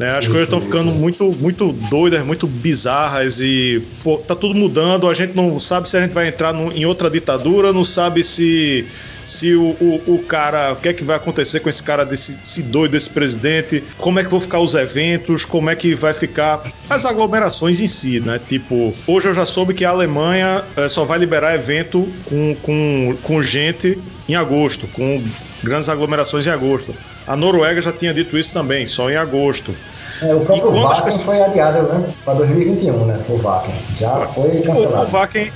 Né? 0.00 0.16
As 0.16 0.24
isso, 0.24 0.30
coisas 0.30 0.48
estão 0.48 0.62
ficando 0.62 0.90
muito, 0.92 1.30
muito 1.30 1.72
doidas, 1.72 2.24
muito 2.24 2.46
bizarras 2.46 3.38
e 3.42 3.82
pô, 4.02 4.16
tá 4.16 4.34
tudo 4.34 4.54
mudando. 4.54 5.06
A 5.06 5.12
gente 5.12 5.36
não 5.36 5.60
sabe 5.60 5.90
se 5.90 5.96
a 5.98 6.00
gente 6.00 6.14
vai 6.14 6.26
entrar 6.26 6.54
no, 6.54 6.72
em 6.72 6.86
outra 6.86 7.10
ditadura, 7.10 7.70
não 7.70 7.84
sabe 7.84 8.24
se 8.24 8.86
se 9.22 9.54
o, 9.54 9.76
o, 9.78 10.14
o, 10.14 10.18
cara, 10.26 10.72
o 10.72 10.76
que 10.76 10.88
é 10.88 10.92
que 10.94 11.04
vai 11.04 11.16
acontecer 11.16 11.60
com 11.60 11.68
esse 11.68 11.82
cara 11.82 12.06
desse, 12.06 12.32
desse 12.32 12.62
doido, 12.62 12.92
desse 12.92 13.10
presidente, 13.10 13.84
como 13.98 14.18
é 14.18 14.24
que 14.24 14.30
vão 14.30 14.40
ficar 14.40 14.58
os 14.58 14.74
eventos, 14.74 15.44
como 15.44 15.68
é 15.68 15.76
que 15.76 15.94
vai 15.94 16.14
ficar 16.14 16.62
as 16.88 17.04
aglomerações 17.04 17.78
em 17.82 17.86
si, 17.86 18.20
né? 18.20 18.40
Tipo, 18.48 18.94
hoje 19.06 19.28
eu 19.28 19.34
já 19.34 19.44
soube 19.44 19.74
que 19.74 19.84
a 19.84 19.90
Alemanha 19.90 20.64
é, 20.74 20.88
só 20.88 21.04
vai 21.04 21.18
liberar 21.18 21.54
evento 21.54 22.08
com, 22.24 22.56
com, 22.62 23.18
com 23.22 23.42
gente 23.42 23.98
em 24.26 24.34
agosto, 24.34 24.86
com 24.88 25.22
grandes 25.62 25.90
aglomerações 25.90 26.46
em 26.46 26.50
agosto. 26.50 26.94
A 27.30 27.36
Noruega 27.36 27.80
já 27.80 27.92
tinha 27.92 28.12
dito 28.12 28.36
isso 28.36 28.52
também, 28.52 28.88
só 28.88 29.08
em 29.08 29.14
agosto. 29.14 29.72
É, 30.20 30.34
o 30.34 30.40
próprio 30.40 30.72
Wacken 30.72 31.04
pessoas... 31.04 31.22
foi 31.22 31.40
adiado, 31.40 31.82
né? 31.84 32.12
Para 32.24 32.34
2021, 32.34 33.04
né? 33.04 33.20
O 33.28 33.36
Wacken. 33.36 33.74
Já 34.00 34.26
foi 34.26 34.60
cancelado. 34.62 35.04
O, 35.04 35.08
o 35.08 35.10
Wacken 35.12 35.52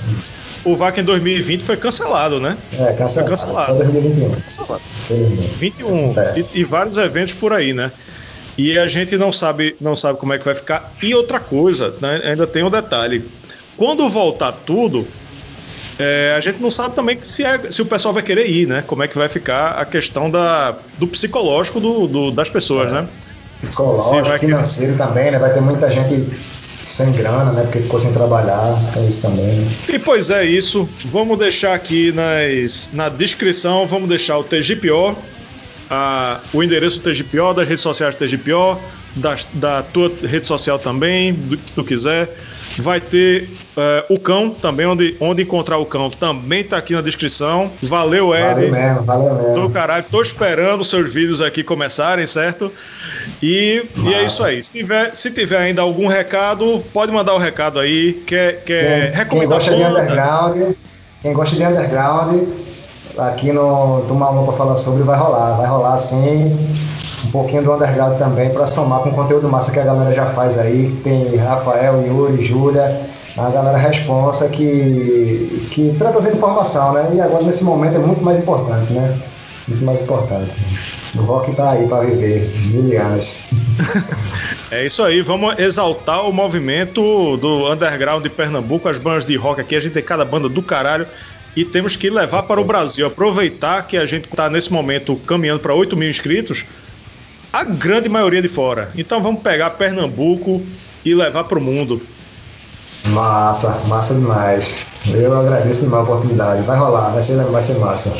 o 0.63 0.75
VAC 0.75 0.99
em 0.99 1.03
2020 1.03 1.63
foi 1.63 1.75
cancelado, 1.75 2.39
né? 2.39 2.57
É, 2.73 2.93
cancelado. 2.93 3.13
Foi 3.13 3.23
cancelado. 3.25 3.65
Só 3.67 3.73
2021. 3.73 4.29
Cancelado. 4.31 4.81
21. 5.53 6.13
E, 6.35 6.59
e, 6.59 6.63
vários 6.63 6.97
eventos 6.97 7.33
por 7.33 7.51
aí, 7.51 7.73
né? 7.73 7.91
E 8.57 8.79
a 8.79 8.87
gente 8.87 9.17
não 9.17 9.33
sabe, 9.33 9.75
não 9.81 9.97
sabe 9.97 10.17
como 10.17 10.33
é 10.33 10.39
que 10.39 10.45
vai 10.45 10.55
ficar. 10.55 10.93
E 11.03 11.13
outra 11.13 11.41
coisa, 11.41 11.93
né? 12.01 12.21
ainda 12.23 12.47
tem 12.47 12.63
um 12.63 12.71
detalhe. 12.71 13.29
Quando 13.75 14.09
voltar 14.09 14.53
tudo, 14.53 15.05
é, 15.97 16.33
a 16.35 16.39
gente 16.39 16.61
não 16.61 16.69
sabe 16.69 16.93
também 16.93 17.17
se, 17.23 17.43
é, 17.43 17.71
se 17.71 17.81
o 17.81 17.85
pessoal 17.85 18.13
vai 18.13 18.23
querer 18.23 18.49
ir, 18.49 18.67
né? 18.67 18.83
Como 18.85 19.01
é 19.01 19.07
que 19.07 19.17
vai 19.17 19.29
ficar 19.29 19.71
a 19.71 19.85
questão 19.85 20.29
da, 20.29 20.75
do 20.97 21.07
psicológico 21.07 21.79
do, 21.79 22.07
do 22.07 22.31
das 22.31 22.49
pessoas, 22.49 22.91
é. 22.91 22.95
né? 22.95 23.07
Psicológico, 23.61 24.39
financeiro 24.39 24.93
querer... 24.93 25.07
também, 25.07 25.31
né? 25.31 25.39
Vai 25.39 25.53
ter 25.53 25.61
muita 25.61 25.89
gente 25.89 26.27
sem 26.85 27.11
grana, 27.13 27.51
né? 27.51 27.63
Porque 27.63 27.79
ficou 27.79 27.97
sem 27.97 28.11
trabalhar, 28.11 28.77
é 28.97 28.99
isso 29.07 29.21
também. 29.21 29.67
E 29.87 29.97
pois 29.97 30.29
é 30.29 30.43
isso. 30.43 30.87
Vamos 31.05 31.39
deixar 31.39 31.73
aqui 31.73 32.11
nas, 32.11 32.91
na 32.93 33.07
descrição, 33.07 33.87
vamos 33.87 34.09
deixar 34.09 34.37
o 34.37 34.43
TGPO, 34.43 35.15
a, 35.89 36.41
o 36.53 36.61
endereço 36.61 36.99
do 36.99 37.09
TGPO, 37.09 37.53
das 37.53 37.67
redes 37.67 37.81
sociais 37.81 38.15
do 38.15 38.19
TGPO, 38.19 38.77
da, 39.15 39.35
da 39.53 39.81
tua 39.81 40.11
rede 40.23 40.45
social 40.45 40.77
também, 40.77 41.33
do 41.33 41.57
que 41.57 41.71
tu 41.71 41.83
quiser. 41.85 42.29
Vai 42.77 42.99
ter 42.99 43.49
uh, 43.77 44.13
o 44.13 44.19
cão 44.19 44.49
também, 44.49 44.85
onde, 44.85 45.15
onde 45.19 45.41
encontrar 45.41 45.77
o 45.77 45.85
cão 45.85 46.09
também 46.09 46.63
tá 46.63 46.77
aqui 46.77 46.93
na 46.93 47.01
descrição. 47.01 47.71
Valeu, 47.81 48.35
Ed. 48.35 48.45
Valeu 48.45 48.71
mesmo, 48.71 49.03
valeu 49.03 49.35
mesmo. 49.35 49.53
Do 49.53 49.69
caralho, 49.69 50.05
tô 50.09 50.21
esperando 50.21 50.81
os 50.81 50.89
seus 50.89 51.13
vídeos 51.13 51.41
aqui 51.41 51.63
começarem, 51.63 52.25
certo? 52.25 52.71
E, 53.41 53.85
e 54.05 54.13
é 54.13 54.25
isso 54.25 54.43
aí. 54.43 54.61
Se 54.61 54.71
tiver, 54.71 55.15
se 55.15 55.31
tiver 55.31 55.57
ainda 55.57 55.81
algum 55.81 56.07
recado, 56.07 56.83
pode 56.93 57.11
mandar 57.11 57.33
o 57.33 57.37
um 57.37 57.39
recado 57.39 57.79
aí. 57.79 58.13
Quer, 58.25 58.63
quer 58.63 59.27
quem, 59.27 59.39
quem 59.39 59.47
gosta 59.47 59.73
de 59.73 59.83
underground, 59.83 60.73
quem 61.21 61.33
gosta 61.33 61.55
de 61.55 61.63
underground, 61.63 62.43
aqui 63.17 63.51
no 63.51 64.03
Tomar 64.07 64.31
Uma 64.31 64.43
para 64.43 64.53
falar 64.53 64.75
sobre 64.75 65.03
vai 65.03 65.17
rolar. 65.17 65.57
Vai 65.57 65.67
rolar 65.67 65.97
sim 65.97 66.57
um 67.25 67.31
pouquinho 67.31 67.63
do 67.63 67.73
underground 67.73 68.17
também 68.17 68.49
para 68.51 68.67
somar 68.67 68.99
com 68.99 69.09
o 69.09 69.13
conteúdo 69.13 69.49
massa 69.49 69.71
que 69.71 69.79
a 69.79 69.83
galera 69.83 70.13
já 70.13 70.27
faz 70.27 70.57
aí. 70.57 70.95
Tem 71.03 71.35
Rafael, 71.35 72.05
Yuri, 72.05 72.43
Júlia, 72.43 73.01
a 73.37 73.49
galera 73.49 73.77
responsa 73.77 74.47
que, 74.47 75.67
que 75.71 75.95
traz 75.97 76.27
informação, 76.27 76.93
né? 76.93 77.11
E 77.13 77.21
agora 77.21 77.43
nesse 77.43 77.63
momento 77.63 77.95
é 77.95 77.99
muito 77.99 78.23
mais 78.23 78.39
importante, 78.39 78.93
né? 78.93 79.17
Muito 79.67 79.83
mais 79.83 80.01
importante. 80.01 80.51
O 81.15 81.21
rock 81.21 81.55
tá 81.55 81.71
aí 81.71 81.87
para 81.87 82.01
viver 82.01 82.51
mil 82.65 83.01
anos. 83.01 83.39
É 84.71 84.83
isso 84.83 85.03
aí, 85.03 85.21
vamos 85.21 85.57
exaltar 85.59 86.27
o 86.27 86.33
movimento 86.33 87.37
do 87.37 87.71
underground 87.71 88.23
de 88.23 88.29
Pernambuco, 88.29 88.89
as 88.89 88.97
bandas 88.97 89.23
de 89.23 89.35
rock 89.35 89.61
aqui. 89.61 89.75
A 89.75 89.79
gente 89.79 89.93
tem 89.93 90.03
cada 90.03 90.25
banda 90.25 90.49
do 90.49 90.61
caralho 90.61 91.05
e 91.55 91.63
temos 91.63 91.95
que 91.95 92.09
levar 92.09 92.43
para 92.43 92.59
o 92.59 92.65
Brasil. 92.65 93.05
Aproveitar 93.05 93.85
que 93.87 93.95
a 93.95 94.05
gente 94.05 94.25
está 94.25 94.49
nesse 94.49 94.73
momento 94.73 95.15
caminhando 95.17 95.61
para 95.61 95.73
8 95.73 95.95
mil 95.95 96.09
inscritos 96.09 96.65
a 97.55 97.63
grande 97.63 98.09
maioria 98.09 98.41
de 98.41 98.49
fora. 98.49 98.89
Então 98.97 99.21
vamos 99.21 99.41
pegar 99.41 99.69
Pernambuco 99.69 100.61
e 101.05 101.15
levar 101.15 101.45
para 101.45 101.57
o 101.57 101.61
mundo. 101.61 102.01
Massa, 103.05 103.81
massa 103.87 104.13
demais. 104.13 104.75
Eu 105.07 105.39
agradeço 105.39 105.83
demais 105.83 106.01
a 106.01 106.03
oportunidade. 106.03 106.63
Vai 106.63 106.77
rolar, 106.77 107.11
vai 107.11 107.23
ser, 107.23 107.37
vai 107.45 107.63
ser 107.63 107.75
massa. 107.75 108.13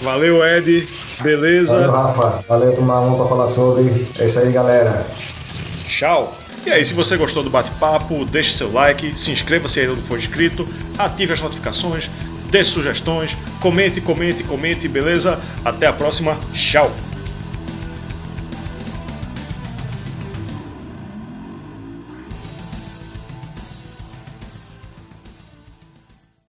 Valeu, 0.00 0.46
Ed. 0.46 0.88
Beleza? 1.20 1.74
Valeu, 1.74 1.90
Rafa. 1.90 2.44
Valeu, 2.48 2.72
tomar 2.76 3.00
um 3.00 3.16
para 3.16 3.26
falar 3.26 3.48
sobre. 3.48 4.06
É 4.20 4.26
isso 4.26 4.38
aí, 4.38 4.52
galera. 4.52 5.04
Tchau. 5.88 6.32
E 6.64 6.70
aí, 6.70 6.84
se 6.84 6.94
você 6.94 7.16
gostou 7.16 7.42
do 7.42 7.50
bate-papo, 7.50 8.24
deixe 8.24 8.56
seu 8.56 8.72
like, 8.72 9.18
se 9.18 9.32
inscreva 9.32 9.66
se 9.66 9.80
ainda 9.80 9.94
não 9.94 10.00
for 10.00 10.16
inscrito, 10.16 10.68
ative 10.96 11.32
as 11.32 11.40
notificações, 11.40 12.08
dê 12.52 12.62
sugestões, 12.62 13.36
comente, 13.60 14.00
comente, 14.00 14.44
comente, 14.44 14.86
beleza? 14.86 15.40
Até 15.64 15.88
a 15.88 15.92
próxima. 15.92 16.38
Tchau. 16.52 16.92